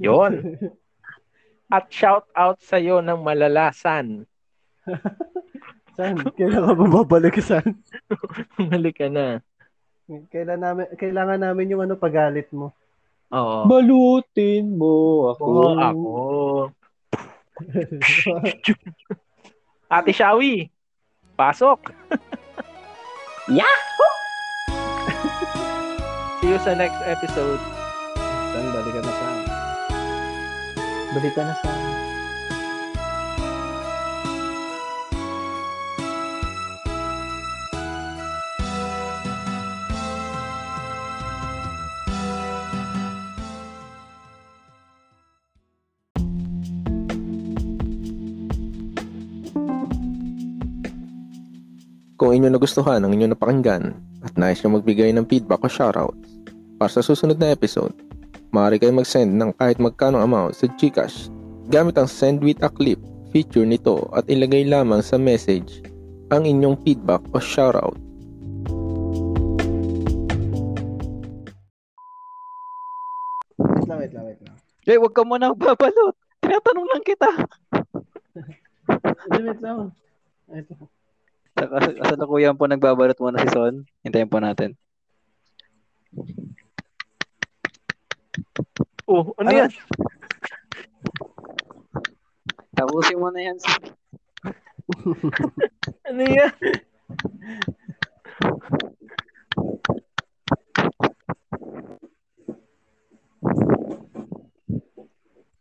[0.00, 0.56] Yon.
[1.74, 4.24] At shout out sa iyo ng malalasan.
[6.00, 6.16] Saan?
[6.34, 7.76] Kailan ka bumabalik saan?
[8.70, 9.44] Mali ka na.
[10.32, 12.72] Kailan namin, kailangan namin yung ano pagalit mo.
[13.30, 13.68] Oo.
[13.68, 15.44] Balutin mo ako.
[15.44, 16.14] Oo, ako.
[19.92, 20.72] Ate Shawi,
[21.36, 21.92] pasok.
[23.50, 24.19] Yahoo!
[26.50, 27.62] You sa next episode.
[28.50, 29.38] San, balikan na saan.
[31.14, 31.70] Balikan na sa...
[52.18, 53.94] Kung inyo nagustuhan ang inyong napakinggan
[54.26, 56.39] at nais nyo magbigay ng feedback o shoutout
[56.80, 57.92] para sa susunod na episode,
[58.56, 61.28] maaari kayo mag-send ng kahit magkano amount sa Gcash
[61.68, 62.96] gamit ang Send with a Clip
[63.36, 65.84] feature nito at ilagay lamang sa message
[66.32, 68.00] ang inyong feedback o shoutout.
[73.60, 74.56] Wait lang, wait lang, wait lang.
[74.88, 76.16] Eh, wag ka muna babalot.
[76.40, 77.28] Tinatanong lang kita.
[79.28, 79.92] Wait, wait lang.
[80.48, 80.88] Wait lang.
[81.60, 83.84] Sa kas- kasalukuyan po nagbabalot muna si Son.
[84.00, 84.80] Hintayin po natin.
[89.10, 89.58] Oh, ano Ano?
[89.58, 89.70] yan?
[92.78, 93.58] Tapusin mo na yan.
[96.10, 96.50] Ano yan?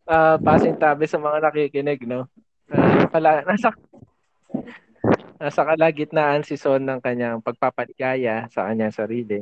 [0.10, 2.26] Ah, pasintabi sa mga nakikinig, no?
[2.70, 3.74] Ah, pala, nasa
[5.40, 9.42] nasa kalagitnaan si Son ng kanyang pagpapaligaya sa kanyang sarili.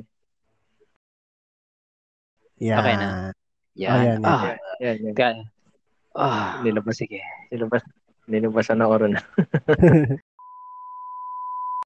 [2.60, 2.80] Yan.
[2.80, 3.08] Okay na.
[3.78, 4.26] Yan.
[4.26, 5.38] Ah, Yan, yan.
[6.18, 7.22] Ah, Nilabas, sige.
[7.54, 7.86] nilabas,
[8.26, 9.22] nilabasan na oras na.